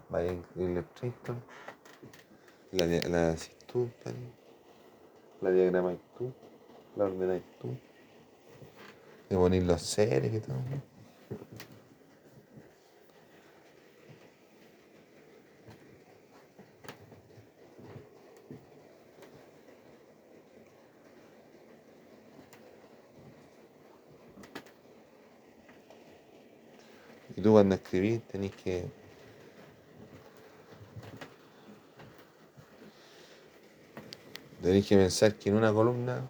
Vaya 0.09 0.33
en 0.33 0.45
Illustrator, 0.57 1.37
la, 2.73 2.87
la 3.09 3.29
haces 3.31 3.53
la 5.41 5.51
diagramas 5.53 5.99
tú, 6.19 6.33
la 6.97 7.05
ordenáis 7.05 7.45
tú, 7.61 7.77
le 9.29 9.37
ponís 9.37 9.63
los 9.63 9.83
seres 9.83 10.35
y 10.35 10.41
todo. 10.41 10.57
Tú 27.47 27.53
cuando 27.53 27.77
escribís 27.77 28.27
tenés 28.27 28.51
que 28.57 28.89
tenés 34.61 34.85
que 34.85 34.97
pensar 34.97 35.37
que 35.37 35.51
en 35.51 35.55
una 35.55 35.73
columna 35.73 36.29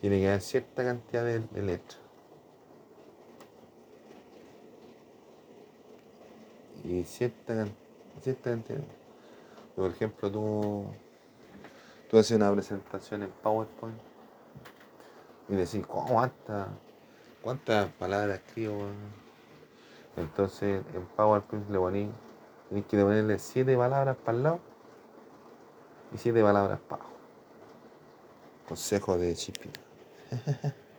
tiene 0.00 0.18
que 0.18 0.26
haber 0.26 0.40
cierta 0.40 0.82
cantidad 0.82 1.24
de, 1.24 1.62
letras. 1.62 2.00
Y 6.82 7.04
cierta, 7.04 7.68
cierta 8.20 8.50
cantidad. 8.50 8.80
Por 9.76 9.92
ejemplo, 9.92 10.28
tú, 10.28 10.86
tú 12.10 12.18
haces 12.18 12.36
una 12.36 12.52
presentación 12.52 13.22
en 13.22 13.30
PowerPoint 13.44 13.98
y 15.48 15.54
decís, 15.54 15.86
"¿Cómo 15.86 16.14
¿cuántas, 16.14 16.66
cuántas 17.42 17.92
palabras 17.92 18.40
escribo? 18.40 18.88
Weón?". 20.16 20.28
Entonces 20.28 20.84
en 20.94 21.06
PowerPoint 21.16 21.68
le 21.70 21.78
ponís, 21.78 22.10
tenés 22.68 22.86
que 22.86 23.02
ponerle 23.02 23.38
siete 23.38 23.76
palabras 23.76 24.16
para 24.16 24.36
el 24.36 24.42
lado 24.44 24.60
y 26.12 26.18
siete 26.18 26.42
palabras 26.42 26.80
para 26.88 27.02
abajo. 27.02 27.16
Consejo 28.68 29.18
de 29.18 29.34
Chipi. 29.34 29.70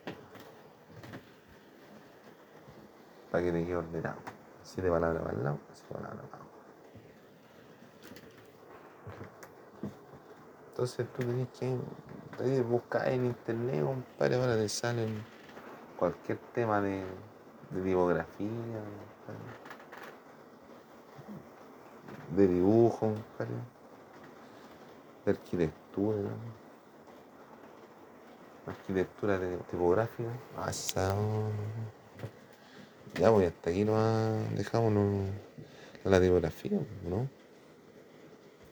para 3.32 3.44
que 3.44 3.52
te 3.52 3.66
quede 3.66 3.76
ordenado. 3.76 4.18
Siete 4.64 4.90
palabras 4.90 5.24
para 5.24 5.38
el 5.38 5.44
lado, 5.44 5.60
siete 5.74 5.94
palabras 5.94 6.26
para 6.26 6.44
abajo. 6.44 6.52
Entonces 10.70 11.08
tú 11.14 11.24
tenés 11.24 11.48
que 11.50 12.62
buscar 12.62 13.08
en 13.10 13.26
internet, 13.26 13.84
compadre, 13.84 14.36
ahora 14.36 14.56
te 14.56 14.70
salen 14.70 15.24
cualquier 15.98 16.38
tema 16.54 16.82
de, 16.82 17.04
de 17.72 17.82
tipografía, 17.84 18.82
de 22.36 22.48
dibujo, 22.48 23.14
de 25.26 25.32
arquitectura, 25.32 26.30
arquitectura 28.68 29.38
de- 29.40 29.58
tipográfica. 29.70 30.30
Ya, 33.20 33.32
pues 33.32 33.48
hasta 33.50 33.70
aquí 33.70 33.84
nos 33.84 34.56
dejamos 34.56 34.94
la 36.04 36.20
tipografía, 36.20 36.80
¿no? 37.10 37.28